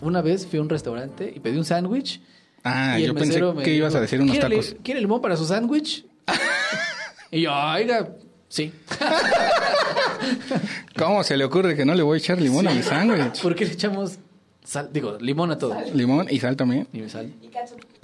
Una 0.00 0.20
vez 0.20 0.46
fui 0.46 0.58
a 0.58 0.62
un 0.62 0.68
restaurante 0.68 1.32
y 1.34 1.40
pedí 1.40 1.56
un 1.56 1.64
sándwich. 1.64 2.20
Ah, 2.64 2.98
yo 2.98 3.14
pensé 3.14 3.40
que 3.62 3.74
ibas 3.74 3.94
a 3.94 4.00
decir 4.00 4.20
unos 4.20 4.38
tacos. 4.38 4.76
¿Quiere 4.82 5.00
limón 5.00 5.20
para 5.20 5.36
su 5.36 5.44
sándwich? 5.44 6.04
y 7.30 7.42
yo, 7.42 7.52
oiga, 7.52 8.10
sí. 8.48 8.72
¿Cómo 10.96 11.22
se 11.24 11.36
le 11.36 11.44
ocurre 11.44 11.76
que 11.76 11.84
no 11.84 11.94
le 11.94 12.02
voy 12.02 12.16
a 12.16 12.18
echar 12.18 12.40
limón 12.40 12.68
a 12.68 12.72
mi 12.72 12.82
sándwich? 12.82 13.38
¿Por 13.42 13.54
qué 13.54 13.66
le 13.66 13.72
echamos 13.72 14.18
sal? 14.64 14.90
Digo, 14.92 15.18
limón 15.20 15.50
a 15.50 15.58
todo. 15.58 15.76
Limón 15.94 16.26
y 16.30 16.40
sal 16.40 16.56
también. 16.56 16.88
Y 16.92 17.08
sal. 17.08 17.32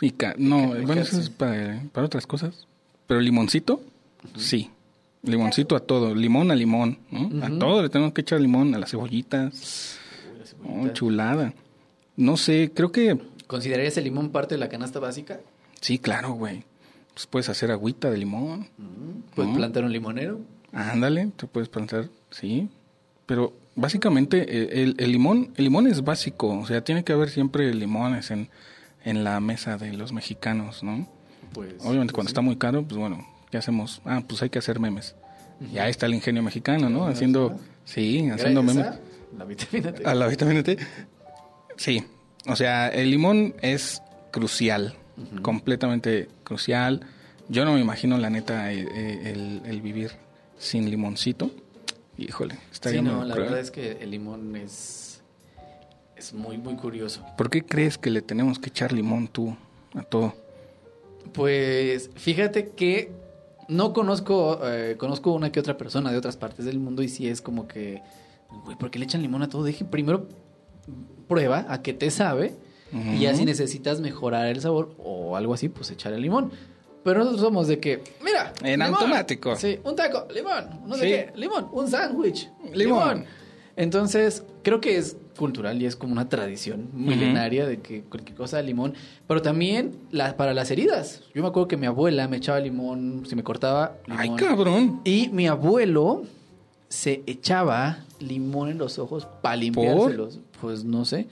Y 0.01 0.15
no, 0.37 0.69
bueno, 0.69 1.03
eso 1.03 1.19
es 1.19 1.31
para, 1.31 1.83
otras 1.95 2.27
cosas. 2.27 2.67
Pero 3.07 3.21
limoncito, 3.21 3.81
sí. 4.37 4.71
Limoncito 5.23 5.75
a 5.77 5.81
todo, 5.81 6.15
limón 6.15 6.51
a 6.51 6.55
limón, 6.55 6.99
A 7.43 7.49
todo 7.59 7.83
le 7.83 7.89
tenemos 7.89 8.13
que 8.13 8.21
echar 8.21 8.41
limón, 8.41 8.75
a 8.75 8.79
las 8.79 8.91
cebollitas. 8.91 9.99
Oh, 10.65 10.89
chulada. 10.89 11.55
No 12.17 12.37
sé, 12.37 12.71
creo 12.75 12.93
que... 12.93 13.19
¿Considerarías 13.47 13.97
el 13.97 14.05
limón 14.05 14.31
parte 14.31 14.55
de 14.55 14.59
la 14.59 14.69
canasta 14.69 14.99
básica? 15.01 15.41
Sí, 15.81 15.99
claro, 15.99 16.33
güey. 16.33 16.65
Pues 17.15 17.27
puedes 17.27 17.49
hacer 17.49 17.71
agüita 17.71 18.11
de 18.11 18.19
limón. 18.19 18.69
Puedes 19.35 19.55
plantar 19.57 19.85
un 19.85 19.93
limonero. 19.93 20.41
Ándale, 20.73 21.31
te 21.37 21.47
puedes 21.47 21.69
plantar, 21.69 22.11
sí. 22.31 22.69
Pero 23.27 23.55
básicamente 23.75 24.45
eh, 24.49 24.95
el, 24.97 25.13
limón, 25.13 25.53
el 25.57 25.65
limón 25.65 25.87
es 25.87 26.03
básico, 26.03 26.49
o 26.59 26.67
sea, 26.67 26.83
tiene 26.83 27.05
que 27.05 27.13
haber 27.13 27.31
siempre 27.31 27.73
limones 27.75 28.31
en, 28.31 28.49
en 29.05 29.25
la 29.25 29.41
mesa 29.41 29.77
de 29.79 29.93
los 29.93 30.13
mexicanos, 30.13 30.83
¿no? 30.83 31.09
Pues, 31.53 31.75
Obviamente 31.85 32.13
cuando 32.13 32.29
está 32.29 32.41
muy 32.41 32.57
caro, 32.57 32.83
pues 32.83 32.99
bueno, 32.99 33.27
¿qué 33.51 33.59
hacemos? 33.59 34.03
Ah, 34.05 34.23
pues 34.27 34.43
hay 34.43 34.51
que 34.51 34.59
hacer 34.59 34.81
memes. 34.81 35.15
Y 35.73 35.79
ahí 35.79 35.91
está 35.91 36.07
el 36.07 36.15
ingenio 36.15 36.43
mexicano, 36.43 36.89
¿no? 36.89 37.07
Haciendo, 37.07 37.59
sí, 37.85 38.29
haciendo 38.31 38.63
memes. 38.63 38.87
La 39.37 39.45
vitamina 39.45 39.93
T. 39.93 40.07
A 40.07 40.15
la 40.15 40.27
vitamina 40.29 40.63
T. 40.63 40.79
Sí, 41.77 42.05
o 42.47 42.57
sea, 42.57 42.89
el 42.89 43.11
limón 43.11 43.55
es 43.61 44.03
crucial, 44.31 44.95
completamente 45.43 46.29
crucial. 46.45 47.01
Yo 47.49 47.65
no 47.65 47.75
me 47.75 47.81
imagino, 47.81 48.19
la 48.19 48.31
neta, 48.31 48.73
eh, 48.73 48.87
eh, 48.95 49.33
el, 49.33 49.63
el 49.65 49.81
vivir 49.81 50.13
sin 50.59 50.91
limoncito, 50.91 51.51
híjole, 52.17 52.57
estaría 52.73 53.01
sí, 53.01 53.07
no, 53.07 53.25
la 53.25 53.35
verdad 53.37 53.61
es 53.61 53.71
que 53.71 53.93
el 54.01 54.11
limón 54.11 54.55
es, 54.57 55.23
es 56.17 56.35
muy, 56.35 56.59
muy 56.59 56.75
curioso. 56.77 57.25
¿Por 57.37 57.49
qué 57.49 57.63
crees 57.63 57.97
que 57.97 58.11
le 58.11 58.23
tenemos 58.23 58.59
que 58.59 58.69
echar 58.69 58.93
limón 58.93 59.29
tú 59.29 59.57
a 59.95 60.03
todo? 60.03 60.35
Pues 61.33 62.11
fíjate 62.17 62.71
que 62.71 63.13
no 63.69 63.93
conozco, 63.93 64.61
eh, 64.65 64.97
conozco 64.99 65.33
una 65.33 65.53
que 65.53 65.61
otra 65.61 65.77
persona 65.77 66.11
de 66.11 66.19
otras 66.19 66.37
partes 66.37 66.65
del 66.65 66.79
mundo 66.79 67.03
y 67.03 67.09
si 67.09 67.29
es 67.29 67.41
como 67.41 67.69
que, 67.69 68.03
güey, 68.65 68.77
¿por 68.77 68.91
qué 68.91 68.99
le 68.99 69.05
echan 69.05 69.23
limón 69.23 69.43
a 69.43 69.49
todo? 69.49 69.63
Deje 69.63 69.85
primero 69.85 70.27
prueba 71.29 71.67
a 71.69 71.83
qué 71.83 71.93
te 71.93 72.11
sabe 72.11 72.57
y 72.91 73.21
ya 73.21 73.35
si 73.35 73.45
necesitas 73.45 74.01
mejorar 74.01 74.47
el 74.47 74.63
sabor 74.63 74.95
o 74.99 75.37
algo 75.37 75.53
así, 75.53 75.69
pues 75.69 75.91
echar 75.91 76.15
el 76.15 76.23
limón. 76.23 76.51
Pero 77.05 77.21
nosotros 77.21 77.43
somos 77.43 77.69
de 77.69 77.79
que, 77.79 78.03
mira. 78.23 78.53
En 78.63 78.83
automático. 78.83 79.55
Sí, 79.57 79.79
un 79.85 79.95
taco, 79.95 80.27
limón. 80.33 80.81
No 80.87 80.97
sé 80.97 81.07
qué, 81.07 81.33
limón. 81.39 81.69
Un 81.73 81.89
sándwich, 81.89 82.51
limón. 82.73 83.27
Entonces, 83.77 84.43
creo 84.63 84.81
que 84.81 84.97
es 84.97 85.17
cultural 85.39 85.81
y 85.81 85.87
es 85.87 85.97
como 85.97 86.13
una 86.13 86.29
tradición 86.29 86.91
milenaria 86.93 87.67
de 87.67 87.79
que 87.81 88.03
cualquier 88.03 88.37
cosa 88.37 88.61
limón. 88.61 88.93
Pero 89.27 89.41
también 89.41 89.97
la, 90.11 90.37
para 90.37 90.53
las 90.53 90.71
heridas. 90.71 91.23
Yo 91.35 91.41
me 91.41 91.49
acuerdo 91.49 91.69
que 91.69 91.79
mi 91.79 91.87
abuela 91.87 92.29
me 92.29 92.37
echaba 92.37 92.61
limón, 92.61 93.25
si 93.27 93.35
me 93.35 93.43
cortaba. 93.43 93.97
Limón. 94.07 94.21
Ay, 94.21 94.31
cabrón. 94.37 95.01
Y 95.05 95.31
mi 95.31 95.47
abuelo 95.47 96.25
se 96.89 97.23
echaba 97.27 98.05
limón 98.21 98.71
en 98.71 98.79
los 98.79 98.99
ojos 98.99 99.27
para 99.41 99.57
limpiárselos. 99.57 100.41
Pues 100.61 100.85
no 100.85 101.05
sé. 101.07 101.29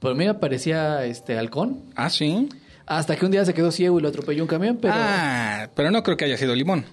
A 0.00 0.14
mí 0.14 0.24
me 0.24 0.34
parecía 0.34 1.04
este 1.04 1.36
halcón. 1.36 1.82
Ah, 1.94 2.08
sí. 2.08 2.48
Hasta 2.86 3.16
que 3.16 3.24
un 3.24 3.30
día 3.30 3.44
se 3.44 3.52
quedó 3.52 3.70
ciego 3.70 3.98
y 3.98 4.02
lo 4.02 4.08
atropelló 4.08 4.42
un 4.42 4.48
camión, 4.48 4.78
pero... 4.80 4.94
Ah, 4.96 5.68
pero 5.74 5.90
no 5.90 6.02
creo 6.02 6.16
que 6.16 6.24
haya 6.24 6.36
sido 6.36 6.54
limón. 6.54 6.84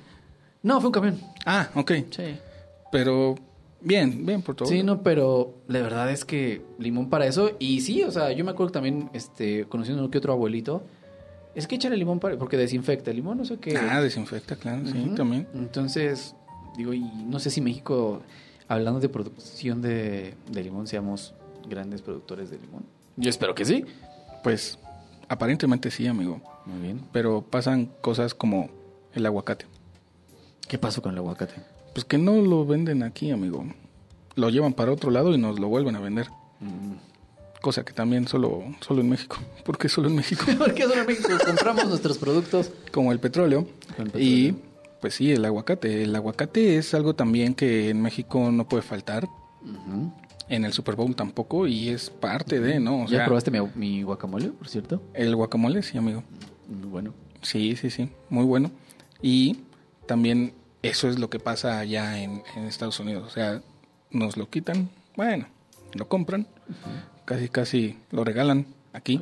No, 0.62 0.80
fue 0.80 0.88
un 0.88 0.93
camión. 0.93 1.22
Ah, 1.45 1.70
ok. 1.74 1.91
Sí. 2.12 2.36
Pero 2.91 3.36
bien, 3.82 4.25
bien 4.25 4.41
por 4.41 4.55
todo. 4.55 4.67
Sí, 4.67 4.84
no, 4.84 5.03
pero 5.03 5.55
la 5.67 5.82
verdad 5.82 6.11
es 6.11 6.25
que 6.25 6.61
limón 6.80 7.09
para 7.09 7.25
eso. 7.25 7.51
Y 7.59 7.82
sí, 7.82 8.03
o 8.03 8.11
sea, 8.11 8.32
yo 8.32 8.43
me 8.45 8.51
acuerdo 8.51 8.71
también, 8.71 9.09
este, 9.13 9.65
conociendo 9.65 10.01
uno 10.01 10.11
que 10.11 10.17
otro 10.17 10.34
abuelito, 10.34 10.84
es 11.55 11.67
que 11.67 11.75
echarle 11.75 11.97
limón 11.97 12.19
para, 12.19 12.38
porque 12.38 12.57
desinfecta. 12.57 13.11
El 13.11 13.17
limón 13.17 13.38
no 13.38 13.45
sé 13.45 13.57
qué. 13.57 13.78
Ah, 13.78 14.01
desinfecta, 14.01 14.55
claro, 14.55 14.86
sí, 14.86 15.11
también. 15.15 15.47
Entonces, 15.53 16.36
digo, 16.78 16.93
y 16.93 17.01
no 17.01 17.39
sé 17.39 17.49
si 17.49 17.61
México, 17.61 18.21
hablando 18.67 18.99
de 18.99 19.09
producción 19.09 19.82
de, 19.82 20.36
de 20.51 20.63
limón, 20.63 20.88
seamos 20.88 21.34
grandes 21.67 22.01
productores 22.01 22.49
de 22.49 22.59
limón. 22.59 22.86
Yo 23.15 23.30
espero 23.30 23.55
que 23.55 23.65
sí. 23.65 23.86
Pues 24.43 24.78
Aparentemente 25.30 25.91
sí, 25.91 26.07
amigo. 26.07 26.41
Muy 26.65 26.82
bien. 26.82 27.01
Pero 27.11 27.41
pasan 27.41 27.88
cosas 28.01 28.34
como 28.34 28.69
el 29.13 29.25
aguacate. 29.25 29.65
¿Qué 30.67 30.78
pasó 30.78 31.01
con 31.01 31.11
el 31.11 31.17
aguacate? 31.17 31.55
Pues 31.98 32.06
que 32.06 32.20
no 32.20 32.39
lo 32.39 32.64
venden 32.64 33.02
aquí, 33.02 33.32
amigo. 33.32 33.66
Lo 34.36 34.52
llevan 34.52 34.74
para 34.74 34.91
otro 34.91 35.10
lado 35.10 35.34
y 35.34 35.39
nos 35.39 35.60
lo 35.60 35.68
vuelven 35.68 35.95
a 35.95 36.00
vender. 36.00 36.28
Mm. 36.60 36.93
Cosa 37.60 37.84
que 37.84 37.91
también 37.91 38.28
solo, 38.28 38.66
solo 38.82 39.02
en 39.02 39.10
México. 39.10 39.38
¿Por 39.66 39.80
qué 39.80 39.89
solo 39.89 40.08
en 40.08 40.16
México? 40.16 40.45
Porque 40.60 40.84
solo 40.84 41.02
en 41.02 41.08
México 41.08 41.30
compramos 41.43 41.88
nuestros 41.88 42.20
productos. 42.20 42.70
Como 42.91 43.12
el 43.12 43.20
petróleo. 43.20 43.68
Y 44.16 44.54
pues 45.02 45.16
sí, 45.16 45.32
el 45.32 45.43
aguacate. 45.43 46.04
El 46.04 46.16
aguacate 46.16 46.78
es 46.78 46.93
algo 46.93 47.16
también 47.16 47.56
que 47.56 47.89
en 47.89 48.00
México 48.00 48.52
no 48.52 48.68
puede 48.68 48.84
faltar. 48.84 49.28
en 50.50 50.66
el 50.66 50.74
Super 50.74 50.95
Bowl 50.95 51.16
tampoco 51.16 51.66
y 51.66 51.89
es 51.89 52.12
parte 52.12 52.60
de, 52.60 52.80
¿no? 52.80 53.06
O 53.06 53.08
¿Ya 53.08 53.26
probaste 53.26 53.50
mi, 53.74 54.04
guacamole, 54.04 54.50
por 54.50 54.68
cierto? 54.68 55.02
El 55.16 55.36
guacamole, 55.36 55.82
sí, 55.82 55.98
amigo. 55.98 56.24
Muy 56.68 56.89
bueno. 56.89 57.16
Sí, 57.41 57.76
sí, 57.76 57.89
sí, 57.89 58.08
muy 58.30 58.45
bueno. 58.45 58.70
Y 59.20 59.62
también 60.06 60.54
eso 60.82 61.09
es 61.09 61.19
lo 61.19 61.30
que 61.30 61.39
pasa 61.39 61.80
allá 61.80 62.21
en, 62.21 62.43
Estados 62.67 62.99
Unidos. 62.99 63.25
O 63.28 63.30
sea, 63.30 63.61
nos 64.11 64.38
lo 64.38 64.49
quitan, 64.49 64.89
bueno, 65.15 65.47
lo 65.93 66.07
compran, 66.07 66.47
casi, 67.25 67.49
casi 67.49 67.97
lo 68.11 68.23
regalan 68.23 68.67
aquí. 68.93 69.19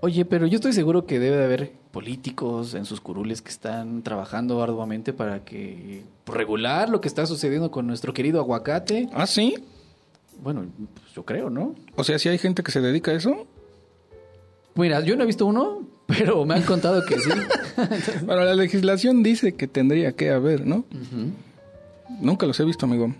Oye, 0.00 0.24
pero 0.24 0.46
yo 0.46 0.56
estoy 0.56 0.72
seguro 0.72 1.06
que 1.06 1.18
debe 1.20 1.36
de 1.36 1.44
haber 1.44 1.72
políticos 1.92 2.74
en 2.74 2.86
sus 2.86 3.00
curules 3.00 3.42
que 3.42 3.50
están 3.50 4.02
trabajando 4.02 4.62
arduamente 4.62 5.12
para 5.12 5.44
que 5.44 6.02
regular 6.26 6.88
lo 6.88 7.00
que 7.00 7.08
está 7.08 7.26
sucediendo 7.26 7.70
con 7.70 7.86
nuestro 7.86 8.12
querido 8.12 8.40
aguacate. 8.40 9.08
Ah, 9.12 9.26
sí. 9.26 9.54
Bueno, 10.42 10.66
pues 10.94 11.14
yo 11.14 11.24
creo, 11.24 11.50
¿no? 11.50 11.74
O 11.94 12.02
sea, 12.02 12.18
si 12.18 12.28
hay 12.28 12.38
gente 12.38 12.62
que 12.62 12.72
se 12.72 12.80
dedica 12.80 13.12
a 13.12 13.14
eso. 13.14 13.46
Mira, 14.74 15.00
yo 15.00 15.16
no 15.16 15.22
he 15.22 15.26
visto 15.26 15.46
uno, 15.46 15.86
pero 16.18 16.44
me 16.44 16.54
han 16.54 16.62
contado 16.62 17.04
que 17.04 17.18
sí. 17.18 17.30
Bueno, 18.24 18.44
la 18.44 18.54
legislación 18.54 19.22
dice 19.22 19.54
que 19.54 19.66
tendría 19.66 20.12
que 20.12 20.30
haber, 20.30 20.66
¿no? 20.66 20.84
Nunca 22.20 22.46
los 22.46 22.58
he 22.60 22.64
visto, 22.64 22.86
amigo. 22.86 23.14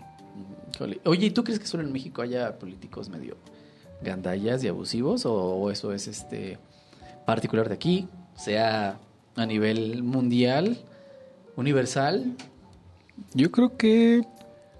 Oye, 1.05 1.27
¿y 1.27 1.31
tú 1.31 1.43
crees 1.43 1.59
que 1.59 1.65
solo 1.65 1.83
en 1.83 1.91
México 1.91 2.21
haya 2.21 2.57
políticos 2.57 3.09
medio 3.09 3.35
gandallas 4.01 4.63
y 4.63 4.67
abusivos? 4.67 5.25
¿O, 5.25 5.71
eso 5.71 5.93
es 5.93 6.07
este 6.07 6.59
particular 7.25 7.67
de 7.67 7.75
aquí? 7.75 8.07
Sea 8.35 8.99
a 9.35 9.45
nivel 9.45 10.03
mundial, 10.03 10.77
universal. 11.55 12.35
Yo 13.33 13.51
creo 13.51 13.77
que 13.77 14.23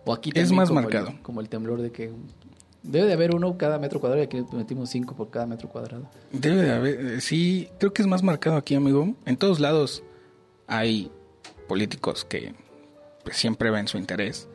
o 0.06 0.14
aquí 0.14 0.32
es 0.34 0.52
más 0.52 0.72
marcado. 0.72 1.14
como 1.22 1.42
el 1.42 1.50
temblor 1.50 1.82
de 1.82 1.92
que 1.92 2.12
Debe 2.84 3.08
de 3.08 3.14
haber 3.14 3.34
uno 3.34 3.58
cada 3.58 3.80
metro 3.80 4.00
cuadrado 4.02 4.22
y 4.22 4.26
aquí 4.26 4.44
metimos 4.52 4.90
cinco 4.90 5.16
por 5.16 5.30
cada 5.30 5.46
metro 5.46 5.70
cuadrado. 5.70 6.10
Debe 6.34 6.64
de 6.64 6.72
haber, 6.72 7.06
eh, 7.06 7.22
sí, 7.22 7.70
creo 7.80 7.94
que 7.94 8.02
es 8.02 8.08
más 8.08 8.24
marcado 8.24 8.58
aquí, 8.58 8.76
amigo. 8.76 9.16
En 9.26 9.38
todos 9.38 9.62
lados 9.62 10.04
hay 10.68 11.10
políticos 11.68 12.26
que 12.26 12.54
pues, 13.24 13.38
siempre 13.38 13.72
ven 13.72 13.88
su 13.88 13.98
interés. 13.98 14.50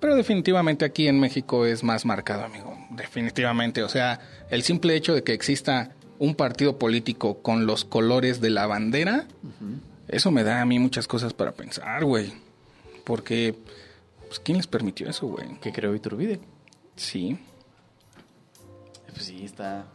Pero 0.00 0.16
definitivamente 0.16 0.84
aquí 0.84 1.06
en 1.06 1.20
México 1.20 1.66
es 1.66 1.84
más 1.84 2.04
marcado, 2.04 2.44
amigo. 2.44 2.76
Definitivamente. 2.90 3.82
O 3.84 3.88
sea, 3.88 4.20
el 4.50 4.62
simple 4.62 4.96
hecho 4.96 5.14
de 5.14 5.22
que 5.22 5.32
exista 5.32 5.94
un 6.18 6.34
partido 6.34 6.78
político 6.78 7.42
con 7.42 7.66
los 7.66 7.84
colores 7.84 8.40
de 8.40 8.50
la 8.50 8.66
bandera, 8.66 9.26
eso 10.08 10.30
me 10.32 10.42
da 10.42 10.60
a 10.60 10.66
mí 10.66 10.78
muchas 10.78 11.06
cosas 11.06 11.32
para 11.32 11.52
pensar, 11.52 12.04
güey. 12.04 12.32
Porque, 13.04 13.54
pues, 14.26 14.40
¿quién 14.40 14.58
les 14.58 14.66
permitió 14.66 15.08
eso, 15.08 15.28
güey? 15.28 15.46
Que 15.60 15.72
creó 15.72 15.94
Iturbide. 15.94 16.40
Sí. 16.96 17.38
Pues 19.12 19.24
sí, 19.24 19.44
está, 19.44 19.86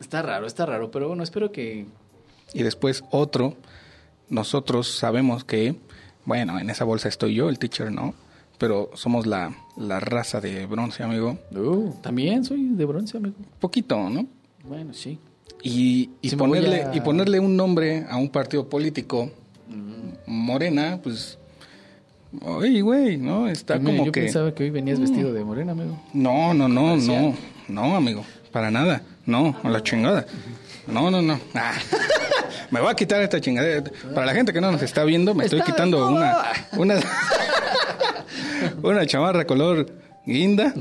está 0.00 0.22
raro, 0.22 0.46
está 0.46 0.66
raro, 0.66 0.90
pero 0.90 1.08
bueno, 1.08 1.22
espero 1.22 1.52
que... 1.52 1.86
Y 2.54 2.62
después 2.62 3.04
otro, 3.10 3.56
nosotros 4.28 4.88
sabemos 4.88 5.44
que, 5.44 5.76
bueno, 6.24 6.58
en 6.58 6.70
esa 6.70 6.84
bolsa 6.84 7.08
estoy 7.08 7.34
yo, 7.34 7.48
el 7.48 7.58
teacher 7.58 7.90
no, 7.92 8.14
pero 8.58 8.90
somos 8.94 9.26
la, 9.26 9.56
la 9.76 10.00
raza 10.00 10.40
de 10.40 10.66
bronce, 10.66 11.02
amigo. 11.02 11.38
Uh, 11.50 11.94
también 12.02 12.44
soy 12.44 12.68
de 12.68 12.84
bronce, 12.84 13.16
amigo. 13.16 13.36
Poquito, 13.58 14.10
¿no? 14.10 14.26
Bueno, 14.64 14.92
sí. 14.94 15.18
Y, 15.62 16.10
y 16.22 16.36
ponerle, 16.36 16.86
y 16.94 17.00
ponerle 17.00 17.38
un 17.38 17.56
nombre 17.56 18.06
a 18.08 18.16
un 18.16 18.30
partido 18.30 18.68
político, 18.68 19.30
Morena, 20.26 21.00
pues 21.02 21.38
Oye, 22.42 22.80
güey, 22.80 23.16
¿no? 23.16 23.48
Está 23.48 23.78
como 23.78 24.06
yo 24.06 24.12
que... 24.12 24.20
Yo 24.20 24.26
pensaba 24.26 24.54
que 24.54 24.64
hoy 24.64 24.70
venías 24.70 25.00
vestido 25.00 25.32
de 25.32 25.44
morena, 25.44 25.72
amigo. 25.72 26.00
No, 26.12 26.54
no, 26.54 26.68
no, 26.68 26.96
no. 26.96 27.34
No, 27.68 27.96
amigo. 27.96 28.24
Para 28.52 28.70
nada. 28.70 29.02
No, 29.26 29.56
a 29.62 29.68
la 29.68 29.82
chingada. 29.82 30.26
No, 30.86 31.10
no, 31.10 31.22
no. 31.22 31.40
Ah. 31.54 31.72
me 32.70 32.80
voy 32.80 32.90
a 32.90 32.94
quitar 32.94 33.20
esta 33.22 33.40
chingadera. 33.40 33.84
Para 34.14 34.26
la 34.26 34.34
gente 34.34 34.52
que 34.52 34.60
no 34.60 34.70
nos 34.70 34.82
está 34.82 35.04
viendo, 35.04 35.34
me 35.34 35.44
estoy 35.44 35.62
quitando 35.62 36.08
una... 36.08 36.36
Una, 36.76 37.00
una 38.82 39.06
chamarra 39.06 39.44
color 39.44 39.86
guinda. 40.24 40.72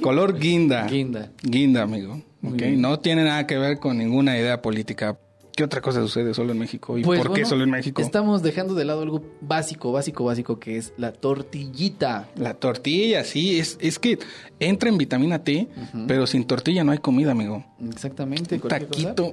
Color 0.00 0.38
guinda. 0.38 0.86
Guinda. 0.86 1.30
Guinda, 1.42 1.82
amigo. 1.82 2.22
Okay. 2.42 2.76
No 2.76 2.98
tiene 3.00 3.24
nada 3.24 3.46
que 3.46 3.58
ver 3.58 3.78
con 3.78 3.98
ninguna 3.98 4.38
idea 4.38 4.62
política 4.62 5.18
¿Qué 5.58 5.64
otra 5.64 5.80
cosa 5.80 6.00
sucede 6.00 6.34
solo 6.34 6.52
en 6.52 6.58
México? 6.60 6.96
¿Y 6.96 7.02
pues, 7.02 7.20
por 7.20 7.34
qué 7.34 7.44
solo 7.44 7.64
en 7.64 7.70
México? 7.70 8.00
Estamos 8.00 8.44
dejando 8.44 8.76
de 8.76 8.84
lado 8.84 9.02
algo 9.02 9.24
básico, 9.40 9.90
básico, 9.90 10.22
básico, 10.22 10.60
que 10.60 10.76
es 10.76 10.92
la 10.96 11.10
tortillita. 11.10 12.28
La 12.36 12.54
tortilla, 12.54 13.24
sí. 13.24 13.58
Es, 13.58 13.76
es 13.80 13.98
que 13.98 14.20
entra 14.60 14.88
en 14.88 14.98
vitamina 14.98 15.42
T, 15.42 15.66
pero 16.06 16.28
sin 16.28 16.44
tortilla 16.44 16.84
no 16.84 16.92
hay 16.92 16.98
comida, 16.98 17.32
amigo. 17.32 17.64
Exactamente. 17.90 18.54
Un 18.54 18.68
taquito. 18.68 19.32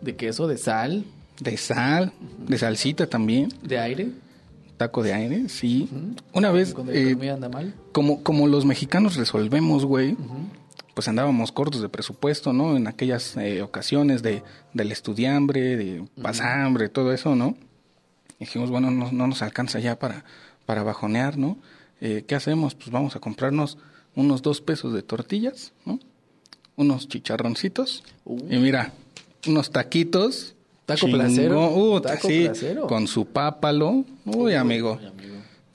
De 0.00 0.14
queso, 0.14 0.46
de 0.46 0.58
sal. 0.58 1.04
De 1.40 1.56
sal, 1.56 2.12
de 2.46 2.56
salsita 2.56 3.08
también. 3.08 3.48
De 3.60 3.80
aire. 3.80 4.10
Taco 4.76 5.02
de 5.02 5.12
aire, 5.12 5.48
sí. 5.48 5.88
Una 6.34 6.52
vez... 6.52 6.72
Cuando 6.72 6.92
la 6.92 6.98
eh, 7.00 7.30
anda 7.32 7.48
mal. 7.48 7.74
Como, 7.90 8.22
como 8.22 8.46
los 8.46 8.64
mexicanos 8.64 9.16
resolvemos, 9.16 9.84
güey 9.84 10.16
pues 10.98 11.06
andábamos 11.06 11.52
cortos 11.52 11.80
de 11.80 11.88
presupuesto, 11.88 12.52
¿no? 12.52 12.76
En 12.76 12.88
aquellas 12.88 13.36
eh, 13.36 13.62
ocasiones 13.62 14.20
de, 14.20 14.42
del 14.74 14.90
estudiambre, 14.90 15.76
de 15.76 16.04
pasambre, 16.20 16.88
todo 16.88 17.12
eso, 17.12 17.36
¿no? 17.36 17.54
dijimos, 18.40 18.68
bueno, 18.68 18.90
no, 18.90 19.12
nos 19.12 19.42
alcanza 19.42 19.78
ya 19.78 19.96
para, 20.00 20.24
para 20.66 20.82
bajonear, 20.82 21.38
¿no? 21.38 21.56
Eh, 22.00 22.24
¿Qué 22.26 22.34
hacemos? 22.34 22.74
Pues 22.74 22.90
vamos 22.90 23.14
a 23.14 23.20
comprarnos 23.20 23.78
unos 24.16 24.42
dos 24.42 24.60
pesos 24.60 24.92
de 24.92 25.02
tortillas, 25.02 25.72
¿no? 25.84 26.00
Unos 26.74 27.06
chicharroncitos. 27.06 28.02
Uh. 28.24 28.40
Y 28.50 28.58
mira, 28.58 28.92
unos 29.46 29.70
taquitos. 29.70 30.56
Taco 30.84 31.06
placero. 31.06 31.76
Uh, 31.76 32.00
Taco 32.00 32.26
sí, 32.26 32.50
Con 32.88 33.06
su 33.06 33.24
pápalo. 33.24 34.04
Uy, 34.24 34.54
amigo. 34.54 34.98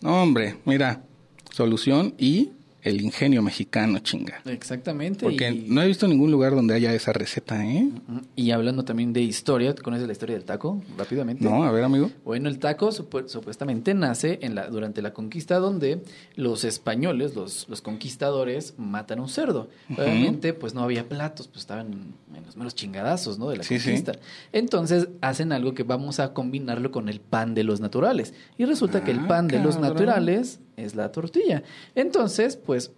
No, 0.02 0.22
hombre, 0.22 0.58
mira, 0.66 1.02
solución 1.50 2.14
y 2.18 2.52
el 2.84 3.02
ingenio 3.02 3.42
mexicano, 3.42 4.00
chinga. 4.00 4.42
Exactamente. 4.46 5.24
Porque 5.24 5.52
no 5.68 5.82
he 5.82 5.88
visto 5.88 6.08
ningún 6.08 6.32
lugar 6.32 6.54
donde 6.54 6.74
haya 6.74 6.94
esa 6.94 7.14
receta, 7.14 7.66
¿eh? 7.66 7.90
Y 8.36 8.52
hablando 8.52 8.84
también 8.84 9.14
de 9.14 9.22
historia, 9.22 9.74
¿conoces 9.74 10.06
la 10.06 10.12
historia 10.12 10.36
del 10.36 10.44
taco? 10.44 10.82
Rápidamente. 10.98 11.46
No, 11.46 11.64
a 11.64 11.72
ver, 11.72 11.84
amigo. 11.86 12.12
Bueno, 12.26 12.50
el 12.50 12.60
taco 12.60 12.92
supuestamente 12.92 13.94
nace 13.94 14.40
en 14.42 14.56
la, 14.56 14.68
durante 14.68 15.02
la 15.02 15.14
conquista 15.14 15.60
donde 15.60 16.04
los 16.36 16.66
españoles, 16.66 17.36
los, 17.36 17.70
los 17.70 17.82
conquistadores, 17.82 18.74
matan 18.78 19.22
un 19.22 19.30
cerdo. 19.30 19.70
Obviamente, 19.90 20.54
pues 20.54 20.74
no 20.74 20.84
había 20.84 21.08
platos, 21.08 21.48
pues 21.48 21.62
estaban 21.62 22.14
en 22.36 22.46
los 22.46 22.58
menos 22.58 22.76
chingadazos, 22.76 23.40
¿no? 23.40 23.50
De 23.50 23.58
la 23.58 23.64
conquista. 23.64 24.14
Entonces 24.52 25.08
hacen 25.22 25.54
algo 25.54 25.74
que 25.74 25.84
vamos 25.84 26.20
a 26.20 26.34
combinarlo 26.34 26.92
con 26.92 27.08
el 27.08 27.22
pan 27.22 27.54
de 27.54 27.64
los 27.64 27.80
naturales. 27.80 28.34
Y 28.58 28.66
resulta 28.66 29.06
que 29.06 29.12
el 29.12 29.20
ah, 29.20 29.28
pan 29.28 29.48
de 29.48 29.60
los 29.60 29.80
naturales 29.80 30.60
es 30.78 30.96
la 30.96 31.12
tortilla. 31.12 31.64
Entonces, 31.96 32.58
pues, 32.58 32.92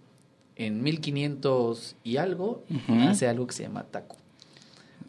en 0.56 0.82
1500 0.82 1.96
y 2.02 2.16
algo, 2.16 2.64
hace 3.08 3.28
algo 3.28 3.46
que 3.46 3.54
se 3.54 3.62
llama 3.62 3.84
taco. 3.84 4.16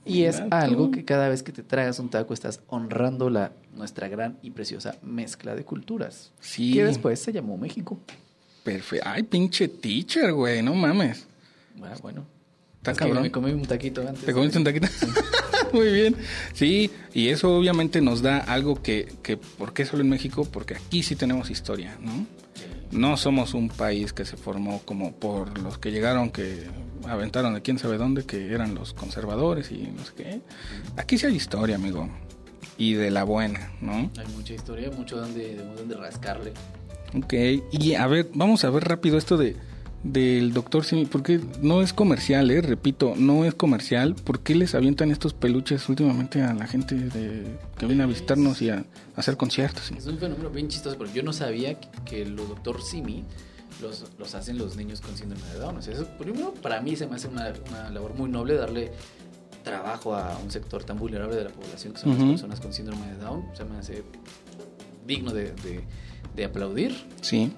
Y 0.06 0.24
es 0.24 0.42
algo 0.52 0.92
que 0.92 1.04
cada 1.04 1.28
vez 1.28 1.44
que 1.44 1.52
te 1.52 1.64
tragas 1.64 2.00
un 2.00 2.10
taco 2.10 2.34
estás 2.34 2.62
honrando 2.68 3.30
la 3.30 3.52
nuestra 3.74 4.08
gran 4.08 4.38
y 4.42 4.52
preciosa 4.52 4.96
mezcla 5.02 5.54
de 5.54 5.66
culturas. 5.66 6.32
Sí. 6.40 6.74
Que 6.74 6.86
después 6.86 7.20
se 7.20 7.34
llamó 7.34 7.58
México. 7.58 8.00
Perfecto. 8.64 9.06
Ay, 9.08 9.24
pinche 9.24 9.68
teacher, 9.68 10.32
güey, 10.34 10.62
no 10.62 10.74
mames. 10.74 11.28
Ah, 11.84 11.96
bueno. 12.02 12.26
Está 12.92 13.06
cabrón. 13.06 13.24
Me 13.24 13.32
comí 13.32 13.52
un 13.52 13.66
taquito 13.66 14.02
antes. 14.08 14.26
¿Te 14.26 14.34
comiste 14.34 14.58
un 14.58 14.64
taquito? 14.64 14.88
Muy 15.74 15.92
bien. 15.92 16.16
Sí, 16.54 16.90
y 17.14 17.28
eso 17.30 17.56
obviamente 17.58 18.02
nos 18.02 18.22
da 18.22 18.38
algo 18.38 18.82
que, 18.82 19.14
que, 19.22 19.38
¿por 19.38 19.74
qué 19.74 19.86
solo 19.86 20.02
en 20.02 20.10
México? 20.10 20.48
Porque 20.52 20.76
aquí 20.76 21.04
sí 21.04 21.16
tenemos 21.16 21.50
historia, 21.50 21.98
¿no? 22.02 22.26
no 22.92 23.18
somos 23.18 23.54
un 23.54 23.70
país 23.70 24.14
que 24.14 24.26
se 24.26 24.38
formó 24.38 24.82
como 24.86 25.14
por 25.14 25.60
los 25.60 25.78
que 25.78 25.92
llegaron, 25.92 26.30
que 26.30 26.64
aventaron 27.08 27.54
de 27.54 27.62
quién 27.62 27.80
sabe 27.80 27.98
dónde, 27.98 28.26
que 28.26 28.54
eran 28.54 28.76
los 28.76 28.94
conservadores 28.94 29.72
y 29.72 29.90
no 29.96 30.04
sé 30.06 30.14
qué. 30.16 30.42
Aquí 30.96 31.18
sí 31.18 31.26
hay 31.26 31.36
historia, 31.36 31.76
amigo. 31.76 32.10
Y 32.78 32.94
de 32.94 33.10
la 33.10 33.24
buena, 33.24 33.72
¿no? 33.82 34.12
Hay 34.18 34.28
mucha 34.36 34.54
historia, 34.54 34.92
mucho 34.92 35.18
donde, 35.18 35.56
donde 35.56 35.96
rascarle. 35.96 36.54
Ok, 37.16 37.34
y 37.72 37.96
a 37.96 38.06
ver, 38.08 38.30
vamos 38.34 38.64
a 38.64 38.70
ver 38.70 38.84
rápido 38.84 39.18
esto 39.18 39.38
de 39.38 39.56
del 40.04 40.54
doctor 40.54 40.86
Simi, 40.86 41.06
porque 41.06 41.40
no 41.62 41.82
es 41.82 41.92
comercial, 41.92 42.52
eh, 42.52 42.62
repito, 42.62 43.14
no 43.18 43.46
es 43.46 43.54
comercial. 43.54 44.16
¿Por 44.16 44.40
qué 44.42 44.56
les 44.56 44.76
avientan 44.76 45.12
estos 45.12 45.34
peluches 45.34 45.90
últimamente 45.90 46.42
a 46.42 46.54
la 46.54 46.68
gente 46.68 46.96
de, 46.96 47.58
que 47.78 47.86
viene 47.86 48.04
a 48.04 48.06
visitarnos 48.06 48.62
y 48.62 48.70
a, 48.70 48.86
hacer 49.16 49.38
conciertos? 49.38 49.92
Es 49.92 50.06
un 50.06 50.18
fenómeno 50.18 50.50
bien 50.50 50.68
chistoso, 50.68 50.98
porque 50.98 51.14
yo 51.14 51.24
no 51.24 51.34
sabía 51.34 51.80
que, 51.80 52.26
los 52.26 52.48
doctor 52.48 52.82
Simi 52.82 53.26
los, 53.82 54.06
los, 54.18 54.36
hacen 54.36 54.58
los 54.58 54.76
niños 54.76 55.02
con 55.02 55.18
síndrome 55.18 55.46
de 55.54 55.60
Down. 55.60 55.78
O 55.78 55.82
sea, 55.82 55.94
eso, 55.94 56.08
primero, 56.18 56.54
para 56.54 56.82
mí 56.82 56.96
se 56.96 57.08
me 57.08 57.16
hace 57.16 57.28
una, 57.28 57.52
labor 57.90 58.14
muy 58.16 58.30
noble 58.30 58.56
darle 58.56 58.92
trabajo 59.64 60.16
a 60.16 60.38
un 60.38 60.50
sector 60.50 60.84
tan 60.84 60.98
vulnerable 60.98 61.36
de 61.36 61.44
la 61.44 61.50
población 61.50 61.94
que 61.94 62.00
son 62.00 62.12
las 62.12 62.24
personas 62.24 62.60
con 62.62 62.72
síndrome 62.72 63.08
de 63.08 63.18
Down. 63.18 63.46
Se 63.54 63.66
me 63.66 63.78
hace 63.78 64.04
digno 65.06 65.34
de, 65.34 65.52
de, 65.52 65.84
de 66.36 66.46
aplaudir. 66.46 66.96
Sí 67.22 67.52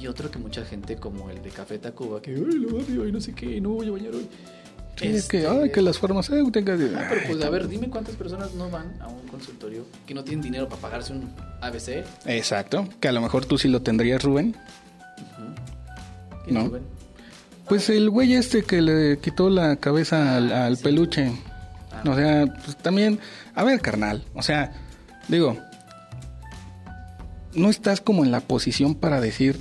Y 0.00 0.06
otro 0.06 0.30
que 0.30 0.38
mucha 0.38 0.64
gente, 0.64 0.96
como 0.96 1.30
el 1.30 1.42
de 1.42 1.50
Café 1.50 1.78
Tacuba, 1.78 2.20
que 2.20 2.32
ay, 2.32 2.58
lo 2.58 2.76
odio 2.76 3.06
y 3.06 3.12
no 3.12 3.20
sé 3.20 3.32
qué, 3.32 3.60
no 3.60 3.70
voy 3.70 3.88
a 3.88 3.90
bañar 3.92 4.14
hoy. 4.14 4.28
es 5.00 5.28
que, 5.28 5.46
ay, 5.46 5.70
que 5.70 5.80
las 5.80 5.98
farmacéuticas. 5.98 6.80
Ah, 6.96 7.06
pero 7.08 7.20
pues 7.28 7.44
a 7.44 7.50
ver, 7.50 7.68
dime 7.68 7.88
cuántas 7.88 8.16
personas 8.16 8.52
no 8.54 8.68
van 8.68 9.00
a 9.00 9.08
un 9.08 9.26
consultorio 9.28 9.84
que 10.06 10.14
no 10.14 10.24
tienen 10.24 10.42
dinero 10.42 10.68
para 10.68 10.80
pagarse 10.80 11.12
un 11.12 11.30
ABC. 11.60 12.04
Exacto, 12.26 12.88
que 13.00 13.08
a 13.08 13.12
lo 13.12 13.20
mejor 13.20 13.46
tú 13.46 13.58
sí 13.58 13.68
lo 13.68 13.82
tendrías, 13.82 14.22
Rubén. 14.22 14.56
¿No? 16.48 16.66
Rubén? 16.66 16.82
Pues 17.68 17.88
el 17.88 18.10
güey 18.10 18.34
este 18.34 18.64
que 18.64 18.82
le 18.82 19.18
quitó 19.18 19.48
la 19.48 19.76
cabeza 19.76 20.36
al, 20.36 20.52
ah, 20.52 20.70
peluche. 20.82 21.32
Ah. 21.92 22.02
o 22.10 22.14
sea, 22.16 22.46
pues 22.64 22.76
también, 22.76 23.20
a 23.54 23.62
ver, 23.62 23.80
carnal, 23.80 24.24
o 24.34 24.42
sea, 24.42 24.72
digo, 25.28 25.56
no 27.54 27.70
estás 27.70 28.00
como 28.00 28.24
en 28.24 28.30
la 28.30 28.40
posición 28.40 28.94
para 28.94 29.20
decir, 29.20 29.58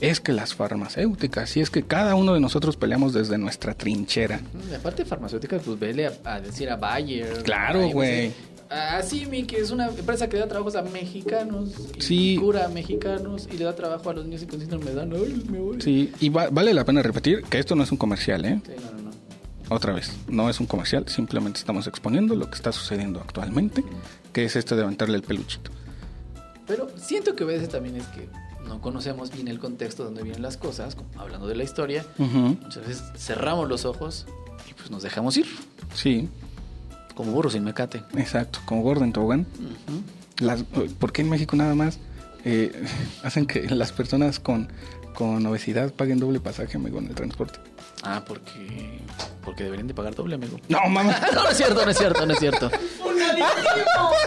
es 0.00 0.20
que 0.20 0.32
las 0.32 0.54
farmacéuticas, 0.54 1.56
y 1.56 1.60
es 1.60 1.70
que 1.70 1.82
cada 1.82 2.14
uno 2.14 2.34
de 2.34 2.40
nosotros 2.40 2.76
peleamos 2.76 3.12
desde 3.12 3.38
nuestra 3.38 3.74
trinchera. 3.74 4.40
aparte 4.76 5.04
de 5.04 5.08
farmacéuticas, 5.08 5.62
pues 5.62 5.78
vele 5.78 6.10
a, 6.24 6.40
decir 6.40 6.70
a 6.70 6.76
Bayer. 6.76 7.42
Claro, 7.42 7.88
güey. 7.88 8.32
Ah, 8.70 9.02
sí, 9.02 9.26
mi, 9.26 9.44
que 9.44 9.58
es 9.58 9.70
una 9.70 9.86
empresa 9.86 10.28
que 10.28 10.36
da 10.36 10.48
trabajos 10.48 10.74
a 10.74 10.82
mexicanos. 10.82 11.74
Sí. 11.98 12.36
cura 12.40 12.64
a 12.64 12.68
mexicanos 12.68 13.48
y 13.52 13.58
le 13.58 13.64
da 13.64 13.76
trabajo 13.76 14.10
a 14.10 14.14
los 14.14 14.24
niños 14.24 14.44
con 14.50 14.58
síndrome 14.58 14.86
de 14.86 14.94
Down. 14.94 15.44
me 15.50 15.60
voy. 15.60 15.80
Sí, 15.80 16.10
y 16.18 16.28
vale 16.30 16.74
la 16.74 16.84
pena 16.84 17.02
repetir 17.02 17.42
que 17.42 17.58
esto 17.58 17.76
no 17.76 17.84
es 17.84 17.92
un 17.92 17.98
comercial, 17.98 18.44
¿eh? 18.44 18.60
Sí, 18.64 18.72
no, 18.82 18.90
no, 18.90 19.10
no. 19.10 19.74
Otra 19.74 19.92
vez, 19.92 20.12
no 20.28 20.50
es 20.50 20.60
un 20.60 20.66
comercial, 20.66 21.08
simplemente 21.08 21.58
estamos 21.58 21.86
exponiendo 21.86 22.34
lo 22.34 22.48
que 22.50 22.56
está 22.56 22.72
sucediendo 22.72 23.20
actualmente, 23.20 23.82
que 24.32 24.44
es 24.44 24.56
esto 24.56 24.74
de 24.74 24.82
levantarle 24.82 25.16
el 25.16 25.22
peluchito. 25.22 25.70
Pero 26.66 26.88
siento 26.96 27.36
que 27.36 27.44
a 27.44 27.46
veces 27.46 27.68
también 27.68 27.96
es 27.96 28.06
que 28.08 28.28
no 28.66 28.80
conocemos 28.80 29.30
bien 29.30 29.48
el 29.48 29.58
contexto 29.58 30.04
donde 30.04 30.22
vienen 30.22 30.42
las 30.42 30.56
cosas, 30.56 30.96
hablando 31.16 31.46
de 31.46 31.54
la 31.54 31.64
historia. 31.64 32.04
Muchas 32.18 32.86
veces 32.86 33.02
cerramos 33.16 33.68
los 33.68 33.84
ojos 33.84 34.26
y 34.68 34.74
pues 34.74 34.90
nos 34.90 35.02
dejamos 35.02 35.36
ir. 35.36 35.46
Sí. 35.94 36.28
Como 37.14 37.32
burro 37.32 37.50
sin 37.50 37.64
mecate. 37.64 38.02
Exacto, 38.16 38.60
como 38.64 38.82
gordo 38.82 39.04
en 39.04 39.12
tobogán. 39.12 39.46
¿Por 40.98 41.12
qué 41.12 41.22
en 41.22 41.30
México 41.30 41.54
nada 41.56 41.74
más 41.74 41.98
eh, 42.44 42.72
hacen 43.22 43.46
que 43.46 43.68
las 43.70 43.92
personas 43.92 44.38
con, 44.38 44.68
con 45.14 45.44
obesidad 45.46 45.92
paguen 45.92 46.18
doble 46.18 46.40
pasaje, 46.40 46.76
amigo, 46.76 46.98
en 46.98 47.06
el 47.06 47.14
transporte? 47.14 47.58
Ah, 48.02 48.22
porque 48.26 49.00
porque 49.44 49.64
deberían 49.64 49.86
de 49.86 49.94
pagar 49.94 50.14
doble, 50.14 50.34
amigo. 50.34 50.58
No, 50.68 50.80
mamá. 50.88 51.20
no, 51.34 51.48
es 51.48 51.56
cierto, 51.56 51.84
no 51.84 51.90
es 51.90 51.98
cierto, 51.98 52.26
no 52.26 52.32
es 52.32 52.38
cierto. 52.38 52.70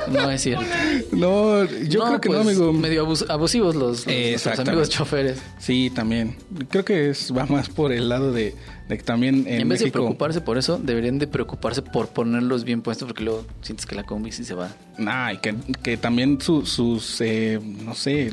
no 0.07 0.31
es 0.31 0.41
cierto. 0.41 0.65
No, 1.11 1.65
yo 1.65 2.05
creo 2.05 2.21
que 2.21 2.29
no, 2.29 2.43
pues, 2.43 2.47
amigo. 2.47 2.73
Medio 2.73 3.07
abusivos 3.29 3.75
los, 3.75 4.05
los, 4.05 4.47
amigos 4.59 4.89
choferes. 4.89 5.41
Sí, 5.59 5.91
también. 5.93 6.35
Creo 6.69 6.85
que 6.85 7.09
es, 7.09 7.35
va 7.35 7.45
más 7.45 7.69
por 7.69 7.91
el 7.91 8.09
lado 8.09 8.31
de, 8.31 8.55
de 8.87 8.97
que 8.97 9.03
también 9.03 9.45
en, 9.47 9.61
en 9.61 9.69
vez 9.69 9.79
de 9.79 9.91
preocuparse 9.91 10.41
por 10.41 10.57
eso, 10.57 10.77
deberían 10.77 11.17
de 11.17 11.27
preocuparse 11.27 11.81
por 11.81 12.09
ponerlos 12.09 12.63
bien 12.63 12.81
puestos 12.81 13.07
porque 13.07 13.23
luego 13.23 13.45
sientes 13.61 13.85
que 13.85 13.95
la 13.95 14.03
combi 14.03 14.31
sí 14.31 14.45
se 14.45 14.53
va. 14.53 14.69
Nah, 14.97 15.33
y 15.33 15.37
que, 15.37 15.55
que 15.81 15.97
también 15.97 16.39
sus, 16.41 17.19
eh, 17.21 17.59
no 17.61 17.95
sé, 17.95 18.31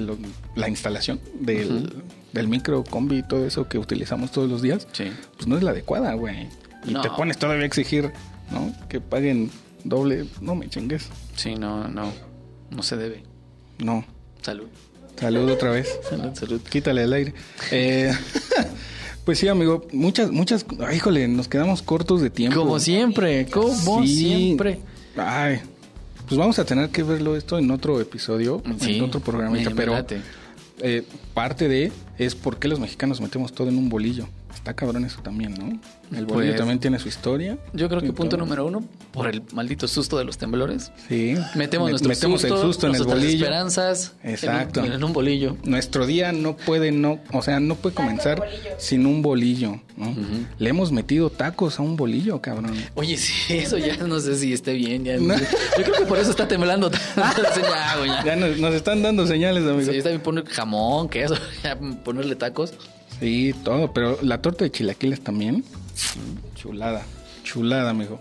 la 0.54 0.68
instalación 0.68 1.20
del 1.40 2.02
del 2.34 2.48
micro, 2.48 2.82
combi 2.82 3.18
y 3.18 3.22
todo 3.22 3.46
eso 3.46 3.68
que 3.68 3.78
utilizamos 3.78 4.32
todos 4.32 4.50
los 4.50 4.60
días, 4.60 4.86
pues 5.36 5.46
no 5.46 5.56
es 5.56 5.62
la 5.62 5.70
adecuada, 5.70 6.12
güey. 6.14 6.48
Y 6.84 6.94
te 7.00 7.08
pones 7.10 7.38
todavía 7.38 7.62
a 7.62 7.66
exigir, 7.66 8.10
¿no? 8.50 8.74
Que 8.88 9.00
paguen 9.00 9.50
doble. 9.84 10.26
No 10.40 10.54
me 10.54 10.68
chingues. 10.68 11.08
Sí, 11.36 11.54
no, 11.54 11.88
no. 11.88 12.12
No 12.70 12.82
se 12.82 12.96
debe. 12.96 13.22
No. 13.78 14.04
Salud. 14.42 14.66
Salud 15.18 15.48
otra 15.48 15.70
vez. 15.70 15.88
salud, 16.10 16.34
salud. 16.34 16.60
Quítale 16.60 17.04
el 17.04 17.12
aire. 17.12 17.34
Eh, 17.70 18.12
pues 19.24 19.38
sí, 19.38 19.48
amigo. 19.48 19.86
Muchas, 19.92 20.30
muchas. 20.30 20.66
híjole, 20.94 21.28
nos 21.28 21.48
quedamos 21.48 21.82
cortos 21.82 22.20
de 22.20 22.30
tiempo. 22.30 22.60
Como 22.60 22.80
siempre, 22.80 23.46
como 23.46 24.04
siempre. 24.04 24.80
Ay. 25.16 25.60
Pues 26.26 26.36
vamos 26.38 26.58
a 26.58 26.64
tener 26.64 26.90
que 26.90 27.02
verlo 27.02 27.36
esto 27.36 27.58
en 27.58 27.70
otro 27.70 28.00
episodio, 28.00 28.62
en 28.80 29.02
otro 29.02 29.20
programita, 29.20 29.70
pero 29.76 29.94
eh, 30.80 31.02
parte 31.34 31.68
de 31.68 31.92
es 32.18 32.34
por 32.34 32.58
qué 32.58 32.68
los 32.68 32.80
mexicanos 32.80 33.20
metemos 33.20 33.52
todo 33.52 33.68
en 33.68 33.78
un 33.78 33.88
bolillo. 33.88 34.28
Está 34.54 34.74
cabrón 34.74 35.04
eso 35.04 35.20
también, 35.20 35.54
¿no? 35.54 35.78
El 36.16 36.26
bolillo 36.26 36.52
pues, 36.52 36.56
también 36.56 36.78
tiene 36.78 36.98
su 36.98 37.08
historia. 37.08 37.58
Yo 37.72 37.88
creo 37.88 38.00
que 38.00 38.12
punto 38.12 38.36
número 38.36 38.66
uno, 38.66 38.84
por 39.12 39.28
el 39.28 39.42
maldito 39.52 39.88
susto 39.88 40.16
de 40.16 40.24
los 40.24 40.38
temblores. 40.38 40.92
Sí. 41.08 41.34
Metemos, 41.54 41.90
nuestro 41.90 42.08
metemos 42.08 42.40
susto, 42.40 42.54
el 42.54 42.62
susto 42.62 42.86
en 42.86 42.94
el 42.94 43.04
bolillo. 43.04 43.44
esperanzas 43.44 44.12
Exacto. 44.22 44.84
En 44.84 45.02
un, 45.02 45.12
bolillo. 45.12 45.56
Nuestro 45.64 46.06
día 46.06 46.32
no 46.32 46.56
puede, 46.56 46.92
no, 46.92 47.20
o 47.32 47.42
sea, 47.42 47.60
no 47.60 47.74
puede 47.74 47.94
comenzar 47.94 48.42
sin 48.78 49.06
un 49.06 49.22
bolillo. 49.22 49.80
¿no? 49.96 50.14
Le 50.58 50.70
hemos 50.70 50.92
metido 50.92 51.30
tacos 51.30 51.78
a 51.78 51.82
un 51.82 51.96
bolillo, 51.96 52.40
cabrón. 52.40 52.74
Oye, 52.94 53.16
sí, 53.16 53.32
eso 53.58 53.78
ya 53.78 53.96
no 53.98 54.20
sé 54.20 54.36
si 54.36 54.52
esté 54.52 54.74
bien. 54.74 55.04
Ya, 55.04 55.16
Yo 55.16 55.84
creo 55.84 55.98
que 55.98 56.06
por 56.06 56.18
eso 56.18 56.30
está 56.30 56.46
temblando. 56.48 56.90
ya, 57.16 58.24
ya 58.24 58.36
nos, 58.36 58.58
nos, 58.58 58.74
están 58.74 59.02
dando 59.02 59.26
señales, 59.26 59.64
amigo. 59.64 59.90
Sí, 59.90 59.98
está 59.98 60.10
bien 60.10 60.20
poner 60.20 60.44
jamón, 60.46 61.08
queso, 61.08 61.36
ponerle 62.04 62.36
tacos. 62.36 62.74
Sí, 63.24 63.54
todo, 63.64 63.90
pero 63.90 64.18
la 64.20 64.42
torta 64.42 64.66
de 64.66 64.70
chilaquiles 64.70 65.24
también. 65.24 65.64
Chulada, 66.56 67.06
chulada, 67.42 67.88
amigo. 67.88 68.20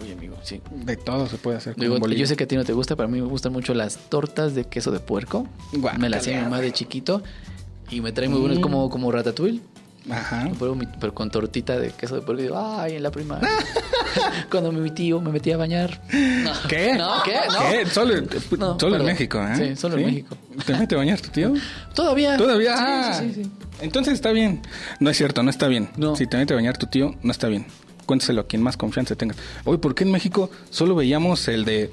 Uy, 0.00 0.10
amigo, 0.10 0.36
sí. 0.42 0.60
De 0.84 0.96
todo 0.96 1.28
se 1.28 1.36
puede 1.38 1.58
hacer. 1.58 1.76
Con 1.76 2.10
yo 2.10 2.26
sé 2.26 2.34
que 2.34 2.42
a 2.42 2.48
ti 2.48 2.56
no 2.56 2.64
te 2.64 2.72
gusta, 2.72 2.96
pero 2.96 3.08
a 3.08 3.12
mí 3.12 3.20
me 3.20 3.28
gustan 3.28 3.52
mucho 3.52 3.72
las 3.72 3.98
tortas 4.08 4.56
de 4.56 4.64
queso 4.64 4.90
de 4.90 4.98
puerco. 4.98 5.46
me 5.96 6.08
las 6.08 6.22
hacía 6.22 6.38
mi 6.38 6.42
mamá 6.42 6.60
de 6.60 6.72
chiquito 6.72 7.22
y 7.88 8.00
me 8.00 8.10
trae 8.10 8.28
muy 8.28 8.40
buenos 8.40 8.58
mm. 8.58 8.62
como, 8.62 8.90
como 8.90 9.12
ratatouille. 9.12 9.60
Ajá. 10.10 10.50
Pero, 10.58 11.14
con 11.14 11.30
tortita 11.30 11.78
de 11.78 11.90
queso 11.90 12.16
de 12.16 12.22
puerco. 12.22 12.40
Y 12.40 12.46
digo, 12.46 12.58
ay, 12.58 12.96
en 12.96 13.02
la 13.02 13.10
primaria. 13.10 13.48
Cuando 14.50 14.72
mi 14.72 14.90
tío 14.90 15.20
me 15.20 15.30
metía 15.30 15.54
a 15.54 15.58
bañar. 15.58 16.00
¿Qué? 16.68 16.94
¿No? 16.96 17.22
¿Qué? 17.24 17.36
¿Qué? 17.70 17.86
Solo, 17.86 18.14
solo 18.78 18.96
en 18.96 19.04
México, 19.04 19.40
¿eh? 19.40 19.56
Sí, 19.56 19.76
solo 19.76 19.96
en 19.96 20.06
México. 20.06 20.36
¿Te 20.66 20.74
mete 20.74 20.94
a 20.94 20.98
bañar 20.98 21.20
tu 21.20 21.28
tío? 21.30 21.54
Todavía. 21.94 22.36
Todavía. 22.36 22.74
Ah, 22.76 23.14
sí, 23.14 23.32
sí, 23.32 23.44
sí. 23.44 23.50
Entonces 23.80 24.14
está 24.14 24.32
bien. 24.32 24.62
No 25.00 25.10
es 25.10 25.16
cierto, 25.16 25.42
no 25.42 25.50
está 25.50 25.68
bien. 25.68 25.90
No. 25.96 26.16
Si 26.16 26.26
te 26.26 26.36
mete 26.36 26.54
a 26.54 26.56
bañar 26.56 26.76
tu 26.78 26.86
tío, 26.86 27.14
no 27.22 27.30
está 27.30 27.48
bien. 27.48 27.66
Cuéntaselo 28.06 28.42
a 28.42 28.46
quien 28.46 28.62
más 28.62 28.76
confianza 28.76 29.14
tengas. 29.14 29.36
Oye, 29.64 29.78
¿por 29.78 29.94
qué 29.94 30.04
en 30.04 30.10
México 30.10 30.50
solo 30.70 30.94
veíamos 30.94 31.46
el 31.48 31.64
de 31.64 31.90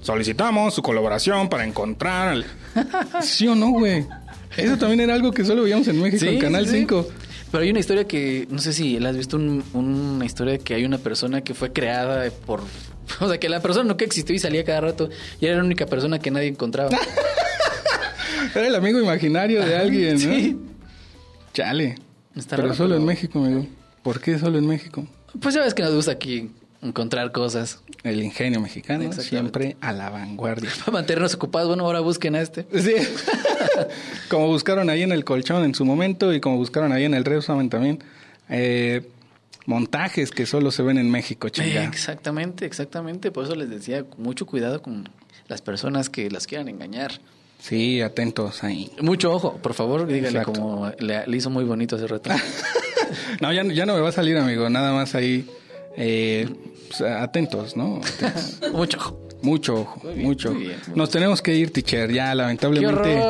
solicitamos 0.00 0.74
su 0.74 0.82
colaboración 0.82 1.48
para 1.48 1.64
encontrar 1.64 2.44
¿Sí 3.22 3.46
o 3.48 3.54
no, 3.54 3.70
güey? 3.70 4.06
Eso 4.56 4.76
también 4.76 5.00
era 5.00 5.14
algo 5.14 5.32
que 5.32 5.44
solo 5.44 5.62
veíamos 5.62 5.88
en 5.88 6.00
México, 6.00 6.24
en 6.26 6.38
Canal 6.38 6.68
5. 6.68 7.06
Pero 7.54 7.62
hay 7.62 7.70
una 7.70 7.78
historia 7.78 8.04
que, 8.04 8.48
no 8.50 8.58
sé 8.58 8.72
si 8.72 8.98
la 8.98 9.10
has 9.10 9.16
visto, 9.16 9.36
una 9.36 10.24
historia 10.24 10.58
que 10.58 10.74
hay 10.74 10.84
una 10.84 10.98
persona 10.98 11.42
que 11.42 11.54
fue 11.54 11.72
creada 11.72 12.28
por... 12.44 12.62
O 13.20 13.28
sea, 13.28 13.38
que 13.38 13.48
la 13.48 13.62
persona 13.62 13.84
no 13.84 13.96
que 13.96 14.04
existió 14.04 14.34
y 14.34 14.40
salía 14.40 14.64
cada 14.64 14.80
rato 14.80 15.08
y 15.40 15.46
era 15.46 15.58
la 15.58 15.62
única 15.62 15.86
persona 15.86 16.18
que 16.18 16.32
nadie 16.32 16.48
encontraba. 16.48 16.90
era 18.56 18.66
el 18.66 18.74
amigo 18.74 18.98
imaginario 19.00 19.64
de 19.64 19.76
alguien, 19.76 20.14
¿no? 20.14 20.18
Sí. 20.18 20.58
Chale. 21.52 21.94
pero 22.50 22.74
solo 22.74 22.96
en 22.96 23.04
México, 23.04 23.38
amigo. 23.38 23.68
¿Por 24.02 24.20
qué 24.20 24.36
solo 24.36 24.58
en 24.58 24.66
México? 24.66 25.06
Pues 25.40 25.54
ya 25.54 25.62
ves 25.62 25.74
que 25.74 25.84
nos 25.84 25.94
gusta 25.94 26.10
aquí 26.10 26.50
encontrar 26.84 27.32
cosas. 27.32 27.80
El 28.02 28.22
ingenio 28.22 28.60
mexicano 28.60 29.12
siempre 29.12 29.76
a 29.80 29.92
la 29.92 30.10
vanguardia. 30.10 30.70
Para 30.80 30.92
mantenernos 30.92 31.34
ocupados, 31.34 31.68
bueno, 31.68 31.84
ahora 31.84 32.00
busquen 32.00 32.36
a 32.36 32.42
este. 32.42 32.66
Sí. 32.72 32.94
como 34.28 34.46
buscaron 34.46 34.90
ahí 34.90 35.02
en 35.02 35.12
el 35.12 35.24
colchón 35.24 35.64
en 35.64 35.74
su 35.74 35.84
momento 35.84 36.32
y 36.32 36.40
como 36.40 36.56
buscaron 36.56 36.92
ahí 36.92 37.04
en 37.04 37.14
el 37.14 37.24
Reusamen 37.24 37.70
también. 37.70 38.02
Eh, 38.48 39.02
montajes 39.66 40.30
que 40.30 40.46
solo 40.46 40.70
se 40.70 40.82
ven 40.82 40.98
en 40.98 41.10
México, 41.10 41.48
chinga. 41.48 41.84
exactamente, 41.84 42.66
exactamente. 42.66 43.30
Por 43.30 43.44
eso 43.44 43.54
les 43.54 43.70
decía, 43.70 44.04
mucho 44.18 44.46
cuidado 44.46 44.82
con 44.82 45.08
las 45.48 45.62
personas 45.62 46.10
que 46.10 46.30
las 46.30 46.46
quieran 46.46 46.68
engañar. 46.68 47.20
Sí, 47.58 48.02
atentos 48.02 48.62
ahí. 48.62 48.90
Mucho 49.00 49.32
ojo, 49.32 49.56
por 49.56 49.72
favor, 49.72 50.06
dígale 50.06 50.42
como 50.42 50.92
le, 50.98 51.24
hizo 51.34 51.48
muy 51.48 51.64
bonito 51.64 51.96
hace 51.96 52.06
rato. 52.06 52.30
no, 53.40 53.52
ya, 53.54 53.62
ya 53.64 53.86
no 53.86 53.94
me 53.94 54.00
va 54.00 54.10
a 54.10 54.12
salir, 54.12 54.36
amigo. 54.36 54.68
Nada 54.68 54.92
más 54.92 55.14
ahí. 55.14 55.48
Eh, 55.96 56.46
pues, 56.98 57.10
atentos, 57.10 57.76
¿no? 57.76 58.00
mucho 58.72 58.98
ojo. 58.98 59.20
Mucho 59.42 59.74
ojo, 59.74 60.00
mucho. 60.16 60.56
Nos 60.94 61.10
tenemos 61.10 61.42
que 61.42 61.54
ir, 61.54 61.70
teacher, 61.70 62.10
ya 62.10 62.34
lamentablemente. 62.34 63.20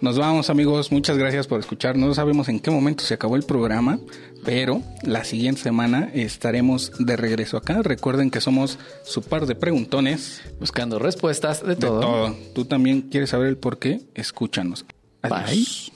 Nos 0.00 0.18
vamos, 0.18 0.48
amigos. 0.50 0.92
Muchas 0.92 1.18
gracias 1.18 1.48
por 1.48 1.58
escuchar. 1.58 1.96
No 1.96 2.14
sabemos 2.14 2.48
en 2.48 2.60
qué 2.60 2.70
momento 2.70 3.02
se 3.02 3.14
acabó 3.14 3.34
el 3.34 3.42
programa, 3.42 3.98
pero 4.44 4.82
la 5.02 5.24
siguiente 5.24 5.62
semana 5.62 6.10
estaremos 6.14 6.92
de 6.98 7.16
regreso 7.16 7.56
acá. 7.56 7.82
Recuerden 7.82 8.30
que 8.30 8.40
somos 8.40 8.78
su 9.04 9.22
par 9.22 9.46
de 9.46 9.56
preguntones. 9.56 10.42
Buscando 10.60 10.98
respuestas 10.98 11.66
de 11.66 11.74
todo. 11.74 11.96
De 11.96 12.06
todo. 12.06 12.36
Tú 12.54 12.64
también 12.66 13.02
quieres 13.02 13.30
saber 13.30 13.48
el 13.48 13.56
por 13.56 13.78
qué. 13.78 14.02
Escúchanos. 14.14 14.84
Adiós. 15.22 15.90
Bye. 15.90 15.95